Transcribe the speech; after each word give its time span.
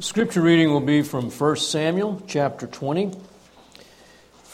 Scripture 0.00 0.42
reading 0.42 0.70
will 0.70 0.78
be 0.78 1.02
from 1.02 1.28
1 1.28 1.56
Samuel 1.56 2.22
chapter 2.28 2.68
20. 2.68 3.10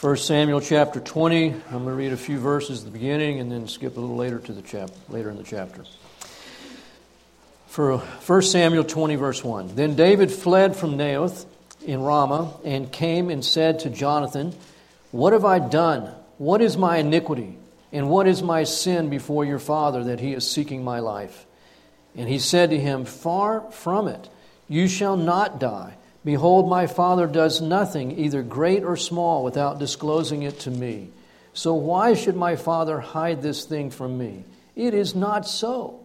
1 0.01 0.17
Samuel 0.17 0.59
chapter 0.59 0.99
20. 0.99 1.49
I'm 1.51 1.61
going 1.69 1.85
to 1.85 1.91
read 1.91 2.13
a 2.13 2.17
few 2.17 2.39
verses 2.39 2.79
at 2.79 2.85
the 2.85 2.91
beginning 2.91 3.39
and 3.39 3.51
then 3.51 3.67
skip 3.67 3.95
a 3.95 3.99
little 3.99 4.15
later 4.15 4.39
to 4.39 4.53
the 4.53 4.63
chap- 4.63 4.89
later 5.07 5.29
in 5.29 5.37
the 5.37 5.43
chapter. 5.43 5.83
For 7.67 7.99
1 7.99 8.41
Samuel 8.41 8.85
20 8.85 9.17
verse 9.17 9.43
1. 9.43 9.75
Then 9.75 9.95
David 9.95 10.31
fled 10.31 10.75
from 10.75 10.97
Naioth 10.97 11.45
in 11.85 12.01
Ramah 12.01 12.55
and 12.63 12.91
came 12.91 13.29
and 13.29 13.45
said 13.45 13.81
to 13.81 13.91
Jonathan, 13.91 14.55
"What 15.11 15.33
have 15.33 15.45
I 15.45 15.59
done? 15.59 16.09
What 16.39 16.59
is 16.59 16.75
my 16.75 16.97
iniquity? 16.97 17.59
And 17.93 18.09
what 18.09 18.27
is 18.27 18.41
my 18.41 18.63
sin 18.63 19.11
before 19.11 19.45
your 19.45 19.59
father 19.59 20.05
that 20.05 20.19
he 20.19 20.33
is 20.33 20.49
seeking 20.49 20.83
my 20.83 21.01
life?" 21.01 21.45
And 22.15 22.27
he 22.27 22.39
said 22.39 22.71
to 22.71 22.79
him, 22.79 23.05
"Far 23.05 23.61
from 23.69 24.07
it. 24.07 24.27
You 24.67 24.87
shall 24.87 25.17
not 25.17 25.59
die." 25.59 25.95
Behold, 26.25 26.67
my 26.67 26.87
Father 26.87 27.27
does 27.27 27.61
nothing, 27.61 28.17
either 28.17 28.41
great 28.41 28.83
or 28.83 28.97
small, 28.97 29.43
without 29.43 29.77
disclosing 29.77 30.41
it 30.41 30.59
to 30.61 30.71
me. 30.71 31.09
So 31.53 31.75
why 31.75 32.15
should 32.15 32.35
my 32.35 32.55
Father 32.55 32.99
hide 32.99 33.43
this 33.43 33.63
thing 33.63 33.91
from 33.91 34.17
me? 34.17 34.43
It 34.75 34.95
is 34.95 35.15
not 35.15 35.47
so. 35.47 35.99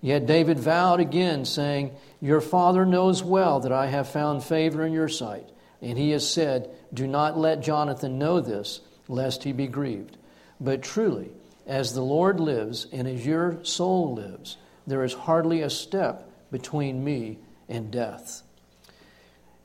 Yet 0.00 0.26
David 0.26 0.60
vowed 0.60 1.00
again, 1.00 1.44
saying, 1.44 1.90
Your 2.20 2.40
Father 2.40 2.86
knows 2.86 3.22
well 3.22 3.58
that 3.60 3.72
I 3.72 3.86
have 3.86 4.08
found 4.08 4.44
favor 4.44 4.86
in 4.86 4.92
your 4.92 5.08
sight. 5.08 5.48
And 5.82 5.98
he 5.98 6.10
has 6.10 6.28
said, 6.28 6.70
Do 6.94 7.06
not 7.06 7.36
let 7.36 7.60
Jonathan 7.60 8.18
know 8.18 8.40
this, 8.40 8.80
lest 9.08 9.42
he 9.42 9.52
be 9.52 9.66
grieved. 9.66 10.16
But 10.60 10.82
truly, 10.82 11.30
as 11.66 11.94
the 11.94 12.02
Lord 12.02 12.38
lives 12.38 12.86
and 12.92 13.08
as 13.08 13.26
your 13.26 13.62
soul 13.64 14.14
lives, 14.14 14.56
there 14.86 15.04
is 15.04 15.12
hardly 15.12 15.62
a 15.62 15.70
step 15.70 16.30
between 16.50 17.04
me 17.04 17.38
and 17.68 17.90
death. 17.90 18.42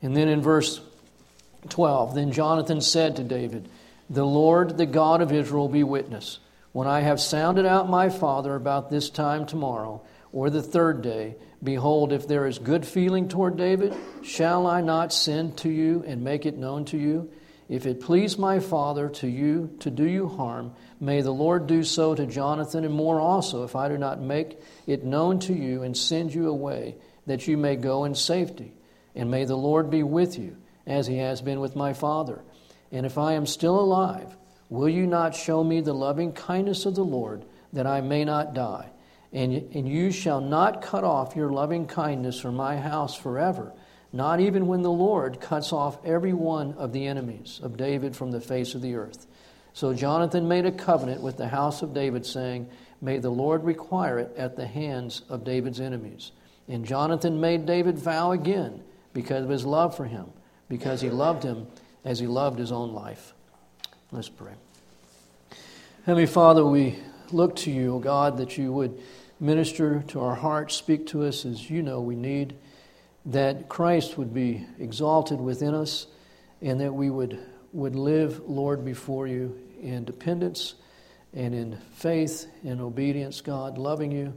And 0.02 0.16
then 0.16 0.28
in 0.28 0.42
verse 0.42 0.80
12, 1.70 2.14
then 2.14 2.32
Jonathan 2.32 2.80
said 2.80 3.16
to 3.16 3.24
David, 3.24 3.68
The 4.10 4.24
Lord, 4.24 4.76
the 4.76 4.86
God 4.86 5.22
of 5.22 5.32
Israel, 5.32 5.68
be 5.68 5.82
witness. 5.82 6.38
When 6.72 6.88
I 6.88 7.00
have 7.00 7.20
sounded 7.20 7.66
out 7.66 7.88
my 7.88 8.08
father 8.08 8.54
about 8.54 8.90
this 8.90 9.08
time 9.08 9.46
tomorrow, 9.46 10.02
or 10.32 10.50
the 10.50 10.62
third 10.62 11.02
day, 11.02 11.36
behold, 11.62 12.12
if 12.12 12.26
there 12.26 12.46
is 12.46 12.58
good 12.58 12.84
feeling 12.84 13.28
toward 13.28 13.56
David, 13.56 13.94
shall 14.22 14.66
I 14.66 14.80
not 14.80 15.12
send 15.12 15.56
to 15.58 15.70
you 15.70 16.02
and 16.06 16.24
make 16.24 16.44
it 16.44 16.58
known 16.58 16.84
to 16.86 16.98
you? 16.98 17.30
If 17.68 17.86
it 17.86 18.00
please 18.00 18.36
my 18.36 18.60
father 18.60 19.08
to 19.08 19.28
you 19.28 19.74
to 19.80 19.90
do 19.90 20.04
you 20.04 20.28
harm, 20.28 20.74
may 21.00 21.22
the 21.22 21.30
Lord 21.30 21.66
do 21.66 21.82
so 21.82 22.14
to 22.14 22.26
Jonathan 22.26 22.84
and 22.84 22.92
more 22.92 23.20
also, 23.20 23.64
if 23.64 23.74
I 23.74 23.88
do 23.88 23.96
not 23.96 24.20
make 24.20 24.58
it 24.86 25.04
known 25.04 25.38
to 25.40 25.54
you 25.54 25.82
and 25.82 25.96
send 25.96 26.34
you 26.34 26.48
away, 26.48 26.96
that 27.26 27.46
you 27.46 27.56
may 27.56 27.76
go 27.76 28.04
in 28.04 28.14
safety. 28.14 28.72
And 29.14 29.30
may 29.30 29.44
the 29.44 29.56
Lord 29.56 29.90
be 29.90 30.02
with 30.02 30.38
you, 30.38 30.56
as 30.86 31.06
he 31.06 31.18
has 31.18 31.40
been 31.40 31.60
with 31.60 31.76
my 31.76 31.92
father. 31.92 32.42
And 32.90 33.06
if 33.06 33.18
I 33.18 33.32
am 33.34 33.46
still 33.46 33.78
alive, 33.78 34.36
will 34.68 34.88
you 34.88 35.06
not 35.06 35.34
show 35.34 35.62
me 35.64 35.80
the 35.80 35.94
loving 35.94 36.32
kindness 36.32 36.86
of 36.86 36.94
the 36.94 37.04
Lord, 37.04 37.44
that 37.72 37.86
I 37.86 38.00
may 38.00 38.24
not 38.24 38.54
die? 38.54 38.90
And, 39.32 39.52
and 39.74 39.88
you 39.88 40.12
shall 40.12 40.40
not 40.40 40.82
cut 40.82 41.04
off 41.04 41.34
your 41.34 41.50
loving 41.50 41.86
kindness 41.86 42.40
from 42.40 42.54
my 42.54 42.76
house 42.76 43.16
forever, 43.16 43.72
not 44.12 44.38
even 44.38 44.68
when 44.68 44.82
the 44.82 44.92
Lord 44.92 45.40
cuts 45.40 45.72
off 45.72 45.98
every 46.04 46.32
one 46.32 46.74
of 46.74 46.92
the 46.92 47.06
enemies 47.06 47.60
of 47.62 47.76
David 47.76 48.14
from 48.14 48.30
the 48.30 48.40
face 48.40 48.74
of 48.76 48.82
the 48.82 48.94
earth. 48.94 49.26
So 49.72 49.92
Jonathan 49.92 50.46
made 50.46 50.66
a 50.66 50.72
covenant 50.72 51.20
with 51.20 51.36
the 51.36 51.48
house 51.48 51.82
of 51.82 51.94
David, 51.94 52.24
saying, 52.24 52.68
May 53.00 53.18
the 53.18 53.30
Lord 53.30 53.64
require 53.64 54.20
it 54.20 54.32
at 54.36 54.54
the 54.54 54.66
hands 54.66 55.22
of 55.28 55.42
David's 55.42 55.80
enemies. 55.80 56.30
And 56.68 56.84
Jonathan 56.84 57.40
made 57.40 57.66
David 57.66 57.98
vow 57.98 58.32
again 58.32 58.82
because 59.12 59.44
of 59.44 59.50
his 59.50 59.66
love 59.66 59.96
for 59.96 60.06
him, 60.06 60.26
because 60.68 61.00
he 61.00 61.10
loved 61.10 61.42
him 61.42 61.66
as 62.04 62.18
he 62.18 62.26
loved 62.26 62.58
his 62.58 62.72
own 62.72 62.92
life. 62.92 63.34
Let's 64.10 64.28
pray. 64.28 64.52
Heavenly 66.06 66.26
Father, 66.26 66.64
we 66.64 66.98
look 67.32 67.56
to 67.56 67.70
you, 67.70 67.94
O 67.94 67.98
God, 67.98 68.38
that 68.38 68.56
you 68.58 68.72
would 68.72 69.00
minister 69.40 70.02
to 70.08 70.20
our 70.20 70.34
hearts, 70.34 70.74
speak 70.74 71.06
to 71.08 71.24
us 71.24 71.44
as 71.44 71.70
you 71.70 71.82
know 71.82 72.00
we 72.00 72.16
need, 72.16 72.54
that 73.26 73.68
Christ 73.68 74.18
would 74.18 74.32
be 74.32 74.66
exalted 74.78 75.40
within 75.40 75.74
us, 75.74 76.06
and 76.60 76.80
that 76.80 76.92
we 76.92 77.10
would, 77.10 77.38
would 77.72 77.96
live, 77.96 78.40
Lord, 78.46 78.84
before 78.84 79.26
you 79.26 79.58
in 79.82 80.04
dependence 80.04 80.74
and 81.32 81.54
in 81.54 81.78
faith 81.94 82.46
and 82.64 82.80
obedience, 82.80 83.40
God, 83.40 83.76
loving 83.76 84.12
you 84.12 84.34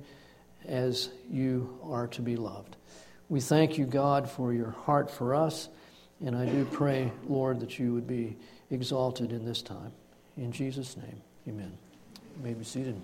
as 0.68 1.10
you 1.32 1.80
are 1.84 2.08
to 2.08 2.22
be 2.22 2.36
loved. 2.36 2.76
We 3.30 3.42
thank 3.42 3.78
you, 3.78 3.86
God, 3.86 4.30
for 4.30 4.54
your 4.54 4.72
heart 4.72 5.10
for 5.10 5.36
us. 5.36 5.70
And 6.26 6.36
I 6.36 6.46
do 6.46 6.66
pray, 6.66 7.12
Lord, 7.28 7.60
that 7.60 7.78
you 7.78 7.94
would 7.94 8.08
be 8.08 8.38
exalted 8.72 9.32
in 9.32 9.46
this 9.46 9.62
time. 9.62 9.92
In 10.38 10.52
Jesus' 10.52 10.96
name, 10.98 11.22
amen. 11.48 11.72
You 12.38 12.44
may 12.44 12.54
be 12.54 12.64
seated. 12.64 13.00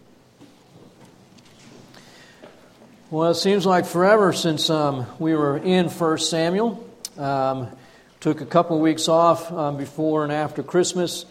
Well, 3.09 3.31
it 3.31 3.35
seems 3.35 3.65
like 3.65 3.85
forever 3.85 4.33
since 4.33 4.69
um, 4.69 5.05
we 5.19 5.35
were 5.35 5.57
in 5.57 5.87
1 5.87 6.17
Samuel. 6.17 6.89
Um, 7.17 7.67
took 8.19 8.41
a 8.41 8.45
couple 8.45 8.77
of 8.77 8.81
weeks 8.81 9.07
off 9.07 9.51
um, 9.51 9.77
before 9.77 10.23
and 10.23 10.31
after 10.31 10.63
Christmas 10.63 11.25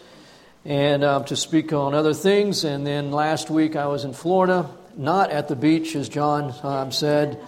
and 0.63 1.03
um, 1.03 1.25
to 1.25 1.35
speak 1.35 1.73
on 1.73 1.93
other 1.93 2.13
things. 2.13 2.63
And 2.63 2.85
then 2.85 3.11
last 3.11 3.49
week 3.49 3.75
I 3.75 3.87
was 3.87 4.05
in 4.05 4.13
Florida, 4.13 4.69
not 4.97 5.31
at 5.31 5.47
the 5.47 5.55
beach, 5.55 5.95
as 5.95 6.09
John 6.09 6.53
um, 6.63 6.91
said. 6.91 7.39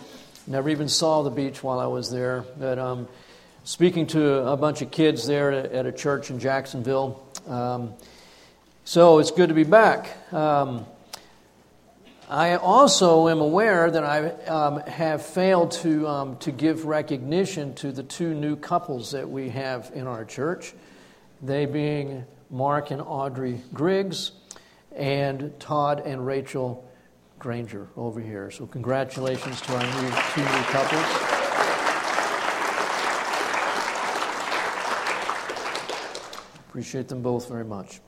Never 0.47 0.69
even 0.69 0.89
saw 0.89 1.23
the 1.23 1.29
beach 1.29 1.63
while 1.63 1.79
I 1.79 1.87
was 1.87 2.11
there. 2.11 2.45
But 2.57 2.77
um, 2.77 3.07
speaking 3.63 4.07
to 4.07 4.47
a 4.47 4.57
bunch 4.57 4.81
of 4.81 4.91
kids 4.91 5.25
there 5.25 5.51
at 5.51 5.85
a 5.85 5.91
church 5.91 6.29
in 6.29 6.39
Jacksonville. 6.39 7.23
Um, 7.47 7.93
so 8.83 9.19
it's 9.19 9.31
good 9.31 9.49
to 9.49 9.55
be 9.55 9.63
back. 9.63 10.15
Um, 10.33 10.85
I 12.29 12.55
also 12.55 13.27
am 13.27 13.39
aware 13.39 13.89
that 13.89 14.03
I 14.03 14.29
um, 14.45 14.79
have 14.81 15.23
failed 15.23 15.71
to, 15.71 16.07
um, 16.07 16.37
to 16.37 16.51
give 16.51 16.85
recognition 16.85 17.75
to 17.75 17.91
the 17.91 18.01
two 18.01 18.33
new 18.33 18.55
couples 18.55 19.11
that 19.11 19.29
we 19.29 19.49
have 19.49 19.91
in 19.93 20.07
our 20.07 20.25
church, 20.25 20.73
they 21.41 21.67
being 21.67 22.25
Mark 22.49 22.89
and 22.89 23.01
Audrey 23.01 23.61
Griggs 23.73 24.31
and 24.95 25.59
Todd 25.59 26.01
and 26.05 26.25
Rachel 26.25 26.89
Granger 27.39 27.87
over 27.95 28.19
here. 28.19 28.49
So, 28.51 28.65
congratulations 28.65 29.61
to 29.61 29.75
our 29.75 29.83
new, 29.83 30.09
two 30.33 30.41
new 30.41 30.63
couples. 30.71 31.35
Appreciate 36.69 37.07
them 37.07 37.21
both 37.21 37.47
very 37.47 37.65
much. 37.65 38.01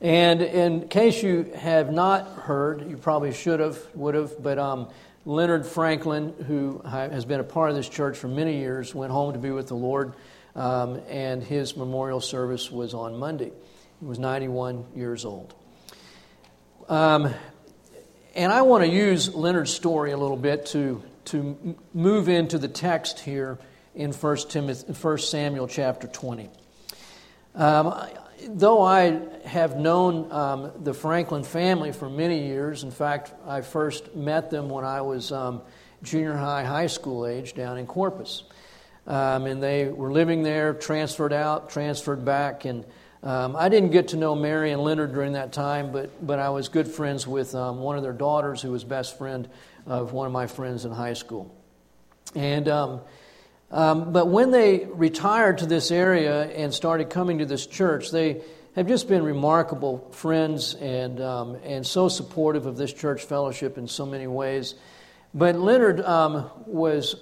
And 0.00 0.42
in 0.42 0.88
case 0.88 1.22
you 1.22 1.50
have 1.56 1.92
not 1.92 2.26
heard, 2.26 2.88
you 2.88 2.96
probably 2.96 3.32
should 3.32 3.58
have, 3.58 3.78
would 3.94 4.14
have, 4.14 4.40
but 4.40 4.58
um, 4.58 4.88
Leonard 5.24 5.66
Franklin, 5.66 6.32
who 6.46 6.80
has 6.84 7.24
been 7.24 7.40
a 7.40 7.44
part 7.44 7.70
of 7.70 7.76
this 7.76 7.88
church 7.88 8.16
for 8.16 8.28
many 8.28 8.58
years, 8.58 8.94
went 8.94 9.12
home 9.12 9.32
to 9.32 9.38
be 9.38 9.50
with 9.50 9.68
the 9.68 9.74
Lord, 9.74 10.14
um, 10.54 11.00
and 11.08 11.42
his 11.42 11.76
memorial 11.76 12.20
service 12.20 12.70
was 12.70 12.94
on 12.94 13.16
Monday. 13.18 13.52
He 14.00 14.06
was 14.06 14.18
91 14.18 14.84
years 14.94 15.24
old. 15.24 15.54
Um, 16.88 17.34
and 18.38 18.52
I 18.52 18.62
want 18.62 18.84
to 18.84 18.88
use 18.88 19.34
Leonard's 19.34 19.74
story 19.74 20.12
a 20.12 20.16
little 20.16 20.36
bit 20.36 20.66
to, 20.66 21.02
to 21.26 21.76
move 21.92 22.28
into 22.28 22.56
the 22.56 22.68
text 22.68 23.18
here 23.18 23.58
in 23.96 24.12
1, 24.12 24.36
Timothy, 24.48 24.92
1 24.92 25.18
Samuel 25.18 25.66
chapter 25.66 26.06
20. 26.06 26.48
Um, 27.56 27.92
though 28.50 28.80
I 28.80 29.20
have 29.44 29.76
known 29.76 30.30
um, 30.30 30.70
the 30.84 30.94
Franklin 30.94 31.42
family 31.42 31.90
for 31.90 32.08
many 32.08 32.46
years, 32.46 32.84
in 32.84 32.92
fact, 32.92 33.32
I 33.44 33.62
first 33.62 34.14
met 34.14 34.50
them 34.50 34.68
when 34.68 34.84
I 34.84 35.00
was 35.00 35.32
um, 35.32 35.60
junior 36.04 36.36
high, 36.36 36.62
high 36.62 36.86
school 36.86 37.26
age 37.26 37.54
down 37.54 37.76
in 37.76 37.88
Corpus. 37.88 38.44
Um, 39.08 39.46
and 39.46 39.60
they 39.60 39.88
were 39.88 40.12
living 40.12 40.44
there, 40.44 40.74
transferred 40.74 41.32
out, 41.32 41.70
transferred 41.70 42.24
back, 42.24 42.66
and 42.66 42.84
um, 43.22 43.56
I 43.56 43.68
didn't 43.68 43.90
get 43.90 44.08
to 44.08 44.16
know 44.16 44.34
Mary 44.34 44.70
and 44.70 44.82
Leonard 44.82 45.12
during 45.12 45.32
that 45.32 45.52
time, 45.52 45.90
but, 45.90 46.24
but 46.24 46.38
I 46.38 46.50
was 46.50 46.68
good 46.68 46.86
friends 46.86 47.26
with 47.26 47.54
um, 47.54 47.80
one 47.80 47.96
of 47.96 48.02
their 48.02 48.12
daughters 48.12 48.62
who 48.62 48.70
was 48.70 48.84
best 48.84 49.18
friend 49.18 49.48
of 49.86 50.12
one 50.12 50.26
of 50.26 50.32
my 50.32 50.46
friends 50.46 50.84
in 50.84 50.92
high 50.92 51.14
school. 51.14 51.54
And, 52.34 52.68
um, 52.68 53.00
um 53.70 54.12
but 54.12 54.28
when 54.28 54.52
they 54.52 54.84
retired 54.84 55.58
to 55.58 55.66
this 55.66 55.90
area 55.90 56.44
and 56.44 56.72
started 56.72 57.10
coming 57.10 57.38
to 57.38 57.46
this 57.46 57.66
church, 57.66 58.12
they 58.12 58.42
have 58.76 58.86
just 58.86 59.08
been 59.08 59.24
remarkable 59.24 60.08
friends 60.12 60.74
and, 60.74 61.20
um, 61.20 61.56
and 61.64 61.84
so 61.84 62.08
supportive 62.08 62.66
of 62.66 62.76
this 62.76 62.92
church 62.92 63.24
fellowship 63.24 63.76
in 63.78 63.88
so 63.88 64.06
many 64.06 64.28
ways. 64.28 64.76
But 65.34 65.56
Leonard 65.56 66.00
um, 66.02 66.48
was, 66.66 67.16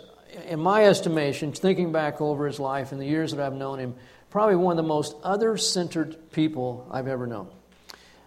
in 0.47 0.61
my 0.61 0.85
estimation, 0.85 1.53
thinking 1.53 1.93
back 1.93 2.21
over 2.21 2.47
his 2.47 2.61
life 2.61 2.93
and 2.93 3.01
the 3.01 3.07
years 3.07 3.33
that 3.33 3.41
I've 3.41 3.55
known 3.55 3.79
him, 3.79 3.95
probably 4.31 4.57
one 4.57 4.79
of 4.79 4.85
the 4.85 4.89
most 4.89 5.15
other 5.23 5.57
centered 5.57 6.31
people 6.33 6.89
I've 6.91 7.09
ever 7.09 7.27
known. 7.27 7.49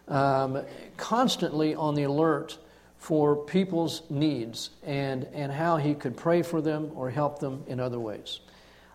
Um, 0.07 0.63
constantly 0.98 1.75
on 1.75 1.96
the 1.96 2.04
alert 2.04 2.57
for 2.98 3.36
people's 3.36 4.01
needs 4.10 4.72
and, 4.84 5.28
and 5.34 5.51
how 5.51 5.78
he 5.78 5.94
could 5.94 6.18
pray 6.18 6.42
for 6.42 6.62
them 6.62 6.92
or 6.96 7.10
help 7.10 7.40
them 7.40 7.63
in 7.68 7.80
other 7.80 8.00
ways. 8.00 8.40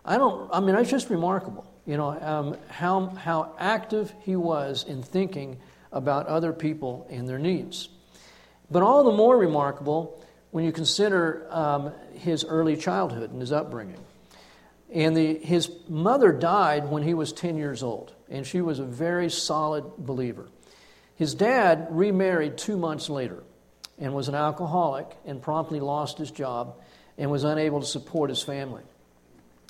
I 0.03 0.17
don't, 0.17 0.49
I 0.53 0.59
mean, 0.59 0.75
it's 0.75 0.91
just 0.91 1.09
remarkable, 1.09 1.65
you 1.85 1.97
know, 1.97 2.09
um, 2.21 2.57
how, 2.67 3.07
how 3.07 3.55
active 3.57 4.13
he 4.21 4.35
was 4.35 4.83
in 4.83 5.01
thinking 5.01 5.57
about 5.91 6.27
other 6.27 6.53
people 6.53 7.07
and 7.09 7.27
their 7.27 7.39
needs. 7.39 7.89
But 8.69 8.83
all 8.83 9.03
the 9.03 9.11
more 9.11 9.37
remarkable 9.37 10.23
when 10.51 10.63
you 10.63 10.71
consider 10.71 11.47
um, 11.49 11.91
his 12.13 12.45
early 12.45 12.77
childhood 12.77 13.31
and 13.31 13.41
his 13.41 13.51
upbringing. 13.51 14.04
And 14.93 15.17
the, 15.17 15.35
his 15.39 15.71
mother 15.89 16.31
died 16.31 16.89
when 16.89 17.03
he 17.03 17.13
was 17.13 17.33
10 17.33 17.57
years 17.57 17.83
old, 17.83 18.13
and 18.29 18.45
she 18.45 18.61
was 18.61 18.79
a 18.79 18.85
very 18.85 19.29
solid 19.29 19.83
believer. 19.97 20.47
His 21.15 21.33
dad 21.33 21.87
remarried 21.89 22.57
two 22.57 22.77
months 22.77 23.09
later 23.09 23.43
and 23.97 24.13
was 24.13 24.27
an 24.27 24.35
alcoholic 24.35 25.07
and 25.25 25.41
promptly 25.41 25.79
lost 25.79 26.17
his 26.17 26.29
job 26.29 26.75
and 27.17 27.31
was 27.31 27.43
unable 27.43 27.79
to 27.79 27.85
support 27.85 28.29
his 28.29 28.41
family. 28.41 28.83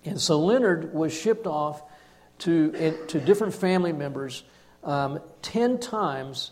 And 0.04 0.20
so 0.20 0.40
Leonard 0.40 0.94
was 0.94 1.14
shipped 1.14 1.48
off 1.48 1.82
to, 2.40 2.98
to 3.08 3.20
different 3.20 3.54
family 3.54 3.94
members 3.94 4.44
um, 4.84 5.20
10 5.42 5.80
times 5.80 6.52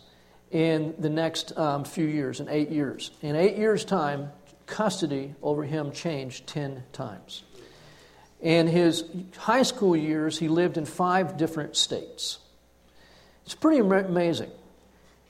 in 0.50 0.94
the 0.98 1.10
next 1.10 1.56
um, 1.58 1.84
few 1.84 2.06
years, 2.06 2.40
in 2.40 2.48
eight 2.48 2.70
years. 2.70 3.10
In 3.22 3.36
eight 3.36 3.56
years' 3.56 3.84
time, 3.84 4.30
custody 4.66 5.34
over 5.42 5.64
him 5.64 5.92
changed 5.92 6.46
10 6.46 6.84
times. 6.92 7.42
In 8.44 8.66
his 8.66 9.04
high 9.38 9.62
school 9.62 9.96
years, 9.96 10.38
he 10.38 10.48
lived 10.48 10.76
in 10.76 10.84
five 10.84 11.38
different 11.38 11.76
states. 11.76 12.38
It's 13.46 13.54
pretty 13.54 13.80
amazing. 13.80 14.50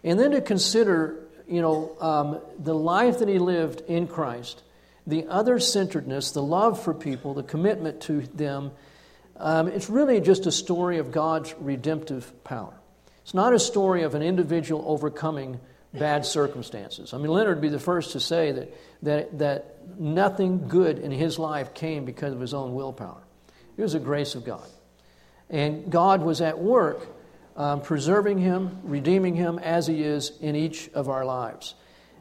And 0.03 0.19
then 0.19 0.33
to 0.33 0.41
consider, 0.41 1.21
you 1.49 1.63
know, 1.63 1.97
um, 2.01 2.41
the 2.59 2.75
life 2.75 3.21
that 3.21 3.29
he 3.29 3.39
lived 3.39 3.83
in 3.83 4.09
Christ, 4.09 4.65
the 5.07 5.27
other 5.29 5.61
centeredness, 5.61 6.33
the 6.33 6.43
love 6.43 6.83
for 6.83 6.93
people, 6.93 7.35
the 7.35 7.45
commitment 7.45 8.01
to 8.03 8.23
them, 8.35 8.73
um, 9.37 9.69
it's 9.69 9.89
really 9.89 10.21
just 10.21 10.47
a 10.47 10.53
story 10.53 10.99
of 10.99 11.13
God's 11.13 11.55
redemptive 11.61 12.33
power. 12.43 12.75
It's 13.23 13.35
not 13.35 13.55
a 13.55 13.61
story 13.61 14.03
of 14.03 14.17
an 14.17 14.23
individual 14.23 14.83
overcoming 14.89 15.61
bad 15.99 16.27
circumstances. 16.27 17.15
I 17.15 17.19
mean, 17.19 17.29
Leonard 17.29 17.57
would 17.57 17.63
be 17.63 17.69
the 17.69 17.79
first 17.79 18.13
to 18.13 18.21
say 18.21 18.53
that, 18.53 18.75
that, 19.03 19.39
that 19.39 19.99
nothing 19.99 20.69
good 20.69 20.99
in 20.99 21.11
his 21.11 21.39
life 21.39 21.75
came 21.75 22.05
because 22.05 22.33
of 22.33 22.41
his 22.41 22.53
own 22.53 22.75
willpower. 22.75 23.23
It 23.77 23.83
was 23.83 23.93
the 23.93 24.01
grace 24.01 24.35
of 24.35 24.45
God. 24.45 24.67
And 25.51 25.91
God 25.91 26.23
was 26.23 26.41
at 26.41 26.59
work 26.59 27.07
um, 27.57 27.81
preserving 27.81 28.39
him, 28.39 28.81
redeeming 28.83 29.37
him 29.37 29.59
as 29.59 29.87
he 29.87 30.03
is 30.03 30.33
in 30.41 30.57
each 30.57 30.89
of 30.95 31.09
our 31.09 31.25
lives. 31.25 31.75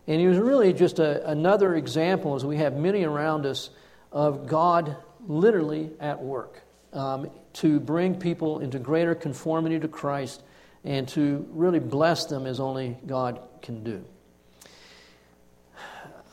And 0.07 0.19
he 0.19 0.27
was 0.27 0.37
really 0.37 0.73
just 0.73 0.99
a, 0.99 1.27
another 1.29 1.75
example, 1.75 2.35
as 2.35 2.45
we 2.45 2.57
have 2.57 2.75
many 2.75 3.03
around 3.03 3.45
us, 3.45 3.69
of 4.11 4.47
God 4.47 4.95
literally 5.25 5.89
at 5.99 6.21
work 6.21 6.61
um, 6.91 7.29
to 7.53 7.79
bring 7.79 8.15
people 8.15 8.59
into 8.59 8.77
greater 8.77 9.15
conformity 9.15 9.79
to 9.79 9.87
Christ 9.87 10.43
and 10.83 11.07
to 11.09 11.47
really 11.51 11.79
bless 11.79 12.25
them 12.25 12.45
as 12.45 12.59
only 12.59 12.97
God 13.05 13.39
can 13.61 13.83
do. 13.83 14.03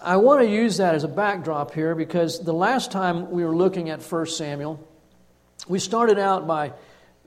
I 0.02 0.16
want 0.16 0.40
to 0.40 0.48
use 0.48 0.78
that 0.78 0.94
as 0.94 1.04
a 1.04 1.08
backdrop 1.08 1.74
here 1.74 1.94
because 1.94 2.42
the 2.42 2.54
last 2.54 2.90
time 2.90 3.30
we 3.30 3.44
were 3.44 3.54
looking 3.54 3.90
at 3.90 4.02
1 4.02 4.26
Samuel, 4.26 4.86
we 5.68 5.78
started 5.78 6.18
out 6.18 6.46
by 6.46 6.72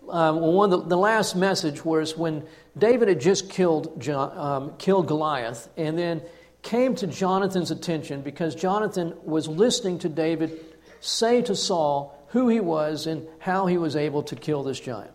um, 0.10 0.40
one 0.42 0.70
the, 0.70 0.82
the, 0.82 0.98
last 0.98 1.36
message 1.36 1.86
was 1.86 2.18
when 2.18 2.46
David 2.78 3.08
had 3.08 3.22
just 3.22 3.50
killed, 3.50 4.08
um, 4.10 4.74
killed 4.78 5.08
Goliath 5.08 5.70
and 5.78 5.98
then 5.98 6.22
came 6.62 6.96
to 6.96 7.08
Jonathan's 7.08 7.72
attention 7.72 8.22
because 8.22 8.56
Jonathan 8.56 9.14
was 9.24 9.48
listening 9.48 10.00
to 10.00 10.10
David 10.10 10.60
say 11.00 11.42
to 11.44 11.56
Saul 11.56 12.18
who 12.30 12.50
he 12.50 12.60
was 12.60 13.06
and 13.06 13.28
how 13.40 13.68
he 13.68 13.78
was 13.78 13.96
able 13.96 14.24
to 14.24 14.36
kill 14.36 14.64
this 14.64 14.80
giant. 14.80 15.12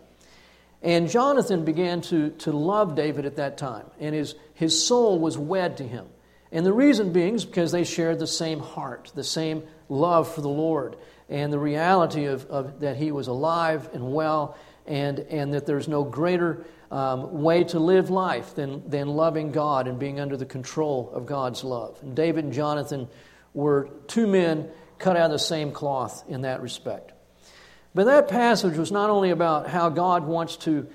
And 0.81 1.09
Jonathan 1.09 1.65
began 1.65 2.01
to, 2.01 2.29
to 2.29 2.51
love 2.51 2.95
David 2.95 3.25
at 3.25 3.35
that 3.35 3.57
time, 3.57 3.85
and 3.99 4.15
his, 4.15 4.35
his 4.53 4.85
soul 4.85 5.19
was 5.19 5.37
wed 5.37 5.77
to 5.77 5.83
him. 5.83 6.07
And 6.51 6.65
the 6.65 6.73
reason 6.73 7.11
being 7.11 7.35
is 7.35 7.45
because 7.45 7.71
they 7.71 7.83
shared 7.83 8.17
the 8.19 8.27
same 8.27 8.59
heart, 8.59 9.11
the 9.13 9.23
same 9.23 9.63
love 9.89 10.33
for 10.33 10.41
the 10.41 10.49
Lord, 10.49 10.95
and 11.27 11.53
the 11.53 11.59
reality 11.59 12.25
of, 12.25 12.45
of 12.45 12.79
that 12.79 12.97
he 12.97 13.11
was 13.11 13.27
alive 13.27 13.89
and 13.93 14.13
well 14.13 14.57
and, 14.87 15.19
and 15.19 15.53
that 15.53 15.65
there's 15.67 15.87
no 15.87 16.03
greater 16.03 16.65
um, 16.91 17.43
way 17.43 17.63
to 17.65 17.79
live 17.79 18.09
life 18.09 18.55
than, 18.55 18.89
than 18.89 19.07
loving 19.07 19.51
God 19.51 19.87
and 19.87 19.99
being 19.99 20.19
under 20.19 20.35
the 20.35 20.45
control 20.45 21.11
of 21.13 21.27
God's 21.27 21.63
love. 21.63 21.99
And 22.01 22.15
David 22.15 22.45
and 22.45 22.53
Jonathan 22.53 23.07
were 23.53 23.89
two 24.07 24.25
men 24.25 24.69
cut 24.97 25.15
out 25.15 25.25
of 25.25 25.31
the 25.31 25.39
same 25.39 25.71
cloth 25.71 26.23
in 26.27 26.41
that 26.41 26.61
respect. 26.61 27.13
But 27.93 28.05
that 28.05 28.27
passage 28.27 28.77
was 28.77 28.91
not 28.91 29.09
only 29.09 29.31
about 29.31 29.67
how 29.67 29.89
God 29.89 30.25
wants 30.25 30.57
to, 30.57 30.87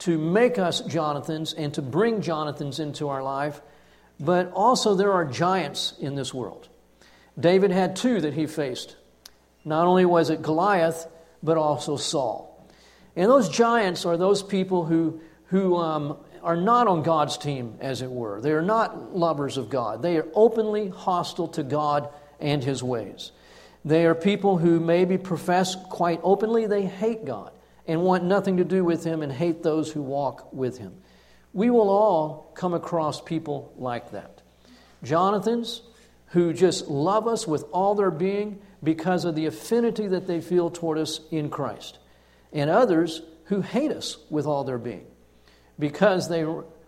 to 0.00 0.18
make 0.18 0.58
us 0.58 0.80
Jonathans 0.80 1.52
and 1.52 1.74
to 1.74 1.82
bring 1.82 2.22
Jonathans 2.22 2.78
into 2.78 3.08
our 3.08 3.22
life, 3.22 3.60
but 4.20 4.52
also 4.52 4.94
there 4.94 5.12
are 5.12 5.24
giants 5.24 5.94
in 6.00 6.14
this 6.14 6.32
world. 6.32 6.68
David 7.38 7.70
had 7.70 7.96
two 7.96 8.20
that 8.20 8.34
he 8.34 8.46
faced. 8.46 8.96
Not 9.64 9.86
only 9.86 10.04
was 10.04 10.30
it 10.30 10.42
Goliath, 10.42 11.06
but 11.42 11.56
also 11.56 11.96
Saul. 11.96 12.66
And 13.16 13.30
those 13.30 13.48
giants 13.48 14.06
are 14.06 14.16
those 14.16 14.42
people 14.42 14.84
who, 14.84 15.20
who 15.46 15.76
um, 15.76 16.18
are 16.42 16.56
not 16.56 16.86
on 16.86 17.02
God's 17.02 17.36
team, 17.36 17.76
as 17.80 18.02
it 18.02 18.10
were. 18.10 18.40
They 18.40 18.52
are 18.52 18.62
not 18.62 19.16
lovers 19.16 19.56
of 19.56 19.70
God. 19.70 20.02
They 20.02 20.16
are 20.18 20.26
openly 20.34 20.88
hostile 20.88 21.48
to 21.48 21.62
God 21.62 22.08
and 22.40 22.62
His 22.62 22.82
ways. 22.82 23.32
They 23.88 24.04
are 24.04 24.14
people 24.14 24.58
who 24.58 24.80
maybe 24.80 25.16
profess 25.16 25.74
quite 25.74 26.20
openly 26.22 26.66
they 26.66 26.84
hate 26.84 27.24
God 27.24 27.52
and 27.86 28.02
want 28.02 28.22
nothing 28.22 28.58
to 28.58 28.64
do 28.64 28.84
with 28.84 29.02
Him 29.02 29.22
and 29.22 29.32
hate 29.32 29.62
those 29.62 29.90
who 29.90 30.02
walk 30.02 30.52
with 30.52 30.76
Him. 30.76 30.94
We 31.54 31.70
will 31.70 31.88
all 31.88 32.52
come 32.54 32.74
across 32.74 33.22
people 33.22 33.72
like 33.78 34.10
that. 34.10 34.42
Jonathans, 35.02 35.80
who 36.32 36.52
just 36.52 36.88
love 36.88 37.26
us 37.26 37.48
with 37.48 37.64
all 37.72 37.94
their 37.94 38.10
being 38.10 38.60
because 38.84 39.24
of 39.24 39.34
the 39.34 39.46
affinity 39.46 40.06
that 40.08 40.26
they 40.26 40.42
feel 40.42 40.68
toward 40.68 40.98
us 40.98 41.20
in 41.30 41.48
Christ 41.48 41.98
and 42.52 42.68
others 42.68 43.22
who 43.44 43.62
hate 43.62 43.90
us 43.90 44.18
with 44.28 44.44
all 44.44 44.64
their 44.64 44.76
being 44.76 45.06
because 45.78 46.28
they 46.28 46.42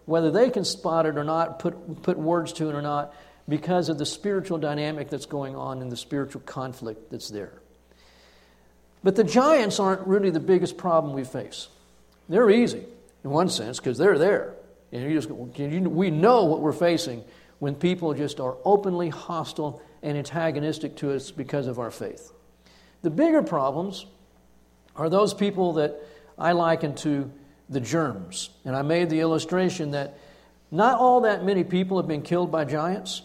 whether 0.05 0.31
they 0.31 0.51
can 0.51 0.67
spot 0.67 1.07
it 1.07 1.17
or 1.17 1.25
not 1.25 1.61
put, 1.61 2.03
put 2.03 2.19
words 2.19 2.53
to 2.55 2.69
it 2.69 2.75
or 2.75 2.83
not 2.83 3.15
because 3.51 3.89
of 3.89 3.99
the 3.99 4.07
spiritual 4.07 4.57
dynamic 4.57 5.11
that's 5.11 5.27
going 5.27 5.57
on 5.57 5.83
and 5.83 5.91
the 5.91 5.97
spiritual 5.97 6.41
conflict 6.43 7.11
that's 7.11 7.29
there. 7.29 7.61
But 9.03 9.17
the 9.17 9.25
giants 9.25 9.81
aren't 9.81 10.07
really 10.07 10.31
the 10.31 10.41
biggest 10.41 10.79
problem 10.79 11.15
we 11.15 11.25
face. 11.25 11.69
They're 12.29 12.49
easy 12.49 12.87
in 13.25 13.31
one 13.31 13.49
sense 13.49 13.79
because 13.79 13.99
they're 13.99 14.19
there. 14.19 14.55
And 14.93 15.03
you 15.03 15.21
just, 15.21 15.31
we 15.31 16.11
know 16.11 16.45
what 16.45 16.61
we're 16.61 16.73
facing 16.73 17.25
when 17.59 17.75
people 17.75 18.15
just 18.15 18.41
are 18.41 18.57
openly 18.65 19.09
hostile 19.09 19.83
and 20.03 20.17
antagonistic 20.17 20.97
to 20.97 21.13
us 21.13 21.31
because 21.31 21.67
of 21.67 21.79
our 21.79 21.91
faith. 21.91 22.33
The 23.03 23.11
bigger 23.11 23.43
problems 23.43 24.07
are 24.95 25.09
those 25.09 25.35
people 25.35 25.75
that 25.75 25.97
I 26.39 26.53
liken 26.53 26.95
to 26.97 27.31
the 27.69 27.81
germs. 27.81 28.51
And 28.65 28.77
I 28.77 28.83
made 28.83 29.11
the 29.11 29.21
illustration 29.21 29.93
that 29.93 30.19
not 30.71 30.99
all 30.99 31.23
that 31.23 31.45
many 31.45 31.65
people 31.65 31.97
have 31.97 32.07
been 32.07 32.23
killed 32.23 32.53
by 32.53 32.65
giants, 32.65 33.23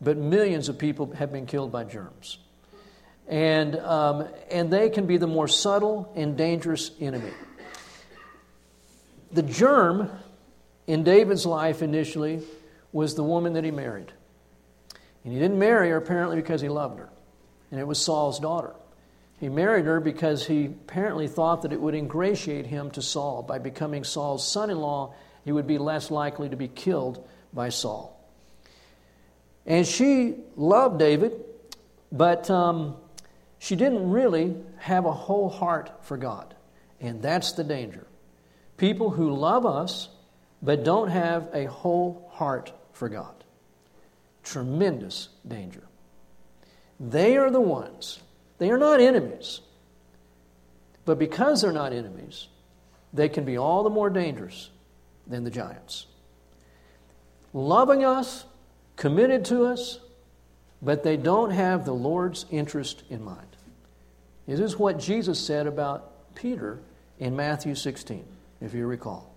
but 0.00 0.16
millions 0.16 0.68
of 0.68 0.78
people 0.78 1.12
have 1.12 1.32
been 1.32 1.46
killed 1.46 1.72
by 1.72 1.84
germs. 1.84 2.38
And, 3.28 3.76
um, 3.76 4.28
and 4.50 4.72
they 4.72 4.88
can 4.88 5.06
be 5.06 5.16
the 5.16 5.26
more 5.26 5.48
subtle 5.48 6.12
and 6.14 6.36
dangerous 6.36 6.90
enemy. 7.00 7.32
The 9.32 9.42
germ 9.42 10.10
in 10.86 11.02
David's 11.02 11.44
life 11.44 11.82
initially 11.82 12.42
was 12.92 13.14
the 13.14 13.24
woman 13.24 13.54
that 13.54 13.64
he 13.64 13.70
married. 13.70 14.12
And 15.24 15.32
he 15.32 15.40
didn't 15.40 15.58
marry 15.58 15.90
her 15.90 15.96
apparently 15.96 16.36
because 16.36 16.60
he 16.60 16.68
loved 16.68 17.00
her, 17.00 17.08
and 17.72 17.80
it 17.80 17.86
was 17.86 17.98
Saul's 17.98 18.38
daughter. 18.38 18.74
He 19.38 19.48
married 19.48 19.84
her 19.84 20.00
because 20.00 20.46
he 20.46 20.66
apparently 20.66 21.28
thought 21.28 21.62
that 21.62 21.72
it 21.72 21.80
would 21.80 21.94
ingratiate 21.94 22.66
him 22.66 22.90
to 22.92 23.02
Saul. 23.02 23.42
By 23.42 23.58
becoming 23.58 24.04
Saul's 24.04 24.46
son 24.46 24.70
in 24.70 24.78
law, 24.78 25.14
he 25.44 25.52
would 25.52 25.66
be 25.66 25.78
less 25.78 26.10
likely 26.10 26.48
to 26.48 26.56
be 26.56 26.68
killed 26.68 27.26
by 27.52 27.68
Saul. 27.68 28.15
And 29.66 29.86
she 29.86 30.36
loved 30.56 30.98
David, 30.98 31.44
but 32.12 32.48
um, 32.50 32.96
she 33.58 33.76
didn't 33.76 34.10
really 34.10 34.56
have 34.78 35.04
a 35.04 35.12
whole 35.12 35.48
heart 35.48 35.90
for 36.04 36.16
God. 36.16 36.54
And 37.00 37.20
that's 37.20 37.52
the 37.52 37.64
danger. 37.64 38.06
People 38.76 39.10
who 39.10 39.34
love 39.34 39.66
us, 39.66 40.08
but 40.62 40.84
don't 40.84 41.08
have 41.08 41.48
a 41.52 41.66
whole 41.66 42.30
heart 42.32 42.72
for 42.92 43.08
God. 43.08 43.34
Tremendous 44.42 45.28
danger. 45.46 45.82
They 47.00 47.36
are 47.36 47.50
the 47.50 47.60
ones 47.60 48.20
they 48.58 48.70
are 48.70 48.78
not 48.78 49.00
enemies. 49.00 49.60
But 51.04 51.18
because 51.18 51.62
they're 51.62 51.72
not 51.72 51.92
enemies, 51.92 52.48
they 53.12 53.28
can 53.28 53.44
be 53.44 53.56
all 53.56 53.82
the 53.82 53.90
more 53.90 54.10
dangerous 54.10 54.70
than 55.26 55.44
the 55.44 55.50
giants. 55.50 56.06
Loving 57.52 58.04
us, 58.04 58.44
committed 58.96 59.44
to 59.46 59.64
us, 59.64 60.00
but 60.82 61.02
they 61.02 61.16
don't 61.16 61.50
have 61.50 61.84
the 61.84 61.94
Lord's 61.94 62.46
interest 62.50 63.02
in 63.08 63.22
mind. 63.22 63.46
This 64.46 64.60
is 64.60 64.78
what 64.78 64.98
Jesus 64.98 65.38
said 65.38 65.66
about 65.66 66.34
Peter 66.34 66.78
in 67.18 67.34
Matthew 67.34 67.74
16, 67.74 68.24
if 68.60 68.74
you 68.74 68.86
recall. 68.86 69.34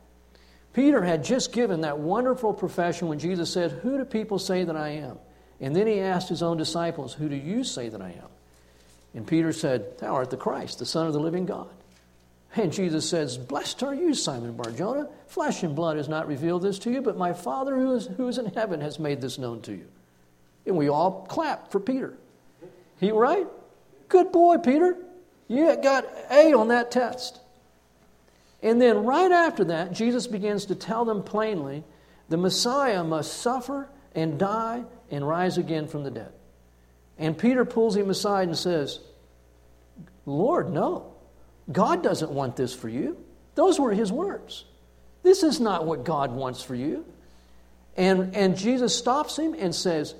Peter 0.73 1.01
had 1.01 1.23
just 1.23 1.51
given 1.51 1.81
that 1.81 1.97
wonderful 1.97 2.53
profession 2.53 3.07
when 3.07 3.19
Jesus 3.19 3.51
said, 3.51 3.71
Who 3.71 3.97
do 3.97 4.05
people 4.05 4.37
say 4.37 4.63
that 4.63 4.75
I 4.75 4.89
am? 4.89 5.17
And 5.59 5.75
then 5.75 5.87
he 5.87 5.99
asked 5.99 6.29
his 6.29 6.43
own 6.43 6.57
disciples, 6.57 7.13
Who 7.13 7.27
do 7.27 7.35
you 7.35 7.63
say 7.63 7.89
that 7.89 8.01
I 8.01 8.09
am? 8.09 8.27
And 9.13 9.25
Peter 9.25 9.51
said, 9.51 9.97
Thou 9.97 10.13
art 10.13 10.29
the 10.29 10.37
Christ, 10.37 10.79
the 10.79 10.85
Son 10.85 11.07
of 11.07 11.13
the 11.13 11.19
living 11.19 11.45
God. 11.45 11.69
And 12.55 12.73
Jesus 12.73 13.07
says, 13.07 13.37
Blessed 13.37 13.83
are 13.83 13.93
you, 13.93 14.13
Simon 14.13 14.53
Barjona. 14.53 15.07
Flesh 15.27 15.63
and 15.63 15.75
blood 15.75 15.97
has 15.97 16.09
not 16.09 16.27
revealed 16.27 16.63
this 16.63 16.79
to 16.79 16.91
you, 16.91 17.01
but 17.01 17.17
my 17.17 17.33
Father 17.33 17.75
who 17.75 17.93
is, 17.95 18.07
who 18.07 18.27
is 18.27 18.37
in 18.37 18.47
heaven 18.47 18.81
has 18.81 18.99
made 18.99 19.21
this 19.21 19.37
known 19.37 19.61
to 19.61 19.71
you. 19.71 19.85
And 20.65 20.75
we 20.75 20.89
all 20.89 21.25
clap 21.29 21.71
for 21.71 21.79
Peter. 21.79 22.17
He 22.99 23.11
right? 23.11 23.47
Good 24.07 24.31
boy, 24.31 24.57
Peter. 24.57 24.97
You 25.47 25.77
got 25.81 26.05
A 26.31 26.53
on 26.53 26.69
that 26.69 26.91
test. 26.91 27.39
And 28.61 28.81
then 28.81 29.05
right 29.05 29.31
after 29.31 29.65
that, 29.65 29.93
Jesus 29.93 30.27
begins 30.27 30.65
to 30.65 30.75
tell 30.75 31.05
them 31.05 31.23
plainly 31.23 31.83
the 32.27 32.37
Messiah 32.37 33.03
must 33.03 33.41
suffer 33.41 33.89
and 34.13 34.37
die 34.37 34.83
and 35.09 35.27
rise 35.27 35.57
again 35.57 35.87
from 35.87 36.03
the 36.03 36.11
dead. 36.11 36.31
And 37.17 37.37
Peter 37.37 37.65
pulls 37.65 37.95
him 37.95 38.09
aside 38.09 38.47
and 38.47 38.57
says, 38.57 38.99
Lord, 40.25 40.71
no. 40.71 41.08
God 41.71 42.03
doesn't 42.03 42.31
want 42.31 42.55
this 42.55 42.73
for 42.73 42.89
you. 42.89 43.17
Those 43.55 43.79
were 43.79 43.93
his 43.93 44.11
words. 44.11 44.65
This 45.23 45.43
is 45.43 45.59
not 45.59 45.85
what 45.85 46.03
God 46.03 46.31
wants 46.31 46.63
for 46.63 46.75
you. 46.75 47.05
And, 47.97 48.35
and 48.35 48.57
Jesus 48.57 48.95
stops 48.95 49.37
him 49.37 49.53
and 49.53 49.75
says, 49.75 50.15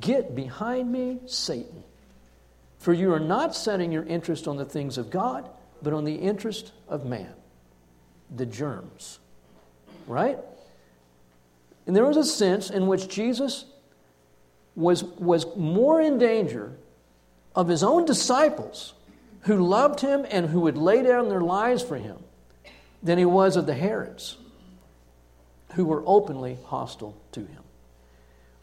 Get 0.00 0.34
behind 0.34 0.90
me, 0.90 1.20
Satan. 1.26 1.82
For 2.78 2.92
you 2.92 3.12
are 3.12 3.20
not 3.20 3.54
setting 3.54 3.92
your 3.92 4.04
interest 4.04 4.48
on 4.48 4.56
the 4.56 4.64
things 4.64 4.98
of 4.98 5.10
God, 5.10 5.48
but 5.82 5.92
on 5.92 6.04
the 6.04 6.14
interest 6.14 6.72
of 6.88 7.04
man, 7.04 7.32
the 8.34 8.46
germs. 8.46 9.18
Right? 10.06 10.38
And 11.86 11.94
there 11.94 12.06
was 12.06 12.16
a 12.16 12.24
sense 12.24 12.70
in 12.70 12.86
which 12.86 13.08
Jesus 13.08 13.64
was, 14.76 15.02
was 15.04 15.46
more 15.56 16.00
in 16.00 16.18
danger 16.18 16.72
of 17.54 17.68
his 17.68 17.82
own 17.82 18.04
disciples 18.04 18.94
who 19.42 19.56
loved 19.66 20.00
him 20.00 20.26
and 20.30 20.46
who 20.46 20.60
would 20.60 20.76
lay 20.76 21.02
down 21.02 21.28
their 21.28 21.40
lives 21.40 21.82
for 21.82 21.96
him 21.96 22.18
than 23.02 23.18
he 23.18 23.24
was 23.24 23.56
of 23.56 23.66
the 23.66 23.74
Herods 23.74 24.36
who 25.74 25.84
were 25.84 26.02
openly 26.06 26.58
hostile 26.66 27.16
to 27.32 27.40
him. 27.40 27.62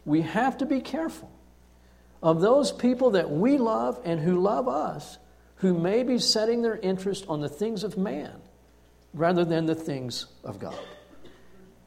We 0.04 0.22
have 0.22 0.58
to 0.58 0.66
be 0.66 0.80
careful 0.80 1.30
of 2.22 2.40
those 2.40 2.72
people 2.72 3.10
that 3.10 3.30
we 3.30 3.58
love 3.58 4.00
and 4.04 4.20
who 4.20 4.40
love 4.40 4.68
us 4.68 5.18
who 5.56 5.74
may 5.74 6.02
be 6.02 6.18
setting 6.18 6.62
their 6.62 6.76
interest 6.76 7.24
on 7.28 7.40
the 7.40 7.48
things 7.48 7.82
of 7.82 7.96
man 7.96 8.40
rather 9.12 9.44
than 9.44 9.66
the 9.66 9.74
things 9.74 10.26
of 10.44 10.58
God. 10.58 10.78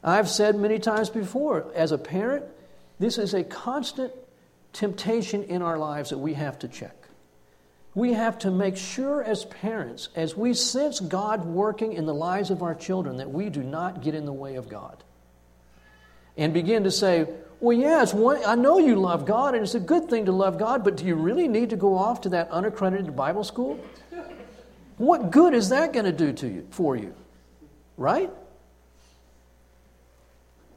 I've 0.04 0.28
said 0.28 0.56
many 0.56 0.78
times 0.78 1.10
before, 1.10 1.66
as 1.74 1.92
a 1.92 1.98
parent, 1.98 2.44
this 2.98 3.18
is 3.18 3.34
a 3.34 3.44
constant 3.44 4.12
temptation 4.72 5.44
in 5.44 5.62
our 5.62 5.78
lives 5.78 6.10
that 6.10 6.18
we 6.18 6.34
have 6.34 6.58
to 6.60 6.68
check. 6.68 7.01
We 7.94 8.14
have 8.14 8.38
to 8.38 8.50
make 8.50 8.76
sure 8.76 9.22
as 9.22 9.44
parents, 9.44 10.08
as 10.16 10.34
we 10.36 10.54
sense 10.54 10.98
God 10.98 11.44
working 11.44 11.92
in 11.92 12.06
the 12.06 12.14
lives 12.14 12.50
of 12.50 12.62
our 12.62 12.74
children, 12.74 13.18
that 13.18 13.30
we 13.30 13.50
do 13.50 13.62
not 13.62 14.02
get 14.02 14.14
in 14.14 14.24
the 14.24 14.32
way 14.32 14.56
of 14.56 14.68
God. 14.68 15.02
And 16.36 16.54
begin 16.54 16.84
to 16.84 16.90
say, 16.90 17.26
well, 17.60 17.76
yeah, 17.76 18.04
I 18.46 18.54
know 18.54 18.78
you 18.78 18.96
love 18.96 19.26
God, 19.26 19.54
and 19.54 19.62
it's 19.62 19.74
a 19.74 19.80
good 19.80 20.08
thing 20.08 20.24
to 20.24 20.32
love 20.32 20.58
God, 20.58 20.82
but 20.82 20.96
do 20.96 21.04
you 21.04 21.14
really 21.14 21.46
need 21.48 21.70
to 21.70 21.76
go 21.76 21.96
off 21.96 22.22
to 22.22 22.30
that 22.30 22.50
unaccredited 22.50 23.14
Bible 23.14 23.44
school? 23.44 23.78
What 24.96 25.30
good 25.30 25.52
is 25.52 25.68
that 25.68 25.92
going 25.92 26.06
to 26.06 26.12
do 26.12 26.32
to 26.32 26.48
you, 26.48 26.66
for 26.70 26.96
you? 26.96 27.14
Right? 27.98 28.30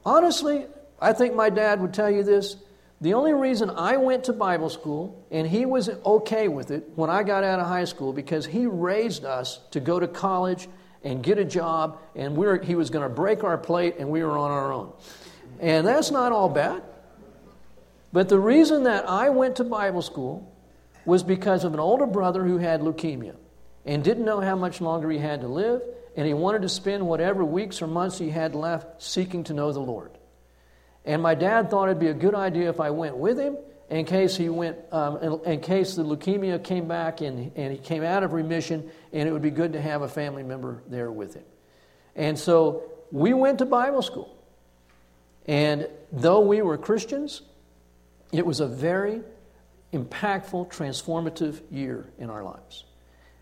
Honestly, 0.06 0.66
I 1.02 1.14
think 1.14 1.34
my 1.34 1.50
dad 1.50 1.82
would 1.82 1.94
tell 1.94 2.12
you 2.12 2.24
this. 2.24 2.58
The 3.06 3.14
only 3.14 3.34
reason 3.34 3.70
I 3.70 3.98
went 3.98 4.24
to 4.24 4.34
Bible 4.34 4.68
school 4.68 5.28
and 5.30 5.46
he 5.46 5.68
was 5.68 5.90
okay 5.90 6.48
with 6.48 6.72
it 6.72 6.90
when 6.96 7.12
I 7.12 7.22
got 7.22 7.44
out 7.44 7.60
of 7.60 7.68
high 7.68 7.86
school 7.86 8.14
because 8.14 8.48
he 8.48 8.66
raised 8.66 9.24
us 9.24 9.60
to 9.70 9.80
go 9.80 10.00
to 10.00 10.08
college 10.08 10.68
and 11.04 11.22
get 11.22 11.38
a 11.38 11.46
job 11.46 12.00
and 12.16 12.36
we 12.36 12.48
were, 12.48 12.58
he 12.58 12.74
was 12.74 12.90
going 12.90 13.08
to 13.08 13.14
break 13.14 13.44
our 13.44 13.60
plate 13.60 13.98
and 14.00 14.10
we 14.10 14.24
were 14.24 14.36
on 14.36 14.50
our 14.50 14.74
own. 14.74 14.92
And 15.60 15.86
that's 15.86 16.10
not 16.10 16.32
all 16.32 16.50
bad. 16.50 16.82
But 18.12 18.28
the 18.28 18.40
reason 18.40 18.86
that 18.86 19.08
I 19.08 19.30
went 19.30 19.58
to 19.58 19.64
Bible 19.64 20.02
school 20.02 20.52
was 21.06 21.22
because 21.22 21.64
of 21.64 21.76
an 21.76 21.80
older 21.80 22.08
brother 22.08 22.44
who 22.44 22.58
had 22.58 22.82
leukemia 22.82 23.36
and 23.86 24.04
didn't 24.04 24.26
know 24.26 24.42
how 24.42 24.56
much 24.56 24.82
longer 24.82 25.12
he 25.12 25.20
had 25.20 25.42
to 25.42 25.48
live 25.48 25.84
and 26.18 26.26
he 26.26 26.34
wanted 26.34 26.64
to 26.64 26.70
spend 26.70 27.06
whatever 27.06 27.46
weeks 27.46 27.84
or 27.84 27.88
months 27.88 28.18
he 28.18 28.32
had 28.32 28.56
left 28.56 29.04
seeking 29.04 29.44
to 29.44 29.54
know 29.54 29.72
the 29.72 29.80
Lord. 29.80 30.18
And 31.06 31.22
my 31.22 31.36
dad 31.36 31.70
thought 31.70 31.86
it'd 31.86 32.00
be 32.00 32.08
a 32.08 32.14
good 32.14 32.36
idea 32.36 32.70
if 32.70 32.80
I 32.80 32.90
went 32.90 33.18
with 33.18 33.40
him 33.40 33.58
in 33.90 34.06
case 34.06 34.36
he 34.36 34.50
went, 34.50 34.78
um, 34.92 35.18
in, 35.18 35.54
in, 35.54 35.60
case 35.62 35.96
the 35.96 36.04
leukemia 36.04 36.64
came 36.64 36.88
back 36.88 37.22
and, 37.22 37.52
and 37.56 37.72
he 37.72 37.78
came 37.78 38.04
out 38.04 38.24
of 38.24 38.34
remission, 38.34 38.90
and 39.14 39.30
it 39.30 39.32
would 39.32 39.44
be 39.44 39.52
good 39.52 39.74
to 39.74 39.82
have 39.82 40.02
a 40.02 40.08
family 40.08 40.42
member 40.42 40.82
there 40.88 41.12
with 41.12 41.36
him. 41.36 41.44
And 42.16 42.38
so 42.38 42.84
we 43.12 43.34
went 43.34 43.60
to 43.60 43.66
Bible 43.66 44.02
school. 44.02 44.36
And 45.46 45.88
though 46.12 46.40
we 46.40 46.64
were 46.64 46.78
Christians, 46.78 47.44
it 48.32 48.46
was 48.46 48.60
a 48.60 48.68
very 48.68 49.22
impactful, 49.94 50.72
transformative 50.72 51.62
year 51.70 52.10
in 52.18 52.32
our 52.32 52.44
lives. 52.44 52.86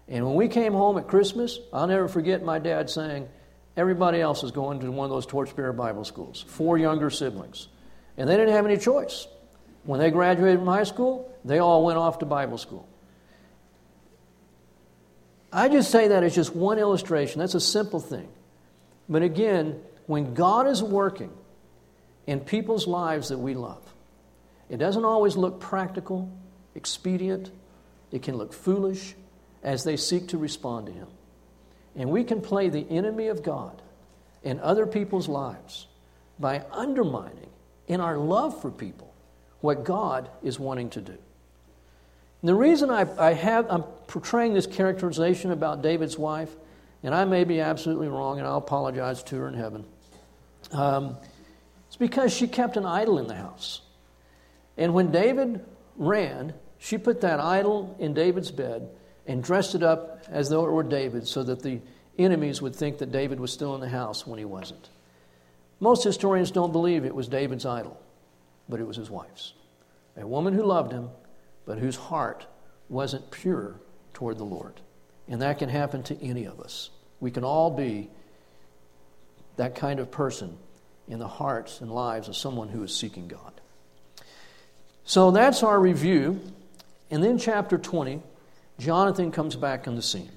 And 0.10 0.26
when 0.26 0.36
we 0.36 0.50
came 0.50 0.74
home 0.74 0.98
at 0.98 1.08
Christmas, 1.08 1.60
I'll 1.72 1.88
never 1.88 2.10
forget 2.10 2.44
my 2.44 2.60
dad 2.60 2.90
saying, 2.90 3.30
Everybody 3.76 4.22
else 4.22 4.44
is 4.44 4.52
going 4.52 4.80
to 4.82 4.92
one 4.92 5.06
of 5.06 5.12
those 5.12 5.26
torchbearer 5.26 5.74
Bible 5.74 6.06
schools, 6.06 6.46
four 6.48 6.78
younger 6.78 7.10
siblings. 7.10 7.68
And 8.18 8.30
they 8.30 8.38
didn't 8.38 8.54
have 8.54 8.66
any 8.66 8.78
choice. 8.78 9.28
When 9.84 10.00
they 10.00 10.12
graduated 10.12 10.60
from 10.60 10.68
high 10.68 10.84
school, 10.84 11.34
they 11.44 11.60
all 11.60 11.84
went 11.84 11.98
off 11.98 12.20
to 12.20 12.26
Bible 12.26 12.58
school. 12.58 12.88
I 15.52 15.70
just 15.70 15.92
say 15.92 16.08
that 16.10 16.24
as 16.24 16.34
just 16.34 16.56
one 16.56 16.80
illustration. 16.80 17.40
That's 17.40 17.56
a 17.56 17.60
simple 17.60 18.00
thing. 18.00 18.28
But 19.10 19.22
again, 19.22 19.82
when 20.08 20.34
God 20.34 20.68
is 20.68 20.82
working 20.82 21.32
in 22.26 22.40
people's 22.40 22.88
lives 22.88 23.30
that 23.30 23.38
we 23.38 23.54
love, 23.54 23.84
it 24.70 24.78
doesn't 24.78 25.06
always 25.06 25.36
look 25.36 25.60
practical, 25.60 26.32
expedient, 26.74 27.52
it 28.12 28.24
can 28.24 28.36
look 28.36 28.54
foolish 28.54 29.16
as 29.62 29.84
they 29.84 29.98
seek 29.98 30.30
to 30.30 30.38
respond 30.38 30.88
to 30.88 30.92
Him. 30.92 31.08
And 31.96 32.10
we 32.10 32.24
can 32.24 32.42
play 32.42 32.70
the 32.70 32.86
enemy 32.90 33.28
of 33.28 33.44
God 33.44 33.82
in 34.44 34.60
other 34.60 34.86
people's 34.86 35.28
lives 35.28 35.88
by 36.40 36.64
undermining 36.72 37.50
in 37.88 38.02
our 38.02 38.18
love 38.18 38.62
for 38.62 38.72
people 38.72 39.14
what 39.62 39.84
God 39.84 40.30
is 40.42 40.60
wanting 40.60 40.90
to 40.92 41.02
do. 41.02 41.18
And 42.42 42.50
the 42.50 42.56
reason 42.56 42.90
I, 42.90 43.08
I 43.18 43.34
have, 43.34 43.68
I'm 43.70 43.84
portraying 44.08 44.54
this 44.54 44.68
characterization 44.68 45.52
about 45.52 45.82
David's 45.82 46.18
wife, 46.18 46.50
and 47.02 47.16
I 47.16 47.26
may 47.26 47.46
be 47.46 47.62
absolutely 47.62 48.10
wrong, 48.10 48.40
and 48.40 48.48
I'll 48.48 48.58
apologize 48.58 49.24
to 49.24 49.38
her 49.38 49.48
in 49.48 49.54
heaven. 49.54 49.86
Um, 50.72 51.18
it's 51.88 51.96
because 51.96 52.34
she 52.34 52.48
kept 52.48 52.76
an 52.76 52.86
idol 52.86 53.20
in 53.20 53.28
the 53.28 53.36
house. 53.36 53.82
And 54.78 54.94
when 54.94 55.12
David 55.12 55.64
ran, 55.96 56.54
she 56.80 56.98
put 56.98 57.22
that 57.22 57.40
idol 57.40 57.96
in 58.00 58.14
David's 58.14 58.52
bed 58.52 58.90
and 59.28 59.44
dressed 59.44 59.76
it 59.76 59.84
up 59.84 60.24
as 60.30 60.50
though 60.50 60.66
it 60.66 60.72
were 60.72 60.84
David 60.84 61.28
so 61.28 61.44
that 61.44 61.62
the 61.62 61.80
enemies 62.18 62.62
would 62.62 62.76
think 62.76 62.98
that 63.00 63.12
David 63.12 63.40
was 63.40 63.52
still 63.52 63.76
in 63.76 63.82
the 63.82 63.90
house 63.90 64.28
when 64.28 64.40
he 64.40 64.46
wasn't. 64.46 64.90
Most 65.80 66.04
historians 66.04 66.52
don't 66.52 66.72
believe 66.72 67.06
it 67.06 67.16
was 67.16 67.28
David's 67.28 67.66
idol, 67.66 68.00
but 68.70 68.80
it 68.80 68.88
was 68.88 68.98
his 68.98 69.10
wife's. 69.10 69.54
A 70.16 70.26
woman 70.26 70.54
who 70.54 70.64
loved 70.64 70.92
him, 70.92 71.10
but 71.66 71.80
whose 71.80 71.96
heart 71.96 72.46
wasn't 72.90 73.32
pure 73.32 73.80
toward 74.14 74.38
the 74.38 74.44
Lord. 74.44 74.80
And 75.28 75.42
that 75.42 75.60
can 75.60 75.70
happen 75.70 76.04
to 76.04 76.24
any 76.24 76.46
of 76.46 76.60
us. 76.60 76.90
We 77.20 77.32
can 77.32 77.44
all 77.44 77.72
be 77.72 78.10
that 79.56 79.76
kind 79.76 80.00
of 80.00 80.12
person 80.12 80.58
in 81.08 81.20
the 81.20 81.28
hearts 81.28 81.82
and 81.82 81.92
lives 81.92 82.28
of 82.28 82.36
someone 82.36 82.70
who 82.70 82.84
is 82.84 82.96
seeking 82.96 83.28
God. 83.28 83.62
So 85.06 85.32
that's 85.32 85.64
our 85.64 85.80
review. 85.80 86.40
And 87.12 87.24
then, 87.24 87.38
chapter 87.38 87.78
20, 87.78 88.22
Jonathan 88.84 89.32
comes 89.32 89.56
back 89.56 89.88
on 89.88 89.96
the 89.96 90.02
scene. 90.02 90.32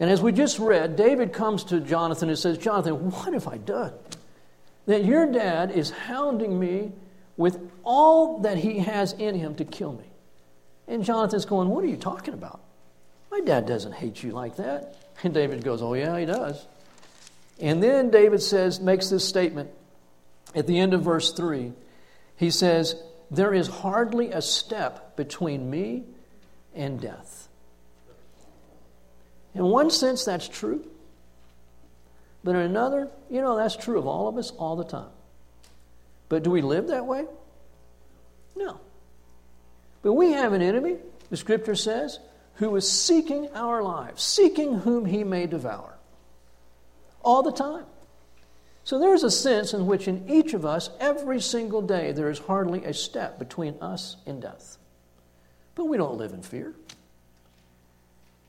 And 0.00 0.10
as 0.10 0.22
we 0.22 0.32
just 0.32 0.58
read, 0.58 0.96
David 0.96 1.32
comes 1.32 1.64
to 1.64 1.80
Jonathan 1.80 2.28
and 2.28 2.38
says, 2.38 2.58
Jonathan, 2.58 3.10
what 3.10 3.32
have 3.34 3.46
I 3.46 3.58
done? 3.58 3.92
That 4.86 5.04
your 5.04 5.30
dad 5.30 5.70
is 5.70 5.90
hounding 5.90 6.58
me 6.58 6.92
with 7.36 7.70
all 7.84 8.40
that 8.40 8.58
he 8.58 8.78
has 8.80 9.12
in 9.12 9.34
him 9.34 9.54
to 9.56 9.64
kill 9.64 9.92
me. 9.92 10.04
And 10.88 11.04
Jonathan's 11.04 11.44
going, 11.44 11.68
What 11.68 11.84
are 11.84 11.88
you 11.88 11.96
talking 11.96 12.34
about? 12.34 12.60
My 13.30 13.40
dad 13.40 13.66
doesn't 13.66 13.92
hate 13.92 14.22
you 14.22 14.32
like 14.32 14.56
that. 14.56 14.96
And 15.22 15.32
David 15.32 15.62
goes, 15.62 15.82
Oh, 15.82 15.94
yeah, 15.94 16.18
he 16.18 16.26
does. 16.26 16.66
And 17.60 17.80
then 17.82 18.10
David 18.10 18.42
says, 18.42 18.80
makes 18.80 19.08
this 19.08 19.26
statement 19.26 19.70
at 20.54 20.66
the 20.66 20.78
end 20.78 20.94
of 20.94 21.02
verse 21.02 21.32
3. 21.32 21.72
He 22.36 22.50
says, 22.50 22.96
there 23.30 23.54
is 23.54 23.66
hardly 23.66 24.30
a 24.30 24.42
step 24.42 25.16
between 25.16 25.70
me 25.70 26.04
and 26.74 27.00
death. 27.00 27.41
In 29.54 29.64
one 29.64 29.90
sense, 29.90 30.24
that's 30.24 30.48
true. 30.48 30.86
But 32.44 32.56
in 32.56 32.62
another, 32.62 33.08
you 33.30 33.40
know, 33.40 33.56
that's 33.56 33.76
true 33.76 33.98
of 33.98 34.06
all 34.06 34.28
of 34.28 34.36
us 34.36 34.50
all 34.52 34.76
the 34.76 34.84
time. 34.84 35.10
But 36.28 36.42
do 36.42 36.50
we 36.50 36.62
live 36.62 36.88
that 36.88 37.06
way? 37.06 37.26
No. 38.56 38.80
But 40.02 40.14
we 40.14 40.32
have 40.32 40.52
an 40.52 40.62
enemy, 40.62 40.96
the 41.30 41.36
scripture 41.36 41.74
says, 41.74 42.18
who 42.54 42.74
is 42.76 42.90
seeking 42.90 43.48
our 43.54 43.82
lives, 43.82 44.22
seeking 44.22 44.78
whom 44.78 45.04
he 45.04 45.24
may 45.24 45.46
devour. 45.46 45.94
All 47.22 47.42
the 47.42 47.52
time. 47.52 47.84
So 48.84 48.98
there's 48.98 49.22
a 49.22 49.30
sense 49.30 49.74
in 49.74 49.86
which 49.86 50.08
in 50.08 50.28
each 50.28 50.54
of 50.54 50.66
us, 50.66 50.90
every 50.98 51.40
single 51.40 51.82
day, 51.82 52.12
there 52.12 52.30
is 52.30 52.40
hardly 52.40 52.84
a 52.84 52.92
step 52.92 53.38
between 53.38 53.76
us 53.80 54.16
and 54.26 54.42
death. 54.42 54.76
But 55.76 55.84
we 55.84 55.96
don't 55.96 56.18
live 56.18 56.32
in 56.32 56.42
fear. 56.42 56.74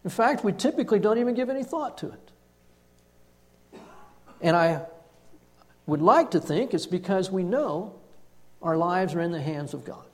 In 0.03 0.09
fact, 0.09 0.43
we 0.43 0.51
typically 0.51 0.99
don't 0.99 1.17
even 1.17 1.33
give 1.33 1.49
any 1.49 1.63
thought 1.63 1.97
to 1.99 2.07
it. 2.07 2.31
And 4.41 4.55
I 4.55 4.85
would 5.85 6.01
like 6.01 6.31
to 6.31 6.39
think 6.39 6.73
it's 6.73 6.85
because 6.85 7.31
we 7.31 7.43
know 7.43 7.95
our 8.61 8.77
lives 8.77 9.13
are 9.15 9.21
in 9.21 9.31
the 9.31 9.41
hands 9.41 9.73
of 9.73 9.85
God. 9.85 10.05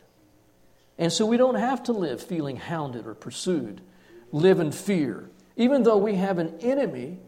And 0.97 1.11
so 1.11 1.25
we 1.25 1.37
don't 1.37 1.55
have 1.55 1.83
to 1.83 1.93
live 1.93 2.21
feeling 2.21 2.57
hounded 2.57 3.07
or 3.07 3.15
pursued, 3.15 3.81
live 4.31 4.59
in 4.59 4.71
fear, 4.71 5.29
even 5.55 5.83
though 5.83 5.97
we 5.97 6.15
have 6.15 6.37
an 6.37 6.59
enemy, 6.61 7.19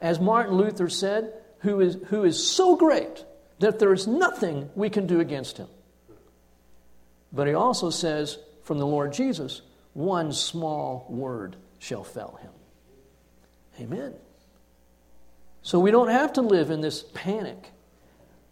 as 0.00 0.18
Martin 0.20 0.54
Luther 0.54 0.88
said, 0.88 1.32
who 1.60 1.80
is, 1.80 1.96
who 2.08 2.24
is 2.24 2.44
so 2.44 2.76
great 2.76 3.24
that 3.60 3.78
there 3.78 3.92
is 3.92 4.06
nothing 4.06 4.70
we 4.74 4.90
can 4.90 5.06
do 5.06 5.20
against 5.20 5.58
him. 5.58 5.68
But 7.32 7.46
he 7.46 7.54
also 7.54 7.90
says 7.90 8.38
from 8.64 8.78
the 8.78 8.86
Lord 8.86 9.12
Jesus, 9.12 9.62
one 9.92 10.32
small 10.32 11.06
word 11.08 11.56
shall 11.80 12.04
fell 12.04 12.38
him. 12.40 12.52
Amen. 13.80 14.14
So 15.62 15.80
we 15.80 15.90
don't 15.90 16.10
have 16.10 16.34
to 16.34 16.42
live 16.42 16.70
in 16.70 16.80
this 16.80 17.04
panic. 17.14 17.70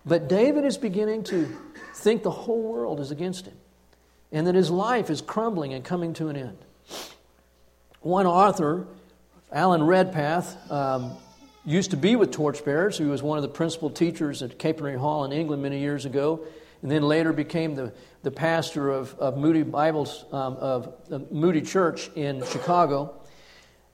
But 0.05 0.29
David 0.29 0.65
is 0.65 0.77
beginning 0.77 1.25
to 1.25 1.57
think 1.95 2.23
the 2.23 2.31
whole 2.31 2.63
world 2.63 2.99
is 2.99 3.11
against 3.11 3.47
him 3.47 3.57
and 4.33 4.47
that 4.47 4.55
his 4.55 4.71
life 4.71 5.11
is 5.11 5.21
crumbling 5.21 5.73
and 5.75 5.85
coming 5.85 6.13
to 6.15 6.29
an 6.29 6.37
end. 6.37 6.59
One 8.01 8.27
author, 8.27 8.87
Alan 9.53 9.83
Redpath, 9.83 10.71
um, 10.71 11.17
used 11.65 11.91
to 11.91 11.97
be 11.97 12.17
with 12.17 12.31
torchbearers. 12.31 12.97
He 12.97 13.05
was 13.05 13.23
one 13.23 13.37
of 13.39 13.43
the 13.43 13.49
principal 13.49 13.91
teachers 13.91 14.43
at 14.43 14.59
Capernwray 14.59 14.97
Hall 14.97 15.25
in 15.25 15.33
England 15.33 15.63
many 15.63 15.81
years 15.81 16.05
ago, 16.05 16.41
and 16.83 16.91
then 16.91 17.03
later 17.03 17.33
became 17.33 17.75
the, 17.75 17.93
the 18.23 18.31
pastor 18.31 18.91
of, 18.91 19.15
of 19.19 19.37
Moody 19.37 19.63
Bibles, 19.63 20.25
um, 20.33 20.57
of 20.57 20.95
the 21.09 21.19
Moody 21.31 21.61
Church 21.61 22.11
in 22.15 22.45
Chicago. 22.47 23.18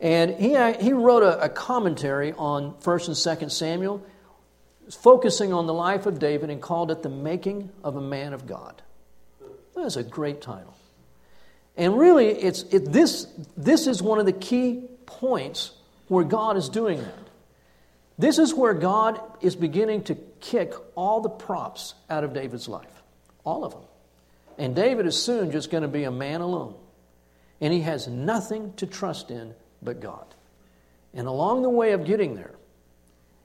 And 0.00 0.34
he, 0.34 0.56
uh, 0.56 0.80
he 0.80 0.92
wrote 0.92 1.22
a, 1.22 1.44
a 1.44 1.48
commentary 1.48 2.32
on 2.32 2.74
1st 2.74 3.08
and 3.08 3.48
2nd 3.48 3.50
Samuel, 3.50 4.04
focusing 4.90 5.52
on 5.52 5.66
the 5.66 5.74
life 5.74 6.06
of 6.06 6.18
David, 6.18 6.50
and 6.50 6.60
called 6.60 6.90
it 6.90 7.02
The 7.02 7.08
Making 7.08 7.70
of 7.82 7.96
a 7.96 8.00
Man 8.00 8.32
of 8.32 8.46
God. 8.46 8.82
That's 9.74 9.96
a 9.96 10.02
great 10.02 10.40
title. 10.40 10.74
And 11.76 11.98
really, 11.98 12.28
it's, 12.28 12.62
it, 12.64 12.92
this, 12.92 13.26
this 13.56 13.86
is 13.86 14.02
one 14.02 14.20
of 14.20 14.26
the 14.26 14.32
key 14.32 14.84
points 15.06 15.72
where 16.08 16.24
God 16.24 16.56
is 16.56 16.68
doing 16.68 16.98
that. 16.98 17.18
This 18.16 18.38
is 18.38 18.54
where 18.54 18.74
God 18.74 19.20
is 19.40 19.56
beginning 19.56 20.04
to 20.04 20.14
kick 20.40 20.72
all 20.94 21.20
the 21.20 21.28
props 21.28 21.94
out 22.08 22.22
of 22.22 22.32
David's 22.32 22.68
life. 22.68 23.02
All 23.44 23.64
of 23.64 23.72
them. 23.72 23.82
And 24.56 24.76
David 24.76 25.06
is 25.06 25.20
soon 25.20 25.50
just 25.50 25.70
going 25.70 25.82
to 25.82 25.88
be 25.88 26.04
a 26.04 26.12
man 26.12 26.40
alone. 26.40 26.74
And 27.60 27.72
he 27.72 27.80
has 27.80 28.06
nothing 28.06 28.72
to 28.74 28.86
trust 28.86 29.30
in 29.30 29.54
but 29.84 30.00
God. 30.00 30.26
And 31.12 31.26
along 31.28 31.62
the 31.62 31.70
way 31.70 31.92
of 31.92 32.04
getting 32.04 32.34
there, 32.34 32.54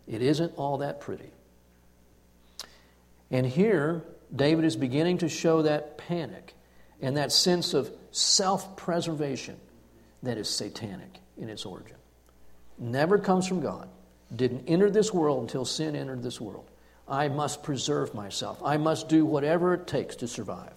it 0.08 0.21
isn't 0.21 0.54
all 0.58 0.80
that 0.80 1.02
pretty. 1.02 1.32
And 3.30 3.45
here, 3.45 4.04
David 4.36 4.65
is 4.65 4.75
beginning 4.75 5.19
to 5.19 5.30
show 5.30 5.62
that 5.62 5.97
panic 5.97 6.56
and 7.02 7.17
that 7.17 7.32
sense 7.32 7.73
of 7.73 7.91
self 8.12 8.75
preservation 8.75 9.58
that 10.23 10.38
is 10.38 10.49
satanic 10.49 11.19
in 11.38 11.49
its 11.49 11.65
origin. 11.65 11.97
Never 12.78 13.19
comes 13.19 13.47
from 13.47 13.62
God. 13.62 13.88
Didn't 14.36 14.65
enter 14.67 14.89
this 14.89 15.13
world 15.13 15.41
until 15.41 15.65
sin 15.65 15.95
entered 15.95 16.23
this 16.23 16.39
world. 16.41 16.69
I 17.08 17.28
must 17.28 17.63
preserve 17.63 18.13
myself. 18.13 18.62
I 18.63 18.78
must 18.78 19.10
do 19.10 19.25
whatever 19.25 19.73
it 19.73 19.88
takes 19.88 20.15
to 20.17 20.28
survive. 20.28 20.73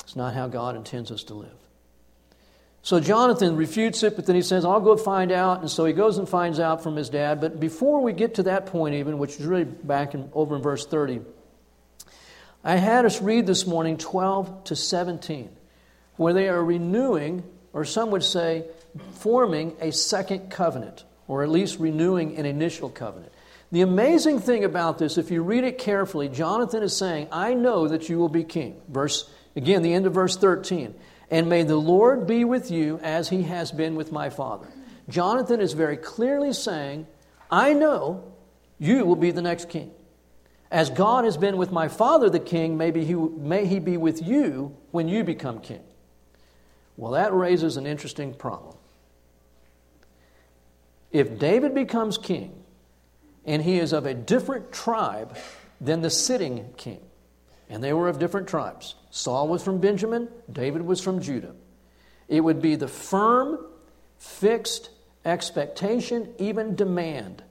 It's 0.00 0.16
not 0.16 0.34
how 0.34 0.48
God 0.48 0.76
intends 0.76 1.10
us 1.10 1.24
to 1.24 1.34
live. 1.34 1.67
So 2.88 3.00
Jonathan 3.00 3.56
refutes 3.56 4.02
it, 4.02 4.16
but 4.16 4.24
then 4.24 4.34
he 4.34 4.40
says, 4.40 4.64
I'll 4.64 4.80
go 4.80 4.96
find 4.96 5.30
out. 5.30 5.60
And 5.60 5.70
so 5.70 5.84
he 5.84 5.92
goes 5.92 6.16
and 6.16 6.26
finds 6.26 6.58
out 6.58 6.82
from 6.82 6.96
his 6.96 7.10
dad. 7.10 7.38
But 7.38 7.60
before 7.60 8.00
we 8.00 8.14
get 8.14 8.36
to 8.36 8.44
that 8.44 8.64
point, 8.64 8.94
even, 8.94 9.18
which 9.18 9.38
is 9.38 9.44
really 9.44 9.64
back 9.64 10.14
in, 10.14 10.30
over 10.32 10.56
in 10.56 10.62
verse 10.62 10.86
30, 10.86 11.20
I 12.64 12.76
had 12.76 13.04
us 13.04 13.20
read 13.20 13.46
this 13.46 13.66
morning 13.66 13.98
12 13.98 14.64
to 14.64 14.74
17, 14.74 15.50
where 16.16 16.32
they 16.32 16.48
are 16.48 16.64
renewing, 16.64 17.44
or 17.74 17.84
some 17.84 18.10
would 18.10 18.24
say, 18.24 18.64
forming 19.16 19.76
a 19.82 19.92
second 19.92 20.50
covenant, 20.50 21.04
or 21.26 21.42
at 21.42 21.50
least 21.50 21.78
renewing 21.78 22.38
an 22.38 22.46
initial 22.46 22.88
covenant. 22.88 23.34
The 23.70 23.82
amazing 23.82 24.40
thing 24.40 24.64
about 24.64 24.96
this, 24.96 25.18
if 25.18 25.30
you 25.30 25.42
read 25.42 25.64
it 25.64 25.76
carefully, 25.76 26.30
Jonathan 26.30 26.82
is 26.82 26.96
saying, 26.96 27.28
I 27.32 27.52
know 27.52 27.86
that 27.86 28.08
you 28.08 28.16
will 28.16 28.30
be 28.30 28.44
king. 28.44 28.80
Verse, 28.88 29.30
again, 29.56 29.82
the 29.82 29.92
end 29.92 30.06
of 30.06 30.14
verse 30.14 30.38
13. 30.38 30.94
And 31.30 31.48
may 31.48 31.62
the 31.62 31.76
Lord 31.76 32.26
be 32.26 32.44
with 32.44 32.70
you 32.70 32.98
as 33.02 33.28
he 33.28 33.42
has 33.44 33.70
been 33.70 33.96
with 33.96 34.12
my 34.12 34.30
father. 34.30 34.68
Jonathan 35.08 35.60
is 35.60 35.72
very 35.72 35.96
clearly 35.96 36.52
saying, 36.52 37.06
I 37.50 37.72
know 37.72 38.32
you 38.78 39.04
will 39.04 39.16
be 39.16 39.30
the 39.30 39.42
next 39.42 39.68
king. 39.68 39.90
As 40.70 40.90
God 40.90 41.24
has 41.24 41.36
been 41.36 41.56
with 41.56 41.72
my 41.72 41.88
father, 41.88 42.28
the 42.28 42.40
king, 42.40 42.76
maybe 42.76 43.04
he, 43.04 43.14
may 43.14 43.66
he 43.66 43.78
be 43.78 43.96
with 43.96 44.22
you 44.22 44.76
when 44.90 45.08
you 45.08 45.24
become 45.24 45.60
king. 45.60 45.82
Well, 46.96 47.12
that 47.12 47.32
raises 47.32 47.76
an 47.76 47.86
interesting 47.86 48.34
problem. 48.34 48.76
If 51.10 51.38
David 51.38 51.74
becomes 51.74 52.18
king 52.18 52.64
and 53.46 53.62
he 53.62 53.78
is 53.78 53.92
of 53.92 54.04
a 54.04 54.12
different 54.12 54.72
tribe 54.72 55.36
than 55.80 56.02
the 56.02 56.10
sitting 56.10 56.68
king, 56.76 57.00
and 57.68 57.82
they 57.82 57.92
were 57.92 58.08
of 58.08 58.18
different 58.18 58.48
tribes. 58.48 58.94
Saul 59.10 59.48
was 59.48 59.62
from 59.62 59.78
Benjamin, 59.78 60.28
David 60.50 60.82
was 60.82 61.00
from 61.00 61.20
Judah. 61.20 61.54
It 62.28 62.40
would 62.40 62.60
be 62.60 62.76
the 62.76 62.88
firm, 62.88 63.58
fixed 64.18 64.90
expectation, 65.24 66.32
even 66.38 66.74
demand, 66.74 67.42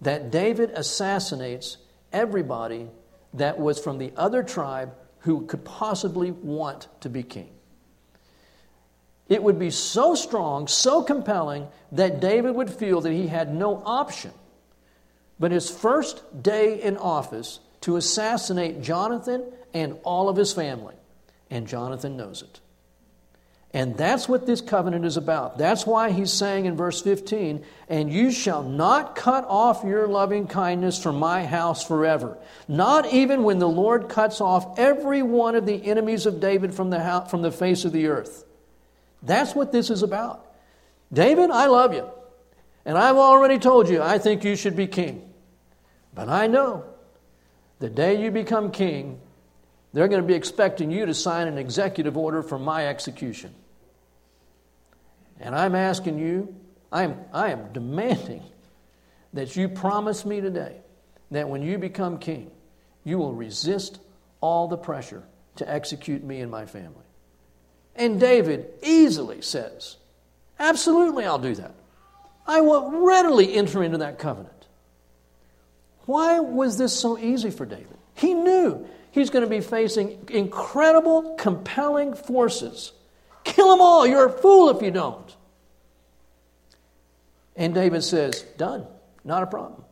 that 0.00 0.30
David 0.30 0.70
assassinates 0.70 1.78
everybody 2.12 2.88
that 3.34 3.58
was 3.58 3.78
from 3.78 3.98
the 3.98 4.12
other 4.16 4.42
tribe 4.42 4.94
who 5.20 5.46
could 5.46 5.64
possibly 5.64 6.30
want 6.30 6.88
to 7.00 7.08
be 7.08 7.22
king. 7.22 7.50
It 9.28 9.42
would 9.42 9.58
be 9.58 9.70
so 9.70 10.14
strong, 10.14 10.68
so 10.68 11.02
compelling, 11.02 11.68
that 11.92 12.20
David 12.20 12.54
would 12.54 12.70
feel 12.70 13.00
that 13.00 13.12
he 13.12 13.26
had 13.26 13.54
no 13.54 13.82
option. 13.84 14.32
But 15.40 15.50
his 15.50 15.70
first 15.70 16.42
day 16.42 16.80
in 16.80 16.96
office 16.98 17.60
to 17.84 17.96
assassinate 17.96 18.80
Jonathan 18.80 19.44
and 19.74 19.98
all 20.04 20.30
of 20.30 20.36
his 20.36 20.54
family. 20.54 20.94
And 21.50 21.66
Jonathan 21.66 22.16
knows 22.16 22.40
it. 22.40 22.60
And 23.74 23.94
that's 23.96 24.26
what 24.26 24.46
this 24.46 24.62
covenant 24.62 25.04
is 25.04 25.18
about. 25.18 25.58
That's 25.58 25.84
why 25.84 26.10
he's 26.10 26.32
saying 26.32 26.64
in 26.64 26.76
verse 26.76 27.02
15, 27.02 27.62
And 27.90 28.10
you 28.10 28.30
shall 28.30 28.62
not 28.62 29.16
cut 29.16 29.44
off 29.46 29.84
your 29.84 30.06
loving 30.06 30.46
kindness 30.46 31.02
from 31.02 31.18
my 31.18 31.44
house 31.44 31.84
forever, 31.86 32.38
not 32.68 33.12
even 33.12 33.42
when 33.42 33.58
the 33.58 33.68
Lord 33.68 34.08
cuts 34.08 34.40
off 34.40 34.78
every 34.78 35.22
one 35.22 35.54
of 35.54 35.66
the 35.66 35.84
enemies 35.84 36.24
of 36.24 36.40
David 36.40 36.72
from 36.72 36.88
the, 36.88 37.02
house, 37.02 37.30
from 37.30 37.42
the 37.42 37.52
face 37.52 37.84
of 37.84 37.92
the 37.92 38.06
earth. 38.06 38.46
That's 39.22 39.54
what 39.54 39.72
this 39.72 39.90
is 39.90 40.02
about. 40.02 40.46
David, 41.12 41.50
I 41.50 41.66
love 41.66 41.92
you. 41.92 42.08
And 42.86 42.96
I've 42.96 43.16
already 43.16 43.58
told 43.58 43.90
you 43.90 44.00
I 44.00 44.18
think 44.18 44.42
you 44.42 44.56
should 44.56 44.76
be 44.76 44.86
king. 44.86 45.30
But 46.14 46.30
I 46.30 46.46
know 46.46 46.93
the 47.78 47.88
day 47.88 48.22
you 48.22 48.30
become 48.30 48.70
king, 48.70 49.20
they're 49.92 50.08
going 50.08 50.22
to 50.22 50.26
be 50.26 50.34
expecting 50.34 50.90
you 50.90 51.06
to 51.06 51.14
sign 51.14 51.46
an 51.48 51.58
executive 51.58 52.16
order 52.16 52.42
for 52.42 52.58
my 52.58 52.86
execution. 52.86 53.54
And 55.40 55.54
I'm 55.54 55.74
asking 55.74 56.18
you, 56.18 56.54
I 56.90 57.04
am, 57.04 57.16
I 57.32 57.50
am 57.50 57.72
demanding 57.72 58.42
that 59.32 59.56
you 59.56 59.68
promise 59.68 60.24
me 60.24 60.40
today 60.40 60.80
that 61.30 61.48
when 61.48 61.62
you 61.62 61.78
become 61.78 62.18
king, 62.18 62.50
you 63.02 63.18
will 63.18 63.34
resist 63.34 63.98
all 64.40 64.68
the 64.68 64.76
pressure 64.76 65.24
to 65.56 65.70
execute 65.70 66.22
me 66.22 66.40
and 66.40 66.50
my 66.50 66.66
family. 66.66 67.04
And 67.96 68.18
David 68.18 68.66
easily 68.82 69.42
says, 69.42 69.96
Absolutely, 70.58 71.24
I'll 71.24 71.38
do 71.38 71.54
that. 71.56 71.74
I 72.46 72.60
will 72.60 73.06
readily 73.06 73.54
enter 73.54 73.82
into 73.82 73.98
that 73.98 74.18
covenant. 74.18 74.53
Why 76.06 76.40
was 76.40 76.78
this 76.78 76.98
so 76.98 77.18
easy 77.18 77.50
for 77.50 77.64
David? 77.64 77.96
He 78.14 78.34
knew 78.34 78.86
he's 79.10 79.30
going 79.30 79.44
to 79.44 79.50
be 79.50 79.60
facing 79.60 80.28
incredible, 80.30 81.34
compelling 81.36 82.14
forces. 82.14 82.92
Kill 83.44 83.70
them 83.70 83.80
all. 83.80 84.06
You're 84.06 84.26
a 84.26 84.32
fool 84.32 84.70
if 84.70 84.82
you 84.82 84.90
don't. 84.90 85.36
And 87.56 87.74
David 87.74 88.02
says, 88.02 88.42
Done. 88.56 88.86
Not 89.24 89.42
a 89.42 89.46
problem. 89.46 89.84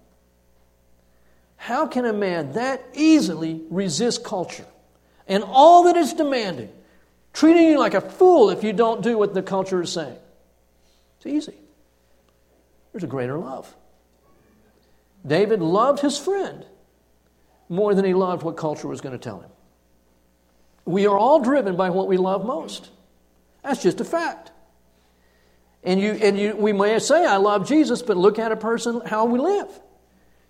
How 1.56 1.86
can 1.86 2.04
a 2.04 2.12
man 2.12 2.52
that 2.52 2.84
easily 2.92 3.62
resist 3.70 4.24
culture 4.24 4.66
and 5.28 5.44
all 5.44 5.84
that 5.84 5.96
it's 5.96 6.12
demanding, 6.12 6.70
treating 7.32 7.68
you 7.68 7.78
like 7.78 7.94
a 7.94 8.00
fool 8.00 8.50
if 8.50 8.64
you 8.64 8.72
don't 8.72 9.00
do 9.00 9.16
what 9.16 9.32
the 9.32 9.42
culture 9.42 9.80
is 9.80 9.92
saying? 9.92 10.16
It's 11.18 11.26
easy. 11.26 11.56
There's 12.92 13.04
a 13.04 13.06
greater 13.06 13.38
love. 13.38 13.72
David 15.26 15.60
loved 15.60 16.00
his 16.00 16.18
friend 16.18 16.64
more 17.68 17.94
than 17.94 18.04
he 18.04 18.14
loved 18.14 18.42
what 18.42 18.56
culture 18.56 18.88
was 18.88 19.00
going 19.00 19.12
to 19.12 19.22
tell 19.22 19.40
him. 19.40 19.50
We 20.84 21.06
are 21.06 21.16
all 21.16 21.40
driven 21.40 21.76
by 21.76 21.90
what 21.90 22.08
we 22.08 22.16
love 22.16 22.44
most. 22.44 22.90
That's 23.62 23.82
just 23.82 24.00
a 24.00 24.04
fact. 24.04 24.50
And, 25.84 26.00
you, 26.00 26.12
and 26.12 26.38
you, 26.38 26.56
we 26.56 26.72
may 26.72 26.98
say, 26.98 27.24
I 27.24 27.36
love 27.36 27.68
Jesus, 27.68 28.02
but 28.02 28.16
look 28.16 28.38
at 28.38 28.52
a 28.52 28.56
person, 28.56 29.00
how 29.06 29.24
we 29.24 29.38
live. 29.38 29.68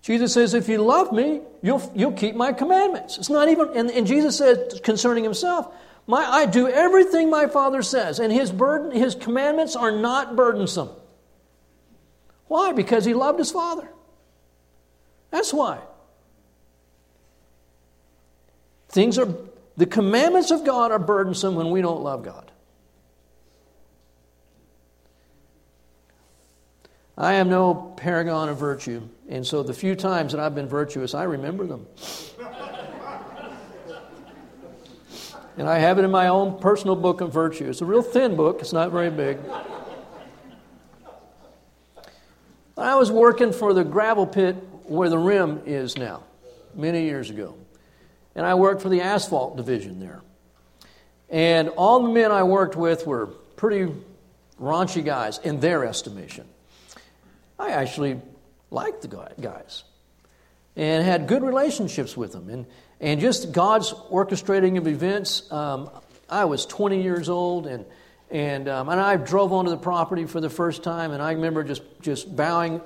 Jesus 0.01 0.33
says, 0.33 0.53
if 0.53 0.67
you 0.67 0.79
love 0.79 1.11
me, 1.11 1.41
you'll, 1.61 1.91
you'll 1.95 2.11
keep 2.13 2.35
my 2.35 2.51
commandments. 2.51 3.17
It's 3.17 3.29
not 3.29 3.47
even, 3.47 3.69
and, 3.75 3.89
and 3.89 4.05
Jesus 4.05 4.37
said 4.37 4.81
concerning 4.83 5.23
himself, 5.23 5.73
my, 6.05 6.23
I 6.23 6.45
do 6.45 6.67
everything 6.67 7.29
my 7.29 7.47
Father 7.47 7.81
says, 7.81 8.19
and 8.19 8.31
his, 8.31 8.51
burden, 8.51 8.91
his 8.91 9.15
commandments 9.15 9.75
are 9.75 9.91
not 9.91 10.35
burdensome. 10.35 10.89
Why? 12.47 12.73
Because 12.73 13.05
he 13.05 13.13
loved 13.13 13.39
his 13.39 13.51
Father. 13.51 13.87
That's 15.33 15.51
why. 15.51 15.79
Things 18.89 19.17
are, 19.17 19.27
the 19.75 19.87
commandments 19.87 20.51
of 20.51 20.63
God 20.63 20.91
are 20.91 20.99
burdensome 20.99 21.55
when 21.55 21.71
we 21.71 21.81
don't 21.81 22.03
love 22.03 22.23
God. 22.23 22.51
I 27.17 27.33
am 27.33 27.49
no 27.49 27.95
paragon 27.97 28.47
of 28.47 28.57
virtue, 28.59 29.09
and 29.27 29.45
so 29.45 29.63
the 29.63 29.73
few 29.73 29.95
times 29.95 30.33
that 30.33 30.39
I've 30.39 30.53
been 30.53 30.67
virtuous, 30.67 31.15
I 31.15 31.23
remember 31.23 31.65
them. 31.65 31.87
and 35.57 35.67
I 35.67 35.79
have 35.79 35.97
it 35.97 36.05
in 36.05 36.11
my 36.11 36.27
own 36.27 36.59
personal 36.59 36.95
book 36.95 37.21
of 37.21 37.33
virtue. 37.33 37.71
It's 37.71 37.81
a 37.81 37.85
real 37.85 38.03
thin 38.03 38.35
book, 38.35 38.59
it's 38.61 38.73
not 38.73 38.91
very 38.91 39.09
big. 39.09 39.39
I 42.77 42.93
was 42.93 43.11
working 43.11 43.51
for 43.51 43.73
the 43.73 43.83
gravel 43.83 44.27
pit 44.27 44.57
where 44.85 45.09
the 45.09 45.17
rim 45.17 45.61
is 45.65 45.97
now, 45.97 46.23
many 46.75 47.03
years 47.03 47.29
ago. 47.29 47.55
And 48.35 48.45
I 48.45 48.55
worked 48.55 48.81
for 48.81 48.89
the 48.89 49.01
asphalt 49.01 49.57
division 49.57 49.99
there. 49.99 50.21
And 51.29 51.69
all 51.69 52.03
the 52.03 52.09
men 52.09 52.31
I 52.31 52.43
worked 52.43 52.75
with 52.75 53.05
were 53.07 53.27
pretty 53.55 53.93
raunchy 54.59 55.03
guys 55.03 55.39
in 55.39 55.59
their 55.59 55.85
estimation. 55.85 56.45
I 57.57 57.71
actually 57.71 58.19
liked 58.71 59.01
the 59.01 59.31
guys 59.39 59.83
and 60.75 61.05
had 61.05 61.27
good 61.27 61.43
relationships 61.43 62.17
with 62.17 62.31
them. 62.31 62.49
And, 62.49 62.65
and 62.99 63.19
just 63.19 63.51
God's 63.51 63.93
orchestrating 63.93 64.77
of 64.77 64.87
events. 64.87 65.51
Um, 65.51 65.89
I 66.29 66.45
was 66.45 66.65
20 66.65 67.01
years 67.01 67.29
old, 67.29 67.67
and, 67.67 67.85
and, 68.31 68.67
um, 68.67 68.89
and 68.89 68.99
I 68.99 69.17
drove 69.17 69.53
onto 69.53 69.69
the 69.69 69.77
property 69.77 70.25
for 70.25 70.41
the 70.41 70.49
first 70.49 70.83
time, 70.83 71.11
and 71.11 71.21
I 71.21 71.33
remember 71.33 71.63
just, 71.63 71.83
just 72.01 72.35
bowing 72.35 72.81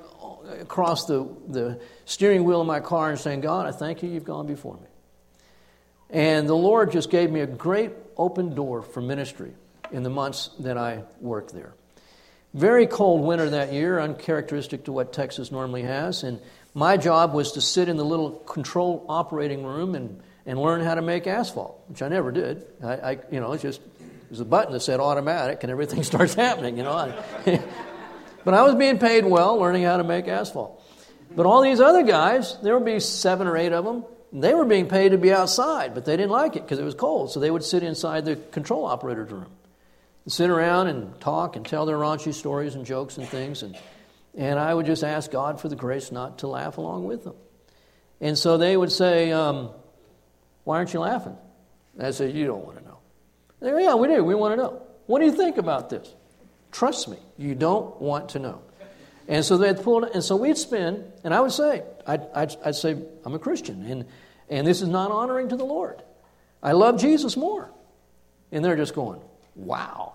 across 0.60 1.06
the, 1.06 1.28
the 1.48 1.80
steering 2.04 2.44
wheel 2.44 2.60
of 2.60 2.66
my 2.66 2.80
car 2.80 3.10
and 3.10 3.18
saying, 3.18 3.40
God, 3.40 3.66
I 3.66 3.72
thank 3.72 4.02
you, 4.02 4.08
you've 4.08 4.24
gone 4.24 4.46
before 4.46 4.74
me. 4.74 4.88
And 6.10 6.48
the 6.48 6.56
Lord 6.56 6.92
just 6.92 7.10
gave 7.10 7.30
me 7.30 7.40
a 7.40 7.46
great 7.46 7.92
open 8.16 8.54
door 8.54 8.82
for 8.82 9.00
ministry 9.00 9.52
in 9.92 10.02
the 10.02 10.10
months 10.10 10.50
that 10.60 10.76
I 10.76 11.02
worked 11.20 11.52
there. 11.52 11.74
Very 12.54 12.86
cold 12.86 13.22
winter 13.24 13.50
that 13.50 13.72
year, 13.72 14.00
uncharacteristic 14.00 14.84
to 14.84 14.92
what 14.92 15.12
Texas 15.12 15.52
normally 15.52 15.82
has. 15.82 16.22
And 16.22 16.40
my 16.74 16.96
job 16.96 17.34
was 17.34 17.52
to 17.52 17.60
sit 17.60 17.88
in 17.88 17.96
the 17.96 18.04
little 18.04 18.30
control 18.30 19.04
operating 19.08 19.64
room 19.64 19.94
and, 19.94 20.22
and 20.46 20.58
learn 20.58 20.80
how 20.80 20.94
to 20.94 21.02
make 21.02 21.26
asphalt, 21.26 21.78
which 21.88 22.00
I 22.00 22.08
never 22.08 22.32
did. 22.32 22.64
I, 22.82 22.92
I 22.94 23.18
you 23.30 23.40
know, 23.40 23.52
it's 23.52 23.62
just 23.62 23.80
there's 24.28 24.40
a 24.40 24.46
button 24.46 24.72
that 24.72 24.80
said 24.80 25.00
automatic, 25.00 25.62
and 25.62 25.70
everything 25.70 26.02
starts 26.04 26.34
happening. 26.34 26.76
You 26.78 26.84
know, 26.84 27.22
but 28.48 28.54
I 28.54 28.62
was 28.62 28.76
being 28.76 28.98
paid 28.98 29.26
well, 29.26 29.58
learning 29.58 29.82
how 29.82 29.98
to 29.98 30.04
make 30.04 30.26
asphalt. 30.26 30.82
But 31.36 31.44
all 31.44 31.60
these 31.60 31.82
other 31.82 32.02
guys, 32.02 32.56
there 32.62 32.72
would 32.78 32.86
be 32.86 32.98
seven 32.98 33.46
or 33.46 33.58
eight 33.58 33.74
of 33.74 33.84
them. 33.84 34.06
They 34.32 34.54
were 34.54 34.64
being 34.64 34.88
paid 34.88 35.10
to 35.10 35.18
be 35.18 35.30
outside, 35.30 35.92
but 35.92 36.06
they 36.06 36.16
didn't 36.16 36.30
like 36.30 36.56
it 36.56 36.62
because 36.62 36.78
it 36.78 36.82
was 36.82 36.94
cold, 36.94 37.30
so 37.30 37.40
they 37.40 37.50
would 37.50 37.62
sit 37.62 37.82
inside 37.82 38.24
the 38.24 38.36
control 38.36 38.86
operator's 38.86 39.30
room 39.30 39.50
and 40.24 40.32
sit 40.32 40.48
around 40.48 40.86
and 40.86 41.20
talk 41.20 41.56
and 41.56 41.66
tell 41.66 41.84
their 41.84 41.98
raunchy 41.98 42.32
stories 42.32 42.74
and 42.74 42.86
jokes 42.86 43.18
and 43.18 43.28
things. 43.28 43.62
And, 43.62 43.76
and 44.34 44.58
I 44.58 44.72
would 44.72 44.86
just 44.86 45.04
ask 45.04 45.30
God 45.30 45.60
for 45.60 45.68
the 45.68 45.76
grace 45.76 46.10
not 46.10 46.38
to 46.38 46.46
laugh 46.46 46.78
along 46.78 47.04
with 47.04 47.24
them. 47.24 47.34
And 48.18 48.38
so 48.38 48.56
they 48.56 48.74
would 48.74 48.92
say, 48.92 49.30
um, 49.30 49.72
Why 50.64 50.78
aren't 50.78 50.94
you 50.94 51.00
laughing? 51.00 51.36
And 51.98 52.06
I 52.06 52.12
said, 52.12 52.34
You 52.34 52.46
don't 52.46 52.64
want 52.64 52.78
to 52.78 52.82
know. 52.82 52.98
They 53.60 53.72
go, 53.72 53.76
Yeah, 53.76 53.96
we 53.96 54.08
do. 54.08 54.24
We 54.24 54.34
want 54.34 54.52
to 54.52 54.56
know. 54.56 54.80
What 55.04 55.18
do 55.18 55.26
you 55.26 55.32
think 55.32 55.58
about 55.58 55.90
this? 55.90 56.14
Trust 56.72 57.08
me, 57.08 57.18
you 57.36 57.54
don't 57.54 58.00
want 58.00 58.30
to 58.30 58.38
know. 58.38 58.62
And 59.26 59.44
so 59.44 59.58
they'd 59.58 59.80
pull 59.82 60.04
and 60.04 60.24
so 60.24 60.36
we'd 60.36 60.56
spend, 60.56 61.04
and 61.22 61.34
I 61.34 61.40
would 61.40 61.52
say, 61.52 61.82
I'd, 62.06 62.26
I'd, 62.34 62.56
I'd, 62.64 62.74
say, 62.74 62.96
I'm 63.24 63.34
a 63.34 63.38
Christian, 63.38 63.84
and, 63.84 64.06
and 64.48 64.66
this 64.66 64.80
is 64.80 64.88
not 64.88 65.10
honoring 65.10 65.50
to 65.50 65.56
the 65.56 65.64
Lord. 65.64 66.02
I 66.62 66.72
love 66.72 66.98
Jesus 66.98 67.36
more. 67.36 67.70
And 68.50 68.64
they're 68.64 68.76
just 68.76 68.94
going, 68.94 69.20
wow. 69.54 70.14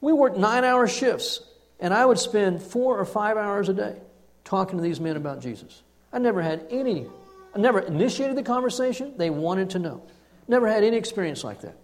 We 0.00 0.12
worked 0.12 0.38
nine 0.38 0.64
hour 0.64 0.88
shifts, 0.88 1.40
and 1.78 1.92
I 1.92 2.04
would 2.04 2.18
spend 2.18 2.62
four 2.62 2.98
or 2.98 3.04
five 3.04 3.36
hours 3.36 3.68
a 3.68 3.74
day 3.74 3.96
talking 4.44 4.78
to 4.78 4.82
these 4.82 4.98
men 4.98 5.16
about 5.16 5.40
Jesus. 5.40 5.82
I 6.12 6.18
never 6.18 6.40
had 6.42 6.66
any, 6.70 7.06
I 7.54 7.58
never 7.58 7.80
initiated 7.80 8.36
the 8.36 8.42
conversation. 8.42 9.14
They 9.16 9.30
wanted 9.30 9.70
to 9.70 9.78
know. 9.78 10.02
Never 10.48 10.66
had 10.66 10.82
any 10.82 10.96
experience 10.96 11.44
like 11.44 11.60
that. 11.60 11.76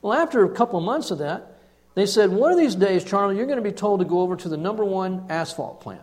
Well, 0.00 0.12
after 0.12 0.44
a 0.44 0.54
couple 0.54 0.78
of 0.78 0.84
months 0.84 1.10
of 1.10 1.18
that, 1.18 1.59
they 1.94 2.06
said, 2.06 2.30
One 2.30 2.52
of 2.52 2.58
these 2.58 2.74
days, 2.74 3.04
Charlie, 3.04 3.36
you're 3.36 3.46
going 3.46 3.62
to 3.62 3.68
be 3.68 3.72
told 3.72 4.00
to 4.00 4.06
go 4.06 4.20
over 4.20 4.36
to 4.36 4.48
the 4.48 4.56
number 4.56 4.84
one 4.84 5.26
asphalt 5.28 5.80
plant. 5.80 6.02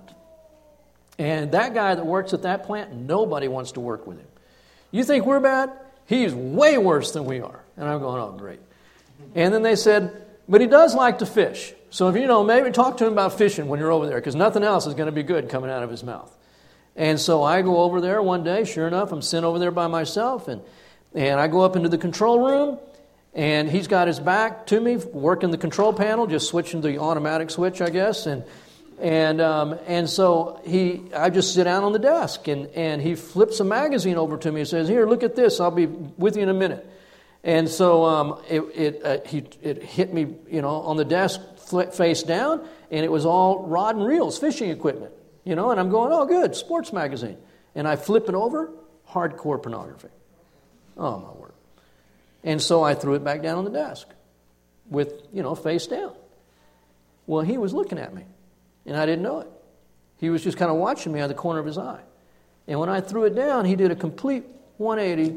And 1.20 1.52
that 1.54 1.74
guy 1.74 1.96
that 1.96 2.06
works 2.06 2.34
at 2.34 2.44
that 2.44 2.66
plant, 2.66 2.94
nobody 2.94 3.48
wants 3.48 3.74
to 3.74 3.80
work 3.80 4.06
with 4.06 4.20
him. 4.20 4.28
You 4.92 5.04
think 5.04 5.26
we're 5.26 5.40
bad? 5.40 5.72
He's 6.06 6.34
way 6.34 6.78
worse 6.78 7.12
than 7.12 7.26
we 7.26 7.42
are. 7.42 7.64
And 7.76 7.88
I'm 7.88 8.00
going, 8.00 8.22
Oh, 8.22 8.32
great. 8.32 8.60
And 9.36 9.54
then 9.54 9.64
they 9.64 9.76
said, 9.76 10.28
but 10.50 10.62
he 10.62 10.68
does 10.68 10.96
like 10.96 11.20
to 11.20 11.26
fish. 11.26 11.74
So 11.90 12.08
if 12.10 12.16
you 12.16 12.28
know, 12.28 12.44
maybe 12.44 12.72
talk 12.72 12.98
to 12.98 13.06
him 13.06 13.14
about 13.14 13.38
fishing 13.38 13.68
when 13.68 13.80
you're 13.80 13.92
over 13.92 14.08
there, 14.08 14.18
because 14.18 14.36
nothing 14.36 14.64
else 14.64 14.88
is 14.88 14.94
going 14.94 15.08
to 15.08 15.12
be 15.12 15.24
good 15.24 15.50
coming 15.50 15.70
out 15.70 15.84
of 15.84 15.90
his 15.90 16.04
mouth. 16.04 16.34
And 16.96 17.20
so 17.20 17.44
I 17.44 17.62
go 17.62 17.78
over 17.78 18.02
there 18.02 18.22
one 18.22 18.44
day, 18.44 18.64
sure 18.64 18.88
enough, 18.88 19.12
I'm 19.12 19.22
sent 19.22 19.46
over 19.46 19.60
there 19.60 19.72
by 19.72 19.88
myself, 19.88 20.48
and, 20.48 20.62
and 21.14 21.40
I 21.40 21.48
go 21.48 21.62
up 21.62 21.76
into 21.76 21.90
the 21.90 21.98
control 21.98 22.40
room, 22.40 22.80
and 23.38 23.70
he's 23.70 23.86
got 23.86 24.08
his 24.08 24.20
back 24.20 24.66
to 24.66 24.82
me, 24.82 24.96
working 24.96 25.52
the 25.52 25.60
control 25.60 25.94
panel, 25.94 26.26
just 26.26 26.50
switching 26.50 26.82
the 26.82 26.98
automatic 26.98 27.52
switch, 27.52 27.82
I 27.82 27.92
guess. 27.92 28.26
And, 28.26 28.44
and, 29.00 29.40
um, 29.42 29.78
and 29.86 30.10
so 30.10 30.60
he, 30.66 31.04
I 31.16 31.30
just 31.30 31.54
sit 31.54 31.66
down 31.66 31.84
on 31.84 31.94
the 31.94 32.00
desk, 32.00 32.48
and, 32.48 32.66
and 32.70 33.00
he 33.00 33.14
flips 33.14 33.60
a 33.60 33.64
magazine 33.64 34.16
over 34.16 34.38
to 34.38 34.52
me 34.52 34.62
and 34.62 34.68
says, 34.68 34.90
Here, 34.90 35.06
look 35.06 35.22
at 35.22 35.36
this, 35.36 35.60
I'll 35.60 35.70
be 35.70 35.86
with 35.86 36.36
you 36.36 36.42
in 36.42 36.50
a 36.50 36.54
minute. 36.54 36.90
And 37.44 37.70
so 37.70 38.06
um, 38.06 38.42
it, 38.50 38.62
it, 38.74 39.06
uh, 39.06 39.20
he, 39.24 39.46
it 39.62 39.84
hit 39.84 40.12
me, 40.12 40.34
you 40.50 40.64
know, 40.64 40.70
on 40.70 40.98
the 40.98 41.06
desk 41.06 41.40
face 41.94 42.24
down, 42.24 42.68
and 42.90 43.06
it 43.06 43.12
was 43.12 43.24
all 43.24 43.68
rod 43.68 43.98
and 43.98 44.08
reels, 44.08 44.40
fishing 44.40 44.72
equipment, 44.72 45.14
you 45.44 45.54
know, 45.54 45.70
and 45.70 45.80
I'm 45.80 45.92
going, 45.92 46.12
oh, 46.12 46.26
good, 46.26 46.56
sports 46.56 46.92
magazine. 46.92 47.38
And 47.76 47.88
I 47.88 47.98
flip 47.98 48.30
it 48.30 48.34
over, 48.34 48.72
hardcore 49.08 49.62
pornography. 49.62 50.10
Oh, 50.98 51.20
my 51.20 51.32
word. 51.40 51.54
And 52.48 52.62
so 52.62 52.82
I 52.82 52.96
threw 52.96 53.16
it 53.16 53.26
back 53.26 53.42
down 53.42 53.58
on 53.58 53.66
the 53.66 53.72
desk 53.72 54.08
with, 54.90 55.22
you 55.34 55.44
know, 55.44 55.54
face 55.54 55.86
down. 55.86 56.14
Well, 57.26 57.42
he 57.42 57.58
was 57.58 57.74
looking 57.74 58.00
at 58.00 58.14
me, 58.16 58.24
and 58.86 58.96
I 58.96 59.06
didn't 59.06 59.22
know 59.22 59.42
it. 59.42 59.50
He 60.16 60.30
was 60.30 60.42
just 60.42 60.58
kind 60.58 60.72
of 60.72 60.78
watching 60.78 61.12
me 61.12 61.20
out 61.20 61.24
of 61.24 61.30
the 61.30 61.36
corner 61.36 61.60
of 61.60 61.66
his 61.66 61.78
eye. 61.78 62.00
And 62.66 62.80
when 62.80 62.88
I 62.88 63.02
threw 63.02 63.26
it 63.26 63.36
down, 63.36 63.66
he 63.66 63.76
did 63.76 63.92
a 63.92 63.98
complete 63.98 64.46
180 64.78 65.36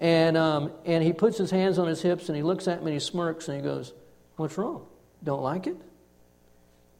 and, 0.00 0.38
um, 0.38 0.72
and 0.86 1.04
he 1.04 1.12
puts 1.12 1.36
his 1.36 1.50
hands 1.50 1.78
on 1.78 1.86
his 1.86 2.00
hips 2.00 2.28
and 2.28 2.36
he 2.36 2.42
looks 2.42 2.66
at 2.66 2.80
me 2.80 2.92
and 2.92 2.94
he 2.94 2.98
smirks 2.98 3.48
and 3.48 3.58
he 3.58 3.62
goes, 3.62 3.92
What's 4.36 4.56
wrong? 4.56 4.86
Don't 5.22 5.42
like 5.42 5.66
it? 5.66 5.76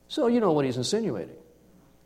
So 0.09 0.27
you 0.27 0.41
know 0.41 0.53
what 0.53 0.67
he's 0.67 0.77
insinuating. 0.77 1.35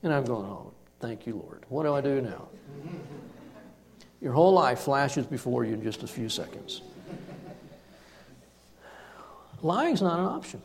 And 0.04 0.14
I'm 0.14 0.24
going, 0.24 0.46
Oh, 0.46 0.72
thank 1.00 1.26
you, 1.26 1.34
Lord. 1.34 1.64
What 1.68 1.82
do 1.82 1.92
I 1.92 2.00
do 2.00 2.20
now? 2.20 2.48
Your 4.20 4.32
whole 4.32 4.52
life 4.52 4.78
flashes 4.80 5.26
before 5.26 5.64
you 5.64 5.74
in 5.74 5.82
just 5.82 6.02
a 6.04 6.06
few 6.06 6.28
seconds. 6.28 6.82
Lying's 9.62 10.02
not 10.02 10.18
an 10.18 10.26
option. 10.26 10.62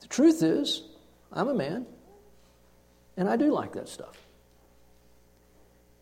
The 0.00 0.06
truth 0.08 0.42
is, 0.42 0.82
I'm 1.32 1.48
a 1.48 1.54
man, 1.54 1.86
and 3.16 3.28
I 3.28 3.36
do 3.36 3.52
like 3.52 3.72
that 3.72 3.88
stuff. 3.88 4.16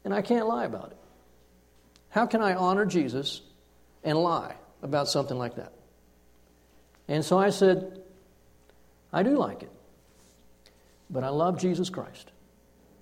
And 0.05 0.13
I 0.13 0.23
can't 0.23 0.47
lie 0.47 0.65
about 0.65 0.91
it. 0.91 0.97
How 2.11 2.27
can 2.27 2.43
I 2.43 2.55
honor 2.55 2.85
Jesus 2.85 3.41
and 4.05 4.19
lie 4.19 4.55
about 4.83 5.09
something 5.09 5.39
like 5.39 5.57
that? 5.57 5.73
And 7.09 7.25
so 7.25 7.39
I 7.39 7.51
said, 7.51 8.01
I 9.13 9.23
do 9.23 9.37
like 9.37 9.63
it. 9.63 9.71
But 11.09 11.25
I 11.25 11.29
love 11.29 11.59
Jesus 11.59 11.91
Christ 11.91 12.31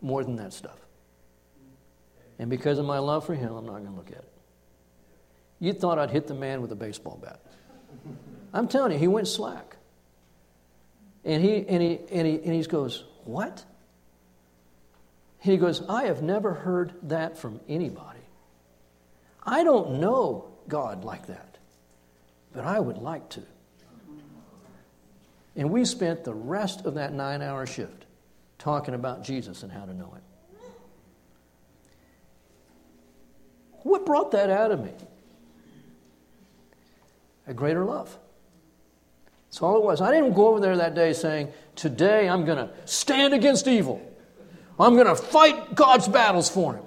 more 0.03 0.25
than 0.25 0.37
that 0.37 0.53
stuff. 0.53 0.79
And 2.39 2.51
because 2.51 2.79
of 2.79 2.87
my 2.87 2.99
love 2.99 3.27
for 3.27 3.35
him, 3.35 3.55
I'm 3.55 3.67
not 3.67 3.73
going 3.73 3.87
to 3.87 3.93
look 3.93 4.11
at 4.11 4.19
it. 4.19 4.30
You 5.61 5.75
thought 5.75 5.99
I'd 5.99 6.11
hit 6.11 6.27
the 6.27 6.35
man 6.35 6.63
with 6.63 6.73
a 6.73 6.77
baseball 6.77 7.19
bat. 7.23 7.41
I'm 8.53 8.67
telling 8.67 8.93
you, 8.93 8.99
he 8.99 9.09
went 9.09 9.29
slack. 9.29 9.77
And 11.25 11.45
he, 11.45 11.67
and 11.69 11.83
he, 11.83 12.01
and 12.11 12.27
he, 12.27 12.35
and 12.43 12.55
he 12.55 12.63
goes, 12.63 13.05
What? 13.25 13.65
He 15.39 15.59
goes, 15.59 15.83
I 15.89 16.05
have 16.05 16.23
never 16.23 16.55
heard 16.55 16.95
that 17.05 17.39
from 17.39 17.61
anybody. 17.69 18.21
I 19.43 19.65
don't 19.65 20.01
know 20.01 20.51
God 20.69 21.05
like 21.05 21.27
that, 21.27 21.59
but 22.53 22.65
I 22.65 22.79
would 22.79 22.99
like 22.99 23.29
to. 23.31 23.43
And 25.57 25.71
we 25.71 25.85
spent 25.85 26.25
the 26.25 26.35
rest 26.35 26.85
of 26.87 26.95
that 26.95 27.13
nine 27.13 27.43
hour 27.43 27.67
shift 27.67 28.05
talking 28.59 28.95
about 28.95 29.25
Jesus 29.25 29.63
and 29.63 29.73
how 29.73 29.85
to 29.85 29.95
know 29.95 30.11
Him. 30.11 30.23
What 33.83 34.05
brought 34.05 34.33
that 34.33 34.51
out 34.51 34.73
of 34.73 34.85
me? 34.85 34.93
A 37.51 37.53
greater 37.53 37.85
love. 37.85 38.17
That's 39.49 39.61
all 39.61 39.77
it 39.77 39.83
was. 39.83 40.01
I 40.01 40.13
didn't 40.13 40.35
go 40.35 40.47
over 40.47 40.61
there 40.61 40.77
that 40.77 40.95
day 40.95 41.13
saying, 41.13 41.53
Today 41.75 42.29
I'm 42.29 42.45
going 42.45 42.59
to 42.59 42.71
stand 42.85 43.35
against 43.35 43.67
evil. 43.67 44.01
I'm 44.79 44.95
going 44.95 45.09
to 45.09 45.17
fight 45.17 45.75
God's 45.75 46.07
battles 46.07 46.49
for 46.49 46.77
him. 46.77 46.85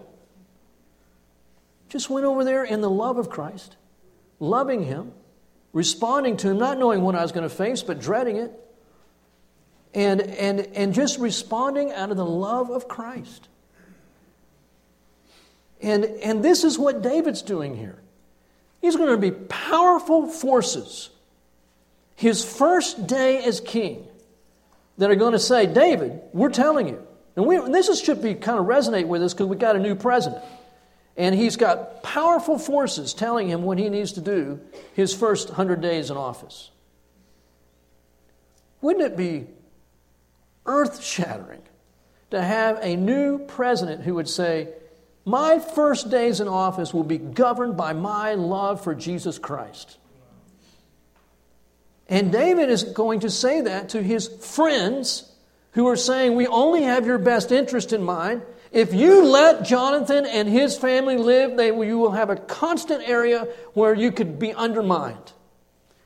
Just 1.89 2.09
went 2.09 2.25
over 2.25 2.45
there 2.45 2.63
in 2.63 2.79
the 2.79 2.89
love 2.89 3.17
of 3.17 3.29
Christ, 3.29 3.75
loving 4.39 4.85
him, 4.85 5.11
responding 5.73 6.37
to 6.37 6.51
him, 6.51 6.59
not 6.59 6.79
knowing 6.79 7.01
what 7.01 7.15
I 7.15 7.21
was 7.21 7.33
going 7.33 7.47
to 7.47 7.53
face, 7.53 7.83
but 7.83 7.99
dreading 7.99 8.37
it. 8.37 8.51
And, 9.93 10.21
and, 10.21 10.61
and 10.61 10.93
just 10.93 11.19
responding 11.19 11.91
out 11.91 12.09
of 12.09 12.15
the 12.15 12.25
love 12.25 12.71
of 12.71 12.87
Christ. 12.87 13.49
And, 15.81 16.05
and 16.05 16.41
this 16.41 16.63
is 16.63 16.79
what 16.79 17.01
David's 17.01 17.41
doing 17.41 17.75
here. 17.75 18.02
He's 18.83 18.97
going 18.97 19.11
to 19.11 19.17
be 19.17 19.31
powerful 19.31 20.27
forces 20.27 21.09
his 22.15 22.43
first 22.43 23.07
day 23.07 23.41
as 23.41 23.61
king 23.61 24.05
that 24.97 25.09
are 25.09 25.15
going 25.15 25.31
to 25.31 25.39
say, 25.39 25.65
David, 25.65 26.19
we're 26.33 26.49
telling 26.49 26.89
you. 26.89 27.01
And, 27.37 27.45
we, 27.45 27.55
and 27.55 27.73
this 27.73 27.87
is, 27.87 28.01
should 28.01 28.21
be 28.21 28.35
kind 28.35 28.59
of 28.59 28.65
resonate 28.65 29.07
with 29.07 29.23
us 29.23 29.33
because 29.33 29.47
we 29.47 29.55
got 29.55 29.77
a 29.77 29.79
new 29.79 29.95
president. 29.95 30.43
And 31.15 31.33
he's 31.33 31.55
got 31.55 32.03
powerful 32.03 32.59
forces 32.59 33.13
telling 33.13 33.47
him 33.47 33.63
what 33.63 33.77
he 33.79 33.87
needs 33.87 34.11
to 34.13 34.21
do 34.21 34.59
his 34.93 35.13
first 35.13 35.47
100 35.47 35.79
days 35.79 36.11
in 36.11 36.17
office. 36.17 36.69
Wouldn't 38.81 39.05
it 39.05 39.15
be 39.15 39.47
earth 40.65 41.01
shattering 41.01 41.61
to 42.31 42.41
have 42.41 42.79
a 42.81 42.97
new 42.97 43.39
president 43.39 44.03
who 44.03 44.15
would 44.15 44.27
say, 44.27 44.73
My 45.25 45.59
first 45.59 46.09
days 46.09 46.41
in 46.41 46.47
office 46.47 46.93
will 46.93 47.03
be 47.03 47.17
governed 47.17 47.77
by 47.77 47.93
my 47.93 48.33
love 48.33 48.83
for 48.83 48.93
Jesus 48.93 49.39
Christ? 49.39 49.97
And 52.09 52.31
David 52.31 52.69
is 52.69 52.83
going 52.83 53.21
to 53.21 53.29
say 53.29 53.61
that 53.61 53.89
to 53.89 54.03
his 54.03 54.27
friends 54.27 55.31
who 55.71 55.87
are 55.87 55.95
saying, 55.95 56.35
We 56.35 56.47
only 56.47 56.83
have 56.83 57.05
your 57.05 57.17
best 57.17 57.51
interest 57.51 57.93
in 57.93 58.03
mind. 58.03 58.41
If 58.71 58.93
you 58.93 59.23
let 59.23 59.63
Jonathan 59.63 60.25
and 60.25 60.49
his 60.49 60.77
family 60.77 61.17
live, 61.17 61.55
they, 61.55 61.67
you 61.67 61.97
will 61.99 62.11
have 62.11 62.29
a 62.29 62.35
constant 62.35 63.07
area 63.07 63.47
where 63.73 63.93
you 63.93 64.11
could 64.11 64.39
be 64.39 64.53
undermined. 64.53 65.31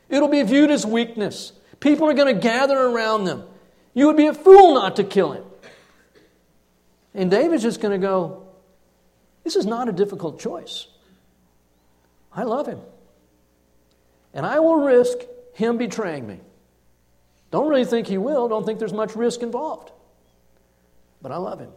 It'll 0.09 0.27
be 0.27 0.43
viewed 0.43 0.69
as 0.69 0.85
weakness. 0.85 1.53
People 1.79 2.07
are 2.09 2.13
going 2.13 2.33
to 2.33 2.39
gather 2.39 2.77
around 2.77 3.23
them. 3.23 3.43
You 3.93 4.07
would 4.07 4.17
be 4.17 4.27
a 4.27 4.33
fool 4.33 4.75
not 4.75 4.97
to 4.97 5.03
kill 5.03 5.31
him. 5.31 5.43
And 7.13 7.31
David's 7.31 7.63
just 7.63 7.81
going 7.81 7.99
to 7.99 8.05
go, 8.05 8.46
This 9.47 9.55
is 9.55 9.65
not 9.65 9.87
a 9.87 9.93
difficult 9.93 10.41
choice. 10.41 10.87
I 12.33 12.43
love 12.43 12.67
him. 12.67 12.81
And 14.33 14.45
I 14.45 14.59
will 14.59 14.75
risk 14.75 15.19
him 15.53 15.77
betraying 15.77 16.27
me. 16.27 16.41
Don't 17.49 17.69
really 17.69 17.85
think 17.85 18.07
he 18.07 18.17
will, 18.17 18.49
don't 18.49 18.65
think 18.65 18.77
there's 18.77 18.91
much 18.91 19.15
risk 19.15 19.41
involved. 19.41 19.93
But 21.21 21.31
I 21.31 21.37
love 21.37 21.61
him. 21.61 21.71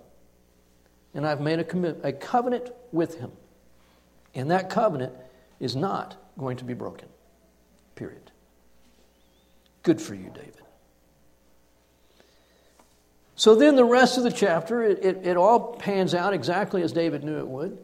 And 1.15 1.25
I've 1.25 1.41
made 1.41 1.61
a, 1.61 2.09
a 2.09 2.13
covenant 2.13 2.73
with 2.91 3.21
him. 3.21 3.31
And 4.35 4.51
that 4.51 4.69
covenant 4.69 5.13
is 5.61 5.77
not 5.77 6.17
going 6.37 6.57
to 6.57 6.65
be 6.65 6.75
broken. 6.75 7.09
Period. 7.95 8.33
Good 9.85 10.03
for 10.03 10.17
you, 10.17 10.33
David. 10.35 10.60
So 13.41 13.55
then 13.55 13.75
the 13.75 13.87
rest 13.87 14.19
of 14.19 14.23
the 14.23 14.31
chapter, 14.31 14.83
it, 14.83 15.03
it, 15.03 15.27
it, 15.27 15.37
all 15.39 15.73
pans 15.73 16.15
out 16.15 16.35
exactly 16.35 16.83
as 16.83 16.93
David 16.93 17.25
knew 17.25 17.39
it 17.39 17.49
would. 17.49 17.79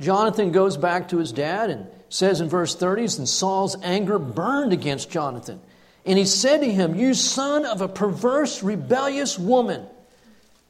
Jonathan 0.00 0.50
goes 0.50 0.76
back 0.76 1.10
to 1.10 1.18
his 1.18 1.30
dad 1.30 1.70
and 1.70 1.86
says 2.08 2.40
in 2.40 2.48
verse 2.48 2.74
30, 2.74 3.02
and 3.02 3.28
Saul's 3.28 3.76
anger 3.84 4.18
burned 4.18 4.72
against 4.72 5.08
Jonathan. 5.08 5.60
And 6.04 6.18
he 6.18 6.24
said 6.24 6.62
to 6.62 6.72
him, 6.72 6.96
You 6.96 7.14
son 7.14 7.64
of 7.64 7.80
a 7.80 7.86
perverse, 7.86 8.64
rebellious 8.64 9.38
woman. 9.38 9.86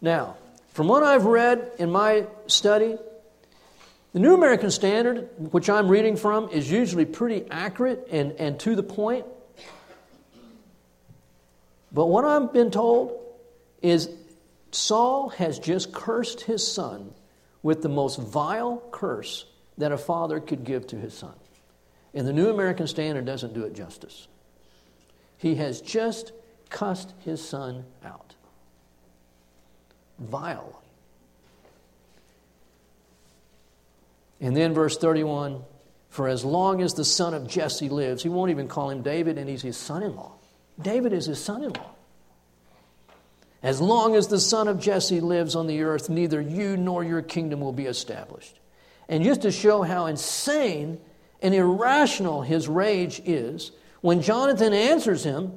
Now, 0.03 0.37
from 0.75 0.89
what 0.89 1.03
I've 1.03 1.25
read 1.25 1.73
in 1.79 1.91
my 1.91 2.27
study, 2.49 2.99
the 4.13 4.21
New 4.21 4.35
American 4.35 4.71
Standard, 4.71 5.31
which 5.53 5.71
I'm 5.71 5.89
reading 5.89 6.19
from, 6.19 6.51
is 6.51 6.71
usually 6.71 7.07
pretty 7.07 7.51
accurate 7.51 8.09
and, 8.11 8.33
and 8.33 8.61
to 8.61 8.77
the 8.77 8.83
point. 8.83 9.25
But 11.91 12.09
what 12.09 12.27
I've 12.27 12.53
been 12.53 12.71
told 12.71 13.25
is 13.81 14.11
Saul 14.71 15.31
has 15.31 15.59
just 15.59 15.93
cursed 15.93 16.43
his 16.43 16.67
son 16.67 17.15
with 17.63 17.83
the 17.83 17.89
most 17.89 18.19
vile 18.19 18.83
curse 18.91 19.47
that 19.79 19.93
a 19.93 19.99
father 19.99 20.41
could 20.41 20.65
give 20.65 20.87
to 20.89 20.97
his 20.97 21.15
son. 21.15 21.35
And 22.15 22.27
the 22.27 22.33
New 22.33 22.51
American 22.51 22.87
Standard 22.87 23.25
doesn't 23.25 23.55
do 23.55 23.65
it 23.65 23.75
justice. 23.75 24.29
He 25.37 25.55
has 25.57 25.81
just 25.81 26.33
cussed 26.69 27.15
his 27.21 27.47
son 27.47 27.85
out. 28.05 28.35
Vilely. 30.19 30.75
And 34.41 34.57
then 34.57 34.75
verse 34.75 34.97
31 34.97 35.63
For 36.11 36.29
as 36.29 36.45
long 36.45 36.83
as 36.83 36.95
the 36.95 37.05
son 37.05 37.35
of 37.35 37.47
Jesse 37.47 37.89
lives, 37.89 38.23
he 38.23 38.29
won't 38.29 38.51
even 38.51 38.69
call 38.69 38.91
him 38.91 39.03
David, 39.03 39.39
and 39.39 39.49
he's 39.49 39.63
his 39.63 39.77
son 39.77 40.03
in 40.03 40.15
law. 40.15 40.33
David 40.81 41.13
is 41.13 41.27
his 41.27 41.43
son 41.43 41.63
in 41.63 41.73
law. 41.73 41.95
As 43.63 43.81
long 43.81 44.15
as 44.15 44.29
the 44.29 44.39
son 44.39 44.69
of 44.69 44.79
Jesse 44.79 45.21
lives 45.21 45.57
on 45.57 45.67
the 45.67 45.83
earth, 45.83 46.09
neither 46.09 46.41
you 46.41 46.77
nor 46.77 47.03
your 47.03 47.23
kingdom 47.23 47.61
will 47.61 47.73
be 47.73 47.87
established. 47.87 48.59
And 49.09 49.25
just 49.25 49.43
to 49.43 49.51
show 49.51 49.83
how 49.83 50.07
insane 50.07 51.01
and 51.43 51.55
irrational 51.55 52.43
his 52.43 52.69
rage 52.69 53.21
is, 53.25 53.73
when 54.01 54.23
Jonathan 54.23 54.73
answers 54.73 55.25
him 55.25 55.53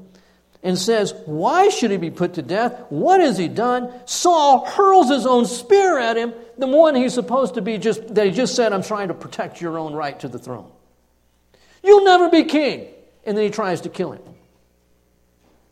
and 0.64 0.78
says, 0.78 1.14
Why 1.26 1.70
should 1.70 1.92
he 1.92 1.98
be 1.98 2.10
put 2.10 2.36
to 2.36 2.42
death? 2.42 2.86
What 2.90 3.20
has 3.20 3.38
he 3.38 3.48
done? 3.48 3.92
Saul 4.06 4.66
hurls 4.66 5.10
his 5.10 5.26
own 5.26 5.46
spear 5.46 6.00
at 6.00 6.18
him, 6.18 6.34
the 6.58 6.68
one 6.68 6.96
he's 6.96 7.14
supposed 7.14 7.56
to 7.56 7.62
be 7.62 7.78
just, 7.78 8.16
that 8.16 8.26
he 8.26 8.32
just 8.32 8.56
said, 8.56 8.74
I'm 8.74 8.84
trying 8.84 9.10
to 9.10 9.14
protect 9.14 9.62
your 9.62 9.78
own 9.78 9.94
right 9.94 10.20
to 10.22 10.28
the 10.28 10.40
throne. 10.40 10.72
You'll 11.84 12.06
never 12.06 12.30
be 12.30 12.44
king. 12.46 12.88
And 13.26 13.38
then 13.38 13.46
he 13.46 13.52
tries 13.52 13.82
to 13.82 13.90
kill 13.90 14.14
him. 14.14 14.22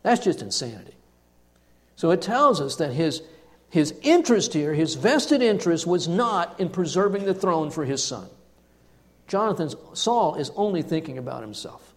That's 0.04 0.24
just 0.24 0.42
insanity. 0.42 0.94
So 2.00 2.12
it 2.12 2.22
tells 2.22 2.62
us 2.62 2.78
that 2.78 2.94
his, 2.94 3.22
his 3.70 3.94
interest 4.04 4.54
here, 4.54 4.74
his 4.74 4.96
vested 4.96 5.42
interest, 5.42 5.86
was 5.86 6.08
not 6.08 6.58
in 6.58 6.70
preserving 6.70 7.26
the 7.26 7.34
throne 7.34 7.72
for 7.72 7.84
his 7.84 8.02
son. 8.02 8.30
Jonathan, 9.28 9.70
Saul 9.92 10.36
is 10.36 10.50
only 10.56 10.82
thinking 10.82 11.18
about 11.18 11.42
himself. 11.42 11.94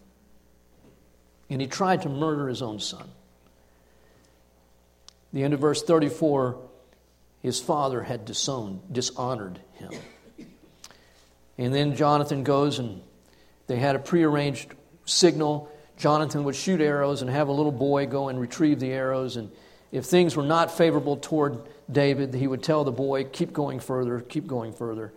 And 1.48 1.60
he 1.60 1.68
tried 1.68 2.02
to 2.02 2.08
murder 2.08 2.48
his 2.48 2.62
own 2.62 2.80
son. 2.80 3.08
The 5.32 5.44
end 5.44 5.54
of 5.54 5.60
verse 5.60 5.84
34 5.84 6.58
his 7.40 7.60
father 7.60 8.02
had 8.02 8.24
disowned, 8.24 8.80
dishonored 8.90 9.60
him. 9.74 9.92
And 11.56 11.72
then 11.72 11.94
Jonathan 11.94 12.42
goes 12.42 12.80
and 12.80 13.02
they 13.68 13.76
had 13.76 13.94
a 13.94 14.00
prearranged 14.00 14.74
signal. 15.04 15.70
Jonathan 15.96 16.42
would 16.42 16.56
shoot 16.56 16.80
arrows 16.80 17.22
and 17.22 17.30
have 17.30 17.46
a 17.46 17.52
little 17.52 17.70
boy 17.70 18.06
go 18.06 18.30
and 18.30 18.40
retrieve 18.40 18.80
the 18.80 18.90
arrows. 18.90 19.36
And 19.36 19.52
if 19.92 20.06
things 20.06 20.34
were 20.34 20.42
not 20.42 20.76
favorable 20.76 21.18
toward 21.18 21.58
David, 21.90 22.34
he 22.34 22.46
would 22.46 22.62
tell 22.62 22.82
the 22.82 22.92
boy, 22.92 23.24
keep 23.24 23.52
going 23.52 23.78
further, 23.78 24.20
keep 24.20 24.46
going 24.46 24.72
further. 24.72 25.12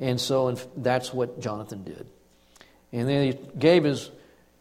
And 0.00 0.20
so 0.20 0.48
and 0.48 0.64
that's 0.76 1.12
what 1.12 1.40
Jonathan 1.40 1.82
did. 1.82 2.06
And 2.92 3.08
then 3.08 3.26
he 3.26 3.38
gave 3.58 3.84
his, 3.84 4.10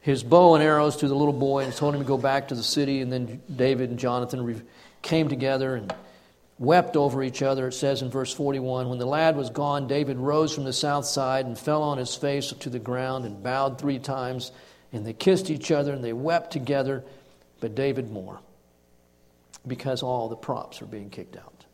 his 0.02 0.24
bow 0.24 0.56
and 0.56 0.64
arrows 0.64 0.98
to 0.98 1.08
the 1.08 1.16
little 1.16 1.34
boy 1.34 1.64
and 1.64 1.74
told 1.74 1.94
him 1.94 2.02
to 2.02 2.08
go 2.08 2.18
back 2.18 2.50
to 2.50 2.56
the 2.56 2.64
city. 2.64 3.02
And 3.02 3.14
then 3.14 3.42
David 3.54 3.92
and 3.92 4.00
Jonathan 4.00 4.66
came 5.02 5.30
together 5.30 5.76
and 5.76 5.94
wept 6.60 6.98
over 6.98 7.24
each 7.24 7.42
other. 7.42 7.68
It 7.68 7.74
says 7.74 8.02
in 8.02 8.10
verse 8.10 8.34
41 8.34 8.90
When 8.90 9.00
the 9.00 9.06
lad 9.06 9.36
was 9.36 9.50
gone, 9.50 9.88
David 9.88 10.18
rose 10.18 10.54
from 10.54 10.64
the 10.64 10.74
south 10.74 11.06
side 11.06 11.46
and 11.46 11.58
fell 11.58 11.84
on 11.84 11.98
his 11.98 12.16
face 12.16 12.52
to 12.52 12.70
the 12.70 12.80
ground 12.80 13.26
and 13.26 13.42
bowed 13.42 13.80
three 13.80 14.00
times. 14.00 14.52
And 14.92 15.06
they 15.06 15.14
kissed 15.14 15.50
each 15.50 15.72
other 15.72 15.94
and 15.94 16.04
they 16.04 16.14
wept 16.14 16.52
together, 16.52 17.04
but 17.60 17.76
David 17.76 18.10
more, 18.10 18.40
because 19.68 20.04
all 20.04 20.30
the 20.30 20.36
props 20.36 20.82
were 20.82 20.88
being 20.88 21.10
kicked 21.10 21.36
out. 21.36 21.66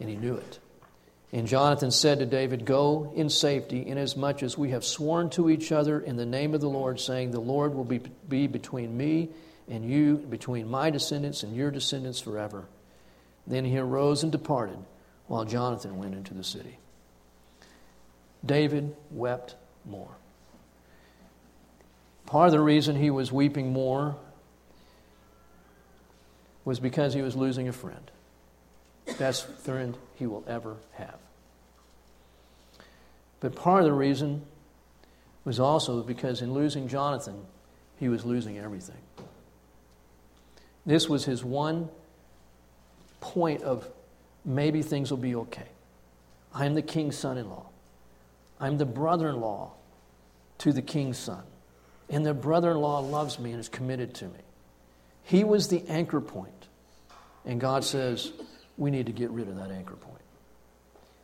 And 0.00 0.08
he 0.08 0.16
knew 0.16 0.34
it. 0.34 0.58
And 1.32 1.46
Jonathan 1.46 1.90
said 1.90 2.20
to 2.20 2.26
David, 2.26 2.64
Go 2.64 3.12
in 3.14 3.28
safety, 3.28 3.86
inasmuch 3.86 4.42
as 4.42 4.56
we 4.56 4.70
have 4.70 4.84
sworn 4.84 5.28
to 5.30 5.50
each 5.50 5.72
other 5.72 6.00
in 6.00 6.16
the 6.16 6.24
name 6.24 6.54
of 6.54 6.60
the 6.60 6.68
Lord, 6.68 7.00
saying, 7.00 7.30
The 7.30 7.40
Lord 7.40 7.74
will 7.74 7.84
be, 7.84 8.00
be 8.28 8.46
between 8.46 8.96
me 8.96 9.28
and 9.68 9.84
you, 9.84 10.16
between 10.16 10.70
my 10.70 10.88
descendants 10.90 11.42
and 11.42 11.54
your 11.54 11.70
descendants 11.70 12.20
forever. 12.20 12.64
Then 13.46 13.64
he 13.64 13.78
arose 13.78 14.22
and 14.22 14.32
departed, 14.32 14.78
while 15.26 15.44
Jonathan 15.44 15.98
went 15.98 16.14
into 16.14 16.32
the 16.32 16.44
city. 16.44 16.78
David 18.44 18.94
wept 19.10 19.54
more. 19.84 20.10
Part 22.24 22.46
of 22.46 22.52
the 22.52 22.60
reason 22.60 22.96
he 22.96 23.10
was 23.10 23.32
weeping 23.32 23.72
more 23.72 24.16
was 26.64 26.80
because 26.80 27.14
he 27.14 27.22
was 27.22 27.36
losing 27.36 27.68
a 27.68 27.72
friend. 27.72 28.10
Best 29.18 29.48
friend 29.48 29.96
he 30.16 30.26
will 30.26 30.44
ever 30.46 30.76
have. 30.92 31.18
But 33.40 33.54
part 33.54 33.80
of 33.80 33.86
the 33.86 33.92
reason 33.92 34.42
was 35.44 35.60
also 35.60 36.02
because 36.02 36.42
in 36.42 36.52
losing 36.52 36.88
Jonathan, 36.88 37.46
he 37.98 38.08
was 38.08 38.24
losing 38.24 38.58
everything. 38.58 39.00
This 40.84 41.08
was 41.08 41.24
his 41.24 41.44
one 41.44 41.88
point 43.20 43.62
of 43.62 43.88
maybe 44.44 44.82
things 44.82 45.10
will 45.10 45.18
be 45.18 45.34
okay. 45.34 45.68
I'm 46.54 46.74
the 46.74 46.82
king's 46.82 47.16
son 47.16 47.38
in 47.38 47.48
law. 47.48 47.66
I'm 48.60 48.78
the 48.78 48.86
brother 48.86 49.28
in 49.28 49.40
law 49.40 49.72
to 50.58 50.72
the 50.72 50.82
king's 50.82 51.18
son. 51.18 51.42
And 52.10 52.24
the 52.24 52.34
brother 52.34 52.70
in 52.72 52.78
law 52.78 53.00
loves 53.00 53.38
me 53.38 53.52
and 53.52 53.60
is 53.60 53.68
committed 53.68 54.14
to 54.14 54.24
me. 54.26 54.40
He 55.28 55.44
was 55.44 55.68
the 55.68 55.84
anchor 55.88 56.22
point. 56.22 56.68
And 57.44 57.60
God 57.60 57.84
says, 57.84 58.32
we 58.78 58.90
need 58.90 59.06
to 59.06 59.12
get 59.12 59.28
rid 59.28 59.46
of 59.46 59.56
that 59.56 59.70
anchor 59.70 59.94
point. 59.94 60.22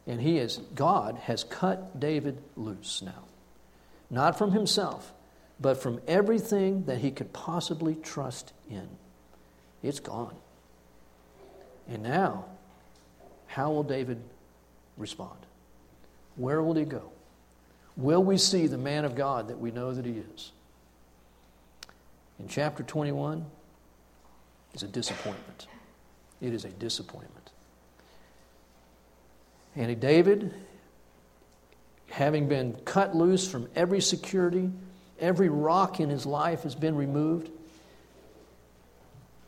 And 0.06 0.20
he 0.20 0.36
is, 0.36 0.58
God 0.74 1.16
has 1.22 1.42
cut 1.42 1.98
David 1.98 2.42
loose 2.54 3.00
now. 3.00 3.24
Not 4.10 4.36
from 4.36 4.52
himself, 4.52 5.10
but 5.58 5.78
from 5.78 6.02
everything 6.06 6.84
that 6.84 6.98
he 6.98 7.10
could 7.10 7.32
possibly 7.32 7.94
trust 7.94 8.52
in. 8.68 8.86
It's 9.82 10.00
gone. 10.00 10.36
And 11.88 12.02
now, 12.02 12.44
how 13.46 13.70
will 13.70 13.84
David 13.84 14.22
respond? 14.98 15.38
Where 16.36 16.62
will 16.62 16.74
he 16.74 16.84
go? 16.84 17.10
Will 17.96 18.22
we 18.22 18.36
see 18.36 18.66
the 18.66 18.76
man 18.76 19.06
of 19.06 19.14
God 19.14 19.48
that 19.48 19.58
we 19.58 19.70
know 19.70 19.94
that 19.94 20.04
he 20.04 20.22
is? 20.34 20.52
In 22.38 22.48
chapter 22.48 22.82
21 22.82 23.46
is 24.74 24.82
a 24.82 24.88
disappointment. 24.88 25.66
It 26.40 26.52
is 26.52 26.64
a 26.64 26.70
disappointment. 26.70 27.50
And 29.76 29.98
David, 30.00 30.54
having 32.10 32.48
been 32.48 32.74
cut 32.84 33.14
loose 33.14 33.48
from 33.48 33.68
every 33.74 34.00
security, 34.00 34.70
every 35.18 35.48
rock 35.48 36.00
in 36.00 36.08
his 36.08 36.26
life 36.26 36.62
has 36.62 36.74
been 36.74 36.96
removed. 36.96 37.50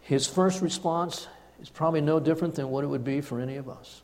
His 0.01 0.27
first 0.27 0.63
response 0.63 1.29
is 1.61 1.69
probably 1.69 2.01
no 2.01 2.21
different 2.21 2.55
than 2.55 2.71
what 2.71 2.85
it 2.85 2.89
would 2.89 3.05
be 3.05 3.21
for 3.21 3.41
any 3.41 3.57
of 3.57 3.69
us. 3.69 4.03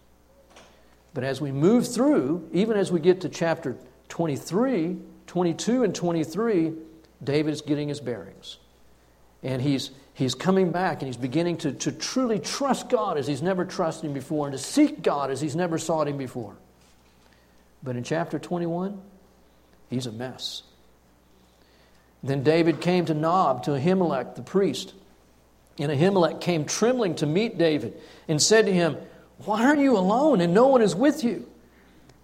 But 1.15 1.25
as 1.25 1.41
we 1.41 1.53
move 1.53 1.93
through, 1.93 2.49
even 2.53 2.77
as 2.77 2.91
we 2.91 3.01
get 3.01 3.21
to 3.23 3.29
chapter 3.29 3.77
23, 4.09 4.97
22, 5.27 5.85
and 5.85 5.95
23, 5.95 6.73
David 7.23 7.53
is 7.53 7.61
getting 7.61 7.89
his 7.89 8.01
bearings. 8.01 8.59
And 9.43 9.61
he's, 9.61 9.91
he's 10.15 10.35
coming 10.35 10.73
back 10.73 11.01
and 11.01 11.07
he's 11.07 11.17
beginning 11.17 11.59
to, 11.59 11.73
to 11.73 11.93
truly 11.93 12.39
trust 12.39 12.89
God 12.89 13.17
as 13.17 13.27
he's 13.27 13.43
never 13.43 13.65
trusted 13.65 14.07
him 14.07 14.15
before 14.15 14.47
and 14.47 14.57
to 14.57 14.63
seek 14.63 15.03
God 15.03 15.31
as 15.31 15.41
he's 15.41 15.57
never 15.57 15.79
sought 15.79 16.09
him 16.09 16.17
before. 16.17 16.57
But 17.83 17.97
in 17.97 18.05
chapter 18.05 18.39
21, 18.39 19.01
he's 19.91 20.07
a 20.07 20.13
mess. 20.13 20.63
Then 22.23 22.43
David 22.45 22.81
came 22.81 23.07
to 23.07 23.15
Nob, 23.15 23.65
to 23.65 23.73
Ahimelech, 23.73 24.37
the 24.37 24.43
priest. 24.43 24.95
And 25.79 25.91
Ahimelech 25.91 26.41
came 26.41 26.65
trembling 26.65 27.17
to 27.17 27.27
meet 27.27 27.59
David 27.59 28.01
and 28.29 28.41
said 28.41 28.67
to 28.67 28.73
him, 28.73 28.97
Why 29.39 29.65
are 29.65 29.77
you 29.77 29.97
alone 29.97 30.41
and 30.41 30.55
no 30.55 30.69
one 30.69 30.83
is 30.83 30.95
with 30.95 31.25
you? 31.25 31.49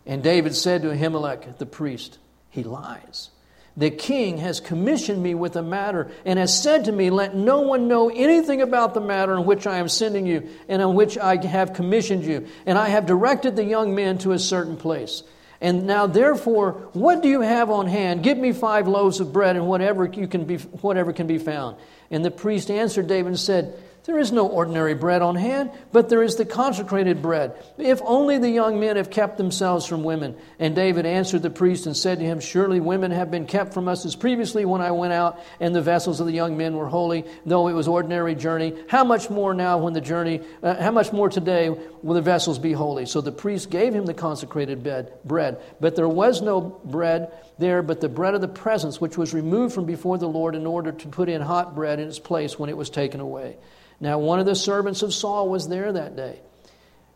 And 0.06 0.22
David 0.22 0.54
said 0.54 0.82
to 0.82 0.88
Ahimelech, 0.88 1.58
the 1.58 1.66
priest, 1.66 2.18
He 2.50 2.62
lies. 2.62 3.30
The 3.78 3.90
king 3.90 4.38
has 4.38 4.58
commissioned 4.58 5.22
me 5.22 5.36
with 5.36 5.54
a 5.54 5.62
matter 5.62 6.10
and 6.24 6.36
has 6.36 6.60
said 6.60 6.86
to 6.86 6.92
me, 6.92 7.10
Let 7.10 7.36
no 7.36 7.60
one 7.60 7.86
know 7.86 8.10
anything 8.10 8.60
about 8.60 8.92
the 8.92 9.00
matter 9.00 9.34
in 9.34 9.44
which 9.44 9.68
I 9.68 9.78
am 9.78 9.88
sending 9.88 10.26
you 10.26 10.48
and 10.68 10.82
on 10.82 10.96
which 10.96 11.16
I 11.16 11.36
have 11.46 11.74
commissioned 11.74 12.24
you. 12.24 12.48
And 12.66 12.76
I 12.76 12.88
have 12.88 13.06
directed 13.06 13.54
the 13.54 13.62
young 13.62 13.94
men 13.94 14.18
to 14.18 14.32
a 14.32 14.38
certain 14.40 14.76
place. 14.76 15.22
And 15.60 15.86
now, 15.86 16.08
therefore, 16.08 16.88
what 16.92 17.22
do 17.22 17.28
you 17.28 17.40
have 17.40 17.70
on 17.70 17.86
hand? 17.86 18.24
Give 18.24 18.36
me 18.36 18.50
five 18.50 18.88
loaves 18.88 19.20
of 19.20 19.32
bread 19.32 19.54
and 19.54 19.68
whatever, 19.68 20.06
you 20.06 20.26
can 20.26 20.44
be, 20.44 20.56
whatever 20.56 21.12
can 21.12 21.28
be 21.28 21.38
found. 21.38 21.76
And 22.10 22.24
the 22.24 22.32
priest 22.32 22.72
answered 22.72 23.06
David 23.06 23.28
and 23.28 23.38
said, 23.38 23.80
there 24.08 24.18
is 24.18 24.32
no 24.32 24.48
ordinary 24.48 24.94
bread 24.94 25.20
on 25.20 25.36
hand, 25.36 25.70
but 25.92 26.08
there 26.08 26.22
is 26.22 26.36
the 26.36 26.46
consecrated 26.46 27.20
bread. 27.20 27.52
If 27.76 28.00
only 28.02 28.38
the 28.38 28.48
young 28.48 28.80
men 28.80 28.96
have 28.96 29.10
kept 29.10 29.36
themselves 29.36 29.84
from 29.84 30.02
women. 30.02 30.34
And 30.58 30.74
David 30.74 31.04
answered 31.04 31.42
the 31.42 31.50
priest 31.50 31.84
and 31.84 31.94
said 31.94 32.18
to 32.18 32.24
him, 32.24 32.40
Surely 32.40 32.80
women 32.80 33.10
have 33.10 33.30
been 33.30 33.44
kept 33.44 33.74
from 33.74 33.86
us 33.86 34.06
as 34.06 34.16
previously 34.16 34.64
when 34.64 34.80
I 34.80 34.92
went 34.92 35.12
out, 35.12 35.38
and 35.60 35.74
the 35.74 35.82
vessels 35.82 36.20
of 36.20 36.26
the 36.26 36.32
young 36.32 36.56
men 36.56 36.74
were 36.74 36.88
holy, 36.88 37.26
though 37.44 37.68
it 37.68 37.74
was 37.74 37.86
ordinary 37.86 38.34
journey. 38.34 38.72
How 38.88 39.04
much 39.04 39.28
more 39.28 39.52
now 39.52 39.76
when 39.76 39.92
the 39.92 40.00
journey, 40.00 40.40
uh, 40.62 40.82
how 40.82 40.90
much 40.90 41.12
more 41.12 41.28
today 41.28 41.68
will 41.68 42.14
the 42.14 42.22
vessels 42.22 42.58
be 42.58 42.72
holy? 42.72 43.04
So 43.04 43.20
the 43.20 43.30
priest 43.30 43.68
gave 43.68 43.92
him 43.92 44.06
the 44.06 44.14
consecrated 44.14 44.82
bed, 44.82 45.12
bread. 45.26 45.58
But 45.80 45.96
there 45.96 46.08
was 46.08 46.40
no 46.40 46.62
bread 46.62 47.30
there, 47.58 47.82
but 47.82 48.00
the 48.00 48.08
bread 48.08 48.34
of 48.34 48.40
the 48.40 48.48
presence, 48.48 49.02
which 49.02 49.18
was 49.18 49.34
removed 49.34 49.74
from 49.74 49.84
before 49.84 50.16
the 50.16 50.28
Lord 50.28 50.54
in 50.54 50.66
order 50.66 50.92
to 50.92 51.08
put 51.08 51.28
in 51.28 51.42
hot 51.42 51.74
bread 51.74 52.00
in 52.00 52.08
its 52.08 52.18
place 52.18 52.58
when 52.58 52.70
it 52.70 52.76
was 52.78 52.88
taken 52.88 53.20
away. 53.20 53.58
Now, 54.00 54.18
one 54.18 54.38
of 54.38 54.46
the 54.46 54.54
servants 54.54 55.02
of 55.02 55.12
Saul 55.12 55.48
was 55.48 55.68
there 55.68 55.92
that 55.92 56.16
day. 56.16 56.40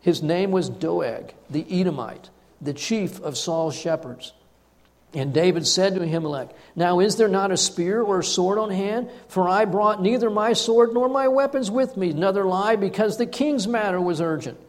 His 0.01 0.21
name 0.21 0.51
was 0.51 0.69
Doeg, 0.69 1.33
the 1.49 1.65
Edomite, 1.69 2.29
the 2.61 2.73
chief 2.73 3.21
of 3.21 3.37
Saul's 3.37 3.75
shepherds. 3.75 4.33
And 5.13 5.33
David 5.33 5.67
said 5.67 5.93
to 5.95 6.01
Ahimelech, 6.01 6.51
Now 6.75 6.99
is 6.99 7.15
there 7.15 7.27
not 7.27 7.51
a 7.51 7.57
spear 7.57 8.01
or 8.01 8.19
a 8.19 8.23
sword 8.23 8.57
on 8.57 8.71
hand? 8.71 9.09
For 9.27 9.47
I 9.47 9.65
brought 9.65 10.01
neither 10.01 10.29
my 10.29 10.53
sword 10.53 10.93
nor 10.93 11.07
my 11.07 11.27
weapons 11.27 11.69
with 11.69 11.95
me. 11.95 12.09
Another 12.09 12.45
lie, 12.45 12.75
because 12.75 13.17
the 13.17 13.27
king's 13.27 13.67
matter 13.67 14.01
was 14.01 14.19
urgent. 14.19 14.59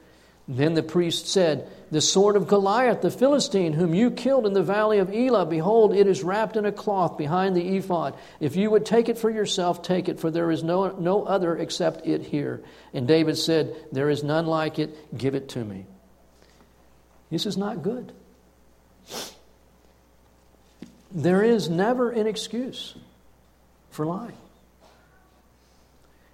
Then 0.46 0.74
the 0.74 0.82
priest 0.82 1.26
said, 1.26 1.68
The 1.90 2.02
sword 2.02 2.36
of 2.36 2.48
Goliath 2.48 3.00
the 3.00 3.10
Philistine, 3.10 3.72
whom 3.72 3.94
you 3.94 4.10
killed 4.10 4.46
in 4.46 4.52
the 4.52 4.62
valley 4.62 4.98
of 4.98 5.12
Elah, 5.12 5.46
behold, 5.46 5.94
it 5.94 6.06
is 6.06 6.22
wrapped 6.22 6.56
in 6.56 6.66
a 6.66 6.72
cloth 6.72 7.16
behind 7.16 7.56
the 7.56 7.76
ephod. 7.76 8.14
If 8.40 8.54
you 8.54 8.70
would 8.70 8.84
take 8.84 9.08
it 9.08 9.16
for 9.16 9.30
yourself, 9.30 9.82
take 9.82 10.08
it, 10.08 10.20
for 10.20 10.30
there 10.30 10.50
is 10.50 10.62
no, 10.62 10.88
no 10.98 11.24
other 11.24 11.56
except 11.56 12.06
it 12.06 12.22
here. 12.22 12.62
And 12.92 13.08
David 13.08 13.38
said, 13.38 13.74
There 13.90 14.10
is 14.10 14.22
none 14.22 14.46
like 14.46 14.78
it, 14.78 15.16
give 15.16 15.34
it 15.34 15.48
to 15.50 15.64
me. 15.64 15.86
This 17.30 17.46
is 17.46 17.56
not 17.56 17.82
good. 17.82 18.12
There 21.10 21.42
is 21.42 21.70
never 21.70 22.10
an 22.10 22.26
excuse 22.26 22.94
for 23.90 24.04
lying. 24.04 24.36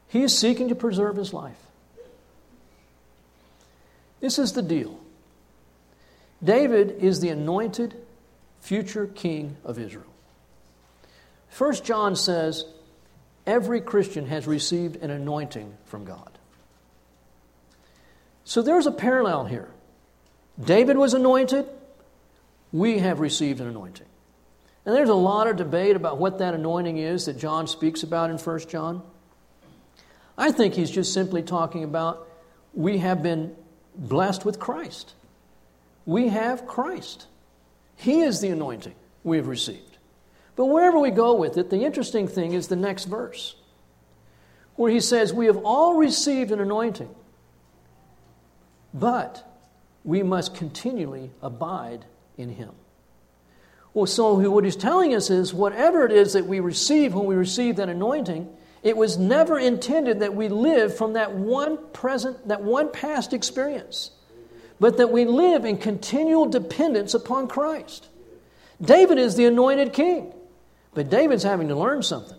He 0.09 0.23
is 0.23 0.37
seeking 0.37 0.68
to 0.68 0.75
preserve 0.75 1.16
his 1.16 1.33
life. 1.33 1.57
This 4.20 4.38
is 4.38 4.52
the 4.52 4.62
deal 4.62 5.00
David 6.42 6.97
is 7.01 7.20
the 7.20 7.30
anointed 7.30 7.95
future 8.61 9.07
king 9.07 9.57
of 9.64 9.78
Israel. 9.78 10.05
First 11.49 11.84
John 11.84 12.16
says 12.16 12.64
every 13.47 13.80
Christian 13.80 14.26
has 14.26 14.47
received 14.47 14.97
an 14.97 15.11
anointing 15.11 15.76
from 15.86 16.05
God. 16.05 16.30
So 18.45 18.62
there's 18.62 18.86
a 18.86 18.92
parallel 18.92 19.45
here. 19.47 19.68
David 20.62 20.97
was 20.97 21.14
anointed, 21.14 21.66
we 22.72 22.99
have 22.99 23.20
received 23.20 23.61
an 23.61 23.68
anointing. 23.68 24.07
And 24.84 24.95
there's 24.95 25.09
a 25.09 25.14
lot 25.14 25.47
of 25.47 25.57
debate 25.57 25.97
about 25.97 26.18
what 26.18 26.38
that 26.38 26.55
anointing 26.55 26.99
is 26.99 27.26
that 27.26 27.38
John 27.38 27.66
speaks 27.66 28.03
about 28.03 28.30
in 28.30 28.38
1 28.38 28.59
John. 28.68 29.03
I 30.38 30.53
think 30.53 30.74
he's 30.74 30.90
just 30.90 31.12
simply 31.12 31.42
talking 31.42 31.84
about 31.84 32.26
we 32.72 32.99
have 32.99 33.22
been 33.22 33.55
blessed 33.95 34.45
with 34.45 34.59
Christ. 34.59 35.14
We 36.07 36.28
have 36.28 36.66
Christ. 36.66 37.26
He 37.97 38.20
is 38.20 38.41
the 38.41 38.49
anointing 38.49 38.95
we 39.24 39.36
have 39.36 39.49
received. 39.49 39.99
But 40.57 40.66
wherever 40.66 40.99
we 40.99 41.11
go 41.11 41.34
with 41.34 41.57
it, 41.57 41.70
the 41.70 41.84
interesting 41.84 42.28
thing 42.28 42.53
is 42.53 42.68
the 42.68 42.76
next 42.76 43.05
verse, 43.05 43.57
where 44.76 44.91
he 44.91 45.01
says, 45.01 45.32
We 45.32 45.47
have 45.47 45.59
all 45.64 45.95
received 45.97 46.51
an 46.51 46.61
anointing. 46.61 47.14
but 48.93 49.47
we 50.05 50.22
must 50.22 50.55
continually 50.55 51.30
abide 51.43 52.07
in 52.38 52.49
him. 52.51 52.70
Well, 53.93 54.07
so 54.07 54.34
what 54.51 54.64
he's 54.64 54.76
telling 54.76 55.14
us 55.14 55.30
is 55.30 55.53
whatever 55.53 56.07
it 56.07 56.12
is 56.12 56.32
that 56.32 56.47
we 56.47 56.61
receive 56.61 57.14
when 57.14 57.26
we 57.26 57.34
receive 57.34 57.76
that 57.76 57.88
anointing, 57.88 58.49
it 58.83 58.97
was 58.97 59.18
never 59.18 59.59
intended 59.59 60.20
that 60.20 60.35
we 60.35 60.49
live 60.49 60.97
from 60.97 61.14
that 61.14 61.33
one 61.33 61.78
present, 61.93 62.49
that 62.49 62.62
one 62.62 62.91
past 62.91 63.33
experience, 63.33 64.11
but 64.78 64.97
that 64.97 65.11
we 65.11 65.24
live 65.24 65.64
in 65.64 65.76
continual 65.76 66.47
dependence 66.47 67.12
upon 67.14 67.49
Christ. 67.49 68.09
David 68.81 69.18
is 69.18 69.37
the 69.37 69.45
anointed 69.45 69.93
king, 69.93 70.33
but 70.95 71.11
David's 71.11 71.43
having 71.43 71.68
to 71.68 71.76
learn 71.76 72.03
something. 72.03 72.39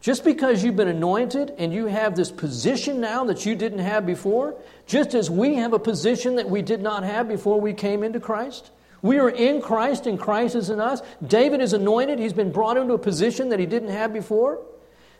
Just 0.00 0.24
because 0.24 0.64
you've 0.64 0.76
been 0.76 0.88
anointed 0.88 1.52
and 1.58 1.74
you 1.74 1.86
have 1.86 2.16
this 2.16 2.30
position 2.30 3.00
now 3.00 3.24
that 3.24 3.44
you 3.44 3.54
didn't 3.54 3.80
have 3.80 4.06
before, 4.06 4.56
just 4.86 5.14
as 5.14 5.30
we 5.30 5.56
have 5.56 5.74
a 5.74 5.78
position 5.78 6.36
that 6.36 6.48
we 6.48 6.62
did 6.62 6.80
not 6.80 7.04
have 7.04 7.28
before 7.28 7.60
we 7.60 7.74
came 7.74 8.02
into 8.02 8.18
Christ, 8.18 8.70
we 9.02 9.18
are 9.18 9.28
in 9.28 9.60
Christ 9.60 10.06
and 10.06 10.18
Christ 10.18 10.54
is 10.54 10.70
in 10.70 10.80
us. 10.80 11.02
David 11.24 11.60
is 11.60 11.74
anointed. 11.74 12.18
He's 12.18 12.32
been 12.32 12.50
brought 12.50 12.76
into 12.78 12.94
a 12.94 12.98
position 12.98 13.50
that 13.50 13.60
he 13.60 13.66
didn't 13.66 13.90
have 13.90 14.12
before. 14.12 14.60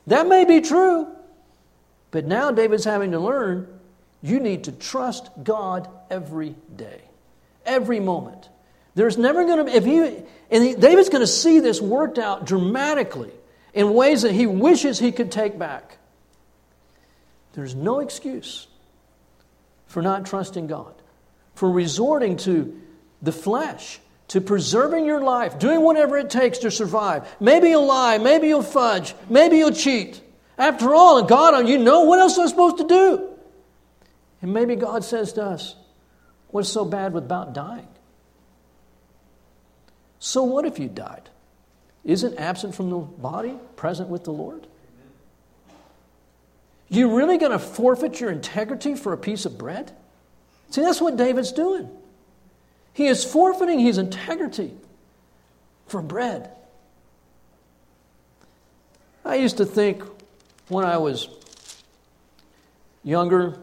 That 0.06 0.26
may 0.26 0.44
be 0.44 0.60
true. 0.60 1.08
But 2.10 2.26
now 2.26 2.50
David's 2.50 2.84
having 2.84 3.12
to 3.12 3.20
learn 3.20 3.80
you 4.22 4.40
need 4.40 4.64
to 4.64 4.72
trust 4.72 5.30
God 5.42 5.88
every 6.10 6.54
day, 6.76 7.00
every 7.64 8.00
moment. 8.00 8.48
There's 8.94 9.16
never 9.16 9.44
going 9.44 9.58
to 9.58 9.64
be, 9.64 9.72
if 9.72 9.84
he, 9.84 10.24
and 10.50 10.64
he, 10.64 10.74
David's 10.74 11.08
going 11.08 11.22
to 11.22 11.26
see 11.26 11.60
this 11.60 11.80
worked 11.80 12.18
out 12.18 12.44
dramatically 12.44 13.30
in 13.72 13.94
ways 13.94 14.22
that 14.22 14.32
he 14.32 14.46
wishes 14.46 14.98
he 14.98 15.12
could 15.12 15.32
take 15.32 15.58
back. 15.58 15.98
There's 17.52 17.74
no 17.74 18.00
excuse 18.00 18.66
for 19.86 20.02
not 20.02 20.26
trusting 20.26 20.66
God, 20.66 20.94
for 21.54 21.70
resorting 21.70 22.36
to 22.38 22.80
the 23.22 23.32
flesh, 23.32 24.00
to 24.30 24.40
preserving 24.40 25.04
your 25.04 25.20
life, 25.20 25.58
doing 25.58 25.80
whatever 25.80 26.16
it 26.16 26.30
takes 26.30 26.58
to 26.58 26.70
survive. 26.70 27.28
Maybe 27.40 27.70
you'll 27.70 27.86
lie, 27.86 28.18
maybe 28.18 28.46
you'll 28.46 28.62
fudge, 28.62 29.12
maybe 29.28 29.58
you'll 29.58 29.72
cheat. 29.72 30.20
After 30.56 30.94
all, 30.94 31.24
God, 31.24 31.68
you 31.68 31.78
know 31.78 32.02
what 32.02 32.20
else 32.20 32.38
am 32.38 32.44
I 32.44 32.48
supposed 32.48 32.78
to 32.78 32.86
do? 32.86 33.28
And 34.40 34.54
maybe 34.54 34.76
God 34.76 35.04
says 35.04 35.32
to 35.34 35.44
us, 35.44 35.74
What's 36.48 36.68
so 36.68 36.84
bad 36.84 37.14
about 37.14 37.54
dying? 37.54 37.88
So 40.20 40.44
what 40.44 40.64
if 40.64 40.78
you 40.78 40.88
died? 40.88 41.28
Isn't 42.04 42.38
absent 42.38 42.74
from 42.74 42.90
the 42.90 42.98
body 42.98 43.56
present 43.76 44.08
with 44.08 44.24
the 44.24 44.32
Lord? 44.32 44.66
You 46.88 47.16
really 47.16 47.38
going 47.38 47.52
to 47.52 47.58
forfeit 47.58 48.20
your 48.20 48.30
integrity 48.30 48.94
for 48.94 49.12
a 49.12 49.16
piece 49.16 49.44
of 49.44 49.58
bread? 49.58 49.92
See, 50.70 50.82
that's 50.82 51.00
what 51.00 51.16
David's 51.16 51.52
doing. 51.52 51.88
He 52.92 53.06
is 53.06 53.24
forfeiting 53.24 53.80
his 53.80 53.98
integrity 53.98 54.72
for 55.86 56.02
bread. 56.02 56.50
I 59.24 59.36
used 59.36 59.58
to 59.58 59.64
think 59.64 60.02
when 60.68 60.84
I 60.84 60.96
was 60.96 61.28
younger 63.04 63.58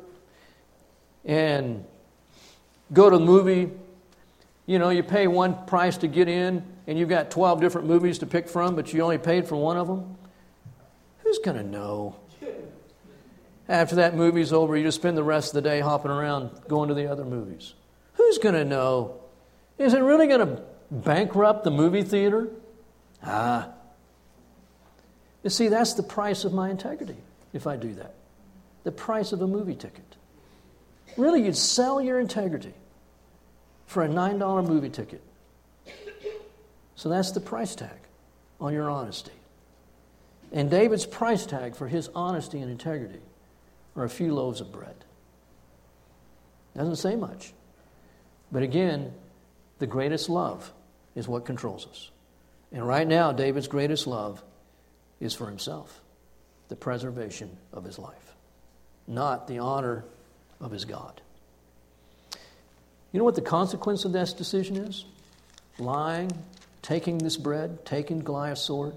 and 1.26 1.84
go 2.94 3.10
to 3.10 3.18
the 3.18 3.24
movie, 3.24 3.72
you 4.66 4.80
know, 4.80 4.90
you 4.90 5.04
pay 5.04 5.28
one 5.28 5.66
price 5.66 5.98
to 5.98 6.08
get 6.08 6.28
in 6.28 6.64
and 6.88 6.98
you've 6.98 7.10
got 7.10 7.32
12 7.32 7.60
different 7.60 7.88
movies 7.88 8.20
to 8.20 8.26
pick 8.26 8.48
from, 8.48 8.76
but 8.76 8.94
you 8.94 9.02
only 9.02 9.18
paid 9.18 9.48
for 9.48 9.56
one 9.56 9.78
of 9.78 9.88
them. 9.88 10.18
Who's 11.24 11.40
going 11.40 11.58
to 11.58 11.64
know? 11.64 12.16
After 13.70 13.96
that 13.96 14.16
movie's 14.16 14.54
over, 14.54 14.78
you 14.78 14.84
just 14.84 14.98
spend 14.98 15.18
the 15.18 15.24
rest 15.24 15.50
of 15.50 15.56
the 15.62 15.70
day 15.70 15.82
hopping 15.82 16.12
around 16.12 16.52
going 16.70 16.88
to 16.88 16.96
the 16.96 17.12
other 17.12 17.26
movies. 17.26 17.74
Who's 18.18 18.38
going 18.40 18.56
to 18.56 18.66
know? 18.66 19.20
Is 19.78 19.94
it 19.94 20.00
really 20.00 20.28
going 20.28 20.46
to 20.46 20.62
bankrupt 20.92 21.64
the 21.64 21.72
movie 21.72 22.04
theater? 22.04 22.50
Ah. 23.24 23.70
You 25.44 25.50
see, 25.50 25.68
that's 25.70 25.94
the 25.94 26.04
price 26.04 26.44
of 26.44 26.54
my 26.54 26.70
integrity 26.70 27.18
if 27.54 27.68
I 27.68 27.78
do 27.78 27.94
that. 27.96 28.14
The 28.84 28.92
price 28.92 29.32
of 29.32 29.42
a 29.42 29.48
movie 29.48 29.76
ticket. 29.76 30.16
Really, 31.16 31.44
you'd 31.44 31.58
sell 31.58 32.02
your 32.02 32.20
integrity 32.20 32.74
for 33.86 34.04
a 34.04 34.08
$9 34.08 34.68
movie 34.68 34.90
ticket. 34.90 35.22
So 36.96 37.10
that's 37.10 37.32
the 37.32 37.40
price 37.40 37.76
tag 37.76 38.00
on 38.60 38.74
your 38.74 38.90
honesty. 38.90 39.32
And 40.52 40.70
David's 40.70 41.06
price 41.06 41.46
tag 41.46 41.76
for 41.76 41.88
his 41.88 42.10
honesty 42.16 42.60
and 42.60 42.72
integrity 42.72 43.20
are 43.96 44.04
a 44.04 44.10
few 44.10 44.34
loaves 44.34 44.62
of 44.62 44.72
bread. 44.72 44.96
Doesn't 46.76 46.96
say 46.98 47.16
much. 47.16 47.54
But 48.52 48.64
again, 48.64 49.14
the 49.80 49.88
greatest 49.88 50.30
love 50.30 50.72
is 51.16 51.28
what 51.28 51.46
controls 51.46 51.88
us. 51.88 52.10
And 52.72 52.88
right 52.88 53.08
now, 53.08 53.32
David's 53.32 53.68
greatest 53.68 54.08
love 54.08 54.44
is 55.20 55.34
for 55.34 55.48
himself 55.48 56.02
the 56.70 56.76
preservation 56.76 57.58
of 57.72 57.84
his 57.84 57.98
life, 57.98 58.36
not 59.08 59.48
the 59.48 59.60
honor 59.60 60.04
of 60.60 60.72
his 60.72 60.86
God. 60.86 61.22
You 63.12 63.20
know 63.20 63.24
what 63.24 63.36
the 63.36 63.42
consequence 63.42 64.06
of 64.06 64.12
this 64.12 64.34
decision 64.34 64.78
is? 64.78 65.06
Lying, 65.80 66.32
taking 66.82 67.18
this 67.18 67.38
bread, 67.38 67.86
taking 67.86 68.20
Goliath's 68.20 68.62
sword. 68.62 68.94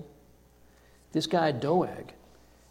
This 1.12 1.26
guy, 1.26 1.52
Doeg, 1.52 2.12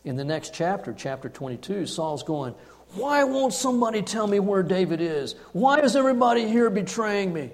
in 0.03 0.15
the 0.15 0.25
next 0.25 0.53
chapter, 0.53 0.93
chapter 0.93 1.29
22, 1.29 1.85
Saul's 1.85 2.23
going, 2.23 2.55
Why 2.93 3.23
won't 3.23 3.53
somebody 3.53 4.01
tell 4.01 4.27
me 4.27 4.39
where 4.39 4.63
David 4.63 4.99
is? 5.01 5.35
Why 5.53 5.79
is 5.79 5.95
everybody 5.95 6.47
here 6.47 6.69
betraying 6.69 7.31
me? 7.33 7.51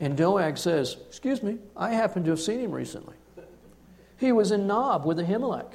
And 0.00 0.16
Doeg 0.16 0.56
says, 0.58 0.96
Excuse 1.08 1.42
me, 1.42 1.58
I 1.76 1.90
happen 1.90 2.22
to 2.24 2.30
have 2.30 2.40
seen 2.40 2.60
him 2.60 2.70
recently. 2.70 3.16
He 4.16 4.32
was 4.32 4.50
in 4.50 4.66
Nob 4.66 5.04
with 5.04 5.18
Ahimelech, 5.18 5.72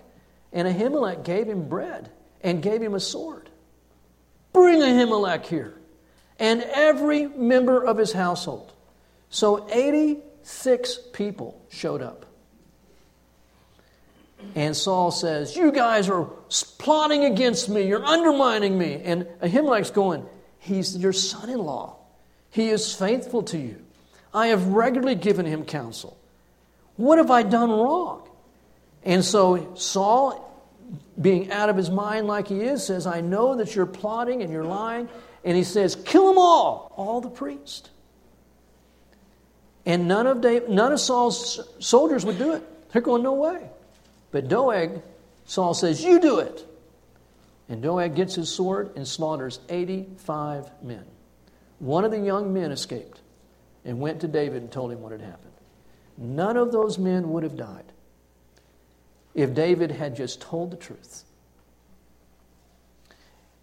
and 0.52 0.68
Ahimelech 0.68 1.24
gave 1.24 1.48
him 1.48 1.68
bread 1.68 2.10
and 2.42 2.62
gave 2.62 2.82
him 2.82 2.94
a 2.94 3.00
sword. 3.00 3.50
Bring 4.54 4.80
Ahimelech 4.80 5.46
here, 5.46 5.76
and 6.40 6.62
every 6.62 7.28
member 7.28 7.84
of 7.84 7.98
his 7.98 8.14
household. 8.14 8.74
So 9.30 9.68
86 9.72 11.00
people 11.12 11.66
showed 11.70 12.02
up. 12.02 12.26
And 14.56 14.76
Saul 14.76 15.12
says, 15.12 15.56
You 15.56 15.72
guys 15.72 16.10
are 16.10 16.26
plotting 16.78 17.26
against 17.26 17.70
me. 17.70 17.88
You're 17.88 18.06
undermining 18.06 18.78
me. 18.78 19.02
And 19.04 19.26
Ahimelech's 19.42 19.92
going, 19.92 20.26
He's 20.60 20.98
your 20.98 21.14
son 21.14 21.50
in 21.50 21.60
law. 21.60 21.98
He 22.50 22.70
is 22.70 22.94
faithful 22.94 23.44
to 23.44 23.58
you. 23.58 23.84
I 24.34 24.48
have 24.48 24.68
regularly 24.68 25.16
given 25.16 25.46
him 25.46 25.66
counsel. 25.66 26.18
What 26.96 27.18
have 27.18 27.32
I 27.32 27.44
done 27.44 27.70
wrong? 27.70 28.28
And 29.04 29.26
so 29.26 29.74
Saul, 29.76 30.50
being 31.20 31.52
out 31.52 31.70
of 31.70 31.76
his 31.76 31.90
mind 31.90 32.28
like 32.28 32.48
he 32.48 32.62
is, 32.62 32.86
says, 32.86 33.06
I 33.06 33.22
know 33.22 33.56
that 33.56 33.76
you're 33.76 33.86
plotting 33.86 34.42
and 34.42 34.52
you're 34.52 34.64
lying. 34.64 35.10
And 35.44 35.58
he 35.58 35.64
says, 35.64 35.96
Kill 35.96 36.28
them 36.28 36.38
all, 36.38 36.94
all 36.96 37.22
the 37.22 37.30
priests. 37.30 37.90
And 39.86 40.08
none 40.08 40.28
of, 40.28 40.70
none 40.70 40.94
of 40.94 41.00
Saul's 41.00 41.60
soldiers 41.80 42.26
would 42.26 42.38
do 42.38 42.54
it. 42.54 42.92
They're 42.92 43.02
going, 43.02 43.24
No 43.24 43.34
way. 43.34 43.70
But 44.34 44.48
Doeg, 44.48 45.02
Saul 45.46 45.76
says, 45.76 46.04
You 46.04 46.20
do 46.20 46.40
it. 46.40 46.68
And 47.70 47.82
Doeg 47.82 48.16
gets 48.16 48.36
his 48.36 48.50
sword 48.50 48.92
and 48.98 49.08
slaughters 49.08 49.60
85 49.70 50.70
men. 50.82 51.06
One 51.80 52.04
of 52.04 52.12
the 52.12 52.20
young 52.20 52.52
men 52.52 52.72
escaped 52.72 53.22
and 53.86 54.02
went 54.02 54.22
to 54.22 54.28
David 54.28 54.64
and 54.64 54.72
told 54.72 54.92
him 54.92 55.02
what 55.02 55.12
had 55.12 55.22
happened. 55.22 55.54
None 56.18 56.58
of 56.58 56.72
those 56.72 56.98
men 56.98 57.32
would 57.32 57.44
have 57.44 57.56
died 57.56 57.86
if 59.36 59.54
David 59.54 59.92
had 59.92 60.16
just 60.16 60.42
told 60.42 60.72
the 60.72 60.78
truth. 60.78 61.24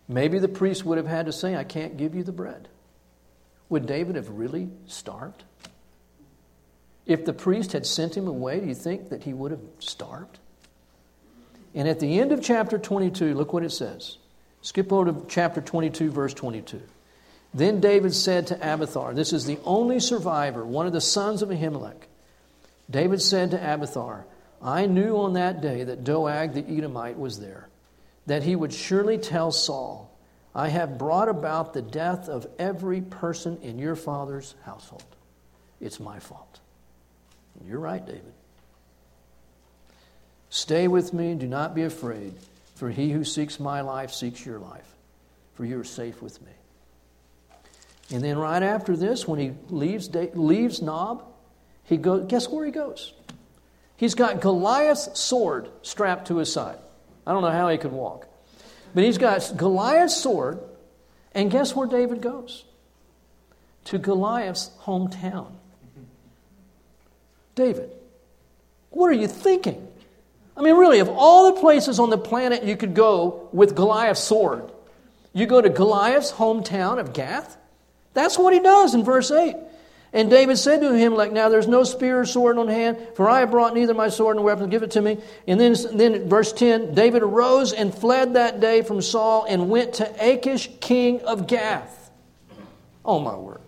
Maybe 0.09 0.39
the 0.39 0.49
priest 0.49 0.85
would 0.85 0.99
have 0.99 1.07
had 1.07 1.27
to 1.27 1.33
say, 1.33 1.57
I 1.57 1.65
can't 1.65 1.97
give 1.97 2.15
you 2.15 2.23
the 2.23 2.33
bread. 2.33 2.69
Would 3.69 3.87
David 3.87 4.17
have 4.17 4.31
really 4.31 4.69
starved? 4.87 5.45
If 7.07 7.25
the 7.25 7.33
priest 7.33 7.73
had 7.73 7.87
sent 7.87 8.17
him 8.17 8.29
away, 8.29 8.61
do 8.61 8.67
you 8.67 8.75
think 8.75 9.09
that 9.11 9.25
he 9.25 9.33
would 9.33 9.51
have 9.51 9.63
starved? 9.81 10.39
And 11.75 11.89
at 11.89 12.01
the 12.01 12.19
end 12.19 12.33
of 12.33 12.43
chapter 12.43 12.79
22, 12.79 13.35
look 13.35 13.53
what 13.53 13.63
it 13.63 13.71
says. 13.71 14.19
Skip 14.63 14.93
over 14.93 15.13
to 15.13 15.27
chapter 15.29 15.61
22, 15.61 16.11
verse 16.11 16.35
22. 16.35 16.81
Then 17.53 17.81
David 17.81 18.15
said 18.15 18.49
to 18.49 18.57
Abiathar, 18.57 19.15
This 19.15 19.33
is 19.33 19.47
the 19.47 19.59
only 19.65 20.01
survivor, 20.01 20.65
one 20.65 20.87
of 20.87 20.93
the 20.93 21.01
sons 21.01 21.43
of 21.43 21.49
Ahimelech. 21.49 22.03
David 22.91 23.23
said 23.23 23.53
to 23.53 23.57
Abiathar, 23.57 24.25
I 24.63 24.87
knew 24.87 25.17
on 25.17 25.35
that 25.35 25.61
day 25.61 25.85
that 25.85 26.05
Doeg 26.05 26.53
the 26.53 26.65
Edomite 26.69 27.19
was 27.19 27.41
there, 27.41 27.69
that 28.27 28.43
he 28.43 28.55
would 28.55 28.73
surely 28.73 29.17
tell 29.17 29.53
Saul, 29.53 30.11
I 30.55 30.69
have 30.69 30.99
brought 30.99 31.29
about 31.29 31.73
the 31.73 31.83
death 31.83 32.29
of 32.29 32.47
every 32.59 33.01
person 33.01 33.59
in 33.63 33.79
your 33.79 33.97
father's 33.97 34.55
household. 34.65 35.05
It's 35.81 36.01
my 36.01 36.19
fault. 36.19 36.61
You're 37.65 37.79
right, 37.79 38.05
David. 38.05 38.33
Stay 40.51 40.89
with 40.89 41.13
me, 41.13 41.35
do 41.35 41.47
not 41.47 41.75
be 41.75 41.85
afraid, 41.85 42.35
for 42.75 42.91
he 42.91 43.13
who 43.13 43.25
seeks 43.25 43.61
my 43.61 43.81
life 43.81 44.13
seeks 44.13 44.45
your 44.45 44.59
life, 44.59 44.95
for 45.55 45.65
you 45.65 45.79
are 45.79 45.85
safe 45.85 46.21
with 46.21 46.43
me. 46.43 46.51
And 48.13 48.23
then 48.23 48.37
right 48.37 48.63
after 48.63 48.97
this, 48.97 49.29
when 49.29 49.39
he 49.39 49.53
leaves, 49.69 50.13
leaves 50.35 50.83
Nob, 50.83 51.25
he 51.85 51.97
goes, 51.97 52.27
guess 52.27 52.49
where 52.49 52.67
he 52.67 52.73
goes? 52.73 53.13
He's 53.97 54.17
got 54.17 54.41
Goliath's 54.41 55.19
sword 55.19 55.69
strapped 55.83 56.27
to 56.29 56.39
his 56.39 56.53
side. 56.53 56.79
I 57.25 57.33
don't 57.33 57.43
know 57.43 57.51
how 57.51 57.69
he 57.69 57.79
could 57.79 57.93
walk. 57.93 58.27
But 58.93 59.05
he's 59.05 59.19
got 59.19 59.53
Goliath's 59.57 60.17
sword, 60.17 60.59
and 61.33 61.51
guess 61.51 61.77
where 61.77 61.87
David 61.87 62.21
goes? 62.21 62.65
To 63.85 63.99
Goliath's 63.99 64.71
hometown. 64.83 65.53
David, 67.55 67.93
what 68.91 69.07
are 69.07 69.13
you 69.13 69.29
thinking? 69.29 69.87
I 70.61 70.63
mean, 70.63 70.77
really, 70.77 70.99
of 70.99 71.09
all 71.09 71.55
the 71.55 71.59
places 71.59 71.99
on 71.99 72.11
the 72.11 72.19
planet 72.19 72.65
you 72.65 72.77
could 72.77 72.95
go 72.95 73.49
with 73.51 73.75
Goliath's 73.75 74.21
sword, 74.21 74.71
you 75.33 75.47
go 75.47 75.63
to 75.63 75.71
Goliath's 75.71 76.33
hometown 76.33 76.99
of 76.99 77.15
Gath? 77.15 77.57
That's 78.13 78.39
what 78.39 78.53
he 78.53 78.61
does 78.61 78.95
in 78.95 79.03
verse 79.03 79.31
8. 79.31 79.57
And 80.13 80.29
David 80.29 80.59
said 80.59 80.83
to 80.83 80.93
him, 80.93 81.15
like, 81.15 81.33
now 81.33 81.49
there's 81.49 81.67
no 81.67 81.83
spear 81.83 82.21
or 82.21 82.27
sword 82.27 82.59
on 82.59 82.69
hand, 82.69 82.99
for 83.15 83.27
I 83.27 83.41
have 83.41 83.51
brought 83.51 83.73
neither 83.73 83.95
my 83.95 84.11
sword 84.11 84.37
nor 84.37 84.45
weapon, 84.45 84.69
give 84.69 84.83
it 84.83 84.91
to 84.91 85.01
me. 85.01 85.17
And 85.49 85.59
then, 85.59 85.75
then 85.95 86.29
verse 86.29 86.53
10, 86.53 86.95
David 86.95 87.23
arose 87.23 87.73
and 87.73 87.95
fled 87.95 88.35
that 88.35 88.61
day 88.61 88.83
from 88.83 89.01
Saul 89.01 89.47
and 89.49 89.71
went 89.71 89.95
to 89.95 90.15
Achish, 90.21 90.69
king 90.81 91.23
of 91.23 91.47
Gath. 91.47 92.11
Oh 93.03 93.19
my 93.19 93.35
word. 93.35 93.63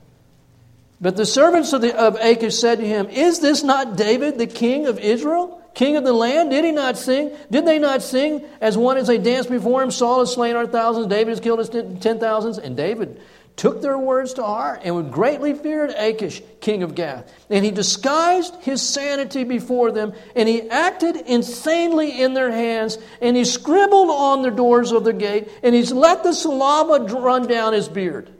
But 1.00 1.16
the 1.16 1.24
servants 1.24 1.72
of, 1.72 1.80
the, 1.80 1.98
of 1.98 2.16
Achish 2.16 2.56
said 2.56 2.80
to 2.80 2.86
him, 2.86 3.08
Is 3.08 3.40
this 3.40 3.62
not 3.62 3.96
David, 3.96 4.36
the 4.36 4.46
king 4.46 4.86
of 4.86 4.98
Israel? 4.98 5.61
King 5.74 5.96
of 5.96 6.04
the 6.04 6.12
land? 6.12 6.50
Did 6.50 6.64
he 6.64 6.72
not 6.72 6.98
sing? 6.98 7.32
Did 7.50 7.66
they 7.66 7.78
not 7.78 8.02
sing 8.02 8.44
as 8.60 8.76
one 8.76 8.96
as 8.96 9.06
they 9.06 9.18
danced 9.18 9.50
before 9.50 9.82
him? 9.82 9.90
Saul 9.90 10.20
has 10.20 10.32
slain 10.32 10.56
our 10.56 10.66
thousands, 10.66 11.06
David 11.06 11.30
has 11.30 11.40
killed 11.40 11.58
his 11.58 11.68
ten 11.70 12.18
thousands. 12.18 12.58
And 12.58 12.76
David 12.76 13.20
took 13.56 13.82
their 13.82 13.98
words 13.98 14.34
to 14.34 14.42
heart 14.42 14.80
and 14.82 14.94
would 14.94 15.10
greatly 15.10 15.54
feared 15.54 15.90
Achish, 15.90 16.42
king 16.60 16.82
of 16.82 16.94
Gath. 16.94 17.30
And 17.50 17.64
he 17.64 17.70
disguised 17.70 18.54
his 18.62 18.80
sanity 18.82 19.44
before 19.44 19.92
them, 19.92 20.14
and 20.34 20.48
he 20.48 20.68
acted 20.70 21.16
insanely 21.16 22.22
in 22.22 22.34
their 22.34 22.50
hands, 22.50 22.98
and 23.20 23.36
he 23.36 23.44
scribbled 23.44 24.10
on 24.10 24.42
the 24.42 24.50
doors 24.50 24.90
of 24.92 25.04
the 25.04 25.12
gate, 25.12 25.50
and 25.62 25.74
he's 25.74 25.92
let 25.92 26.22
the 26.22 26.32
saliva 26.32 27.04
run 27.14 27.46
down 27.46 27.72
his 27.72 27.88
beard. 27.88 28.30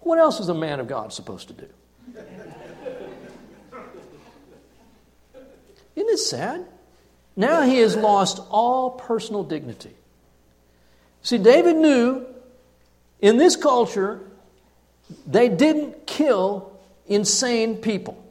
What 0.00 0.18
else 0.18 0.38
is 0.38 0.48
a 0.48 0.54
man 0.54 0.78
of 0.78 0.86
God 0.86 1.12
supposed 1.12 1.48
to 1.48 1.54
do? 1.54 1.68
Isn't 5.96 6.08
it 6.08 6.18
sad? 6.18 6.66
Now 7.34 7.62
he 7.62 7.78
has 7.78 7.96
lost 7.96 8.40
all 8.50 8.90
personal 8.90 9.42
dignity. 9.42 9.94
See, 11.22 11.38
David 11.38 11.76
knew 11.76 12.24
in 13.20 13.36
this 13.36 13.56
culture, 13.56 14.20
they 15.26 15.48
didn't 15.48 16.06
kill 16.06 16.72
insane 17.06 17.76
people. 17.76 18.22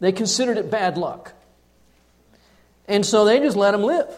They 0.00 0.12
considered 0.12 0.58
it 0.58 0.70
bad 0.70 0.96
luck. 0.98 1.32
And 2.88 3.06
so 3.06 3.24
they 3.24 3.38
just 3.38 3.56
let 3.56 3.74
him 3.74 3.82
live. 3.82 4.08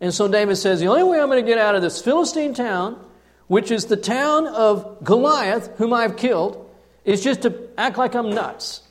And 0.00 0.12
so 0.12 0.28
David 0.28 0.56
says, 0.56 0.80
The 0.80 0.86
only 0.86 1.04
way 1.04 1.20
I'm 1.20 1.28
going 1.28 1.42
to 1.42 1.48
get 1.48 1.58
out 1.58 1.74
of 1.74 1.82
this 1.82 2.02
Philistine 2.02 2.54
town, 2.54 3.02
which 3.46 3.70
is 3.70 3.86
the 3.86 3.96
town 3.96 4.48
of 4.48 5.04
Goliath, 5.04 5.70
whom 5.76 5.92
I've 5.92 6.16
killed, 6.16 6.68
is 7.04 7.22
just 7.22 7.42
to 7.42 7.68
act 7.78 7.98
like 7.98 8.14
I'm 8.14 8.30
nuts. 8.30 8.82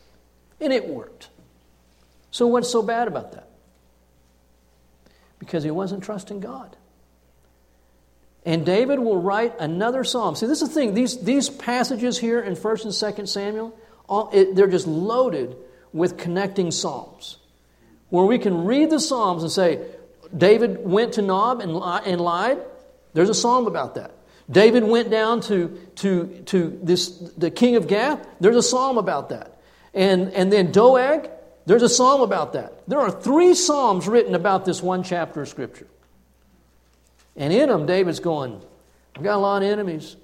And 0.59 0.71
it 0.71 0.87
worked. 0.87 1.29
So 2.31 2.47
what's 2.47 2.69
so 2.69 2.81
bad 2.81 3.07
about 3.07 3.33
that? 3.33 3.47
Because 5.37 5.63
he 5.63 5.71
wasn't 5.71 6.03
trusting 6.03 6.39
God. 6.39 6.75
And 8.45 8.65
David 8.65 8.99
will 8.99 9.21
write 9.21 9.59
another 9.59 10.03
psalm. 10.03 10.35
See, 10.35 10.47
this 10.47 10.61
is 10.61 10.69
the 10.69 10.73
thing. 10.73 10.93
These, 10.93 11.23
these 11.23 11.49
passages 11.49 12.17
here 12.17 12.39
in 12.41 12.55
1st 12.55 12.85
and 12.85 12.93
2nd 12.93 13.27
Samuel, 13.27 13.77
all, 14.09 14.29
it, 14.33 14.55
they're 14.55 14.67
just 14.67 14.87
loaded 14.87 15.55
with 15.93 16.17
connecting 16.17 16.71
psalms. 16.71 17.37
Where 18.09 18.25
we 18.25 18.39
can 18.39 18.65
read 18.65 18.89
the 18.89 18.99
psalms 18.99 19.43
and 19.43 19.51
say, 19.51 19.85
David 20.35 20.83
went 20.83 21.13
to 21.13 21.21
Nob 21.21 21.59
and, 21.59 21.71
and 21.71 22.21
lied. 22.21 22.59
There's 23.13 23.29
a 23.29 23.33
psalm 23.33 23.67
about 23.67 23.95
that. 23.95 24.11
David 24.49 24.83
went 24.83 25.09
down 25.09 25.41
to, 25.41 25.79
to, 25.97 26.41
to 26.47 26.79
this, 26.81 27.09
the 27.09 27.51
king 27.51 27.75
of 27.75 27.87
Gath. 27.87 28.25
There's 28.39 28.55
a 28.55 28.63
psalm 28.63 28.97
about 28.97 29.29
that. 29.29 29.61
And, 29.93 30.33
and 30.33 30.51
then 30.51 30.71
Doeg, 30.71 31.29
there's 31.65 31.83
a 31.83 31.89
psalm 31.89 32.21
about 32.21 32.53
that. 32.53 32.87
There 32.87 32.99
are 32.99 33.11
three 33.11 33.53
psalms 33.53 34.07
written 34.07 34.35
about 34.35 34.65
this 34.65 34.81
one 34.81 35.03
chapter 35.03 35.41
of 35.41 35.49
Scripture. 35.49 35.87
And 37.35 37.53
in 37.53 37.69
them, 37.69 37.85
David's 37.85 38.19
going, 38.19 38.61
I've 39.15 39.23
got 39.23 39.35
a 39.35 39.39
lot 39.39 39.61
of 39.61 39.69
enemies, 39.69 40.15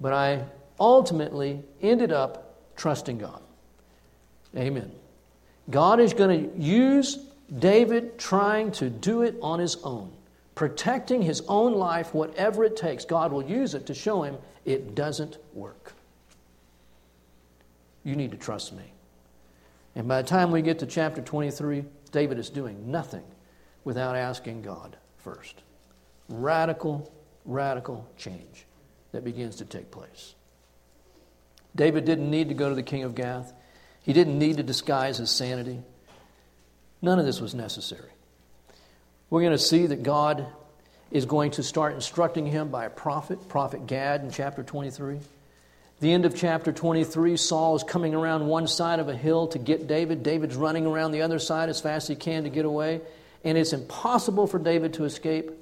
but 0.00 0.12
I 0.12 0.44
ultimately 0.80 1.62
ended 1.80 2.12
up 2.12 2.76
trusting 2.76 3.18
God. 3.18 3.40
Amen. 4.56 4.90
God 5.70 6.00
is 6.00 6.12
going 6.12 6.50
to 6.50 6.58
use 6.58 7.18
David 7.58 8.18
trying 8.18 8.72
to 8.72 8.90
do 8.90 9.22
it 9.22 9.36
on 9.42 9.58
his 9.58 9.76
own, 9.84 10.12
protecting 10.54 11.22
his 11.22 11.42
own 11.48 11.74
life, 11.74 12.14
whatever 12.14 12.64
it 12.64 12.76
takes. 12.76 13.04
God 13.04 13.32
will 13.32 13.44
use 13.44 13.74
it 13.74 13.86
to 13.86 13.94
show 13.94 14.22
him 14.22 14.36
it 14.64 14.94
doesn't 14.94 15.38
work. 15.54 15.92
You 18.04 18.16
need 18.16 18.32
to 18.32 18.36
trust 18.36 18.72
me. 18.72 18.92
And 19.94 20.08
by 20.08 20.22
the 20.22 20.28
time 20.28 20.50
we 20.50 20.62
get 20.62 20.78
to 20.80 20.86
chapter 20.86 21.20
23, 21.20 21.84
David 22.10 22.38
is 22.38 22.50
doing 22.50 22.90
nothing 22.90 23.24
without 23.84 24.16
asking 24.16 24.62
God 24.62 24.96
first 25.18 25.62
radical, 26.28 27.12
radical 27.44 28.08
change 28.16 28.66
that 29.12 29.24
begins 29.24 29.56
to 29.56 29.64
take 29.64 29.90
place. 29.90 30.34
David 31.74 32.04
didn't 32.04 32.30
need 32.30 32.48
to 32.48 32.54
go 32.54 32.68
to 32.68 32.74
the 32.74 32.82
king 32.82 33.02
of 33.02 33.14
Gath. 33.14 33.52
He 34.02 34.12
didn't 34.12 34.38
need 34.38 34.56
to 34.56 34.62
disguise 34.62 35.18
his 35.18 35.30
sanity. 35.30 35.80
None 37.00 37.18
of 37.18 37.24
this 37.24 37.40
was 37.40 37.54
necessary. 37.54 38.10
We're 39.30 39.40
going 39.40 39.52
to 39.52 39.58
see 39.58 39.86
that 39.86 40.02
God 40.02 40.46
is 41.10 41.26
going 41.26 41.52
to 41.52 41.62
start 41.62 41.94
instructing 41.94 42.46
him 42.46 42.68
by 42.68 42.86
a 42.86 42.90
prophet, 42.90 43.48
Prophet 43.48 43.86
Gad, 43.86 44.22
in 44.22 44.30
chapter 44.30 44.62
23. 44.62 45.18
The 46.02 46.12
end 46.12 46.24
of 46.24 46.34
chapter 46.34 46.72
23, 46.72 47.36
Saul 47.36 47.76
is 47.76 47.84
coming 47.84 48.12
around 48.12 48.48
one 48.48 48.66
side 48.66 48.98
of 48.98 49.08
a 49.08 49.14
hill 49.14 49.46
to 49.46 49.58
get 49.60 49.86
David. 49.86 50.24
David's 50.24 50.56
running 50.56 50.84
around 50.84 51.12
the 51.12 51.22
other 51.22 51.38
side 51.38 51.68
as 51.68 51.80
fast 51.80 52.06
as 52.06 52.08
he 52.08 52.16
can 52.16 52.42
to 52.42 52.50
get 52.50 52.64
away. 52.64 53.02
And 53.44 53.56
it's 53.56 53.72
impossible 53.72 54.48
for 54.48 54.58
David 54.58 54.94
to 54.94 55.04
escape. 55.04 55.52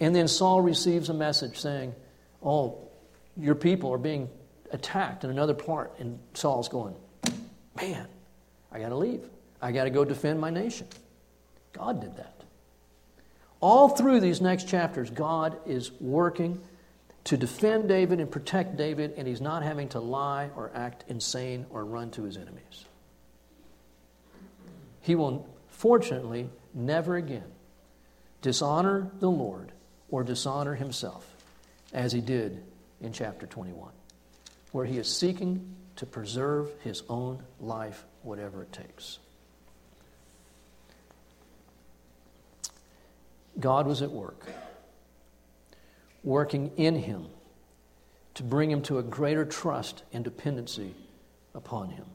And 0.00 0.16
then 0.16 0.26
Saul 0.26 0.62
receives 0.62 1.10
a 1.10 1.12
message 1.12 1.58
saying, 1.58 1.94
Oh, 2.42 2.78
your 3.36 3.54
people 3.54 3.92
are 3.92 3.98
being 3.98 4.30
attacked 4.70 5.22
in 5.22 5.28
another 5.28 5.52
part. 5.52 5.92
And 5.98 6.18
Saul's 6.32 6.70
going, 6.70 6.94
Man, 7.76 8.08
I 8.72 8.80
got 8.80 8.88
to 8.88 8.96
leave. 8.96 9.28
I 9.60 9.70
got 9.70 9.84
to 9.84 9.90
go 9.90 10.02
defend 10.02 10.40
my 10.40 10.48
nation. 10.48 10.86
God 11.74 12.00
did 12.00 12.16
that. 12.16 12.40
All 13.60 13.90
through 13.90 14.20
these 14.20 14.40
next 14.40 14.66
chapters, 14.66 15.10
God 15.10 15.58
is 15.66 15.92
working 16.00 16.58
to 17.24 17.36
defend 17.36 17.88
David 17.88 18.20
and 18.20 18.30
protect 18.30 18.76
David, 18.76 19.14
and 19.16 19.26
he's 19.26 19.40
not 19.40 19.62
having 19.62 19.88
to 19.90 20.00
lie 20.00 20.50
or 20.56 20.70
act 20.74 21.04
insane 21.08 21.66
or 21.70 21.84
run 21.84 22.10
to 22.12 22.24
his 22.24 22.36
enemies. 22.36 22.84
He 25.00 25.14
will, 25.14 25.48
fortunately, 25.68 26.50
never 26.72 27.16
again 27.16 27.50
dishonor 28.42 29.10
the 29.20 29.30
Lord 29.30 29.72
or 30.10 30.22
dishonor 30.22 30.74
himself, 30.74 31.26
as 31.94 32.12
he 32.12 32.20
did 32.20 32.62
in 33.00 33.12
chapter 33.12 33.46
21, 33.46 33.90
where 34.72 34.84
he 34.84 34.98
is 34.98 35.08
seeking 35.08 35.74
to 35.96 36.04
preserve 36.04 36.70
his 36.82 37.02
own 37.08 37.42
life, 37.58 38.04
whatever 38.22 38.62
it 38.62 38.72
takes. 38.72 39.18
God 43.58 43.86
was 43.86 44.02
at 44.02 44.10
work, 44.10 44.46
working 46.24 46.72
in 46.76 46.96
him 46.96 47.26
to 48.34 48.42
bring 48.42 48.70
him 48.70 48.82
to 48.82 48.98
a 48.98 49.02
greater 49.02 49.44
trust 49.44 50.02
and 50.12 50.24
dependency 50.24 50.94
upon 51.54 51.90
him. 51.90 52.06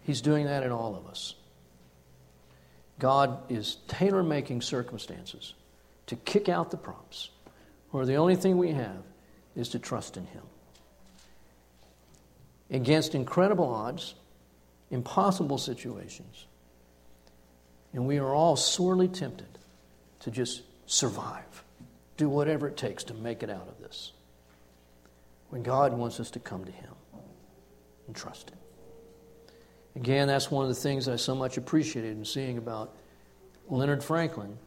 He's 0.00 0.20
doing 0.20 0.46
that 0.46 0.64
in 0.64 0.72
all 0.72 0.96
of 0.96 1.06
us. 1.06 1.34
God 2.98 3.50
is 3.50 3.76
tailor 3.88 4.22
making 4.22 4.62
circumstances 4.62 5.54
to 6.06 6.16
kick 6.16 6.48
out 6.48 6.70
the 6.70 6.76
prompts, 6.76 7.30
where 7.90 8.06
the 8.06 8.14
only 8.14 8.36
thing 8.36 8.56
we 8.56 8.72
have 8.72 9.02
is 9.54 9.68
to 9.70 9.78
trust 9.78 10.16
in 10.16 10.26
Him. 10.26 10.42
Against 12.70 13.14
incredible 13.14 13.72
odds, 13.72 14.14
impossible 14.90 15.58
situations, 15.58 16.46
and 17.92 18.06
we 18.06 18.18
are 18.18 18.34
all 18.34 18.56
sorely 18.56 19.08
tempted 19.08 19.58
to 20.20 20.30
just 20.30 20.62
survive, 20.86 21.64
do 22.16 22.28
whatever 22.28 22.68
it 22.68 22.76
takes 22.76 23.04
to 23.04 23.14
make 23.14 23.42
it 23.42 23.50
out 23.50 23.68
of 23.68 23.80
this. 23.80 24.12
When 25.50 25.62
God 25.62 25.92
wants 25.92 26.18
us 26.20 26.30
to 26.32 26.40
come 26.40 26.64
to 26.64 26.72
Him 26.72 26.92
and 28.06 28.16
trust 28.16 28.50
Him. 28.50 28.58
Again, 29.94 30.28
that's 30.28 30.50
one 30.50 30.64
of 30.64 30.68
the 30.68 30.80
things 30.80 31.08
I 31.08 31.16
so 31.16 31.34
much 31.34 31.56
appreciated 31.56 32.16
in 32.16 32.24
seeing 32.24 32.58
about 32.58 32.94
Leonard 33.68 34.04
Franklin 34.04 34.58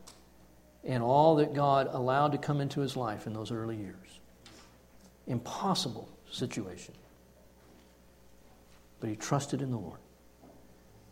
and 0.83 1.03
all 1.03 1.35
that 1.35 1.53
God 1.53 1.87
allowed 1.91 2.31
to 2.31 2.37
come 2.37 2.61
into 2.61 2.81
his 2.81 2.95
life 2.95 3.27
in 3.27 3.33
those 3.33 3.51
early 3.51 3.77
years. 3.77 3.95
impossible 5.27 6.09
situation. 6.31 6.95
But 8.99 9.09
he 9.09 9.15
trusted 9.15 9.61
in 9.61 9.69
the 9.69 9.77
Lord. 9.77 9.99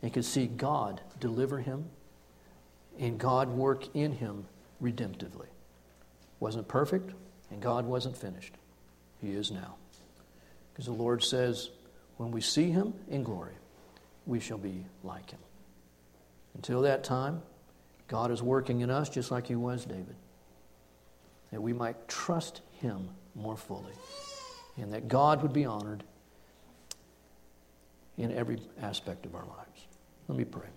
And 0.02 0.12
could 0.12 0.26
see 0.26 0.48
God 0.48 1.02
deliver 1.20 1.60
him 1.60 1.86
and 3.00 3.20
God 3.20 3.50
work 3.50 3.96
in 3.96 4.12
him 4.14 4.46
redemptively. 4.82 5.48
Wasn't 6.40 6.68
perfect, 6.68 7.14
and 7.52 7.62
God 7.62 7.86
wasn't 7.86 8.16
finished. 8.16 8.54
He 9.22 9.32
is 9.32 9.52
now. 9.52 9.76
Because 10.72 10.86
the 10.86 10.92
Lord 10.94 11.24
says, 11.24 11.70
when 12.18 12.32
we 12.32 12.42
see 12.42 12.70
him 12.70 12.94
in 13.10 13.24
glory, 13.24 13.54
we 14.26 14.40
shall 14.40 14.58
be 14.58 14.86
like 15.04 15.32
him. 15.32 15.40
Until 16.56 16.82
that 16.82 17.04
time, 17.04 17.42
God 18.08 18.32
is 18.32 18.42
working 18.42 18.82
in 18.82 18.90
us 18.90 19.10
just 19.10 19.32
like 19.32 19.48
he 19.48 19.56
was 19.56 19.86
David. 19.86 20.16
That 21.52 21.62
we 21.62 21.74
might 21.74 22.08
trust 22.08 22.62
him 22.74 23.10
more 23.36 23.58
fully. 23.58 23.94
And 24.78 24.94
that 24.94 25.08
God 25.08 25.42
would 25.42 25.54
be 25.54 25.66
honored 25.66 26.04
in 28.18 28.32
every 28.32 28.60
aspect 28.82 29.26
of 29.26 29.36
our 29.36 29.46
lives. 29.46 29.88
Let 30.28 30.38
me 30.38 30.46
pray. 30.46 30.68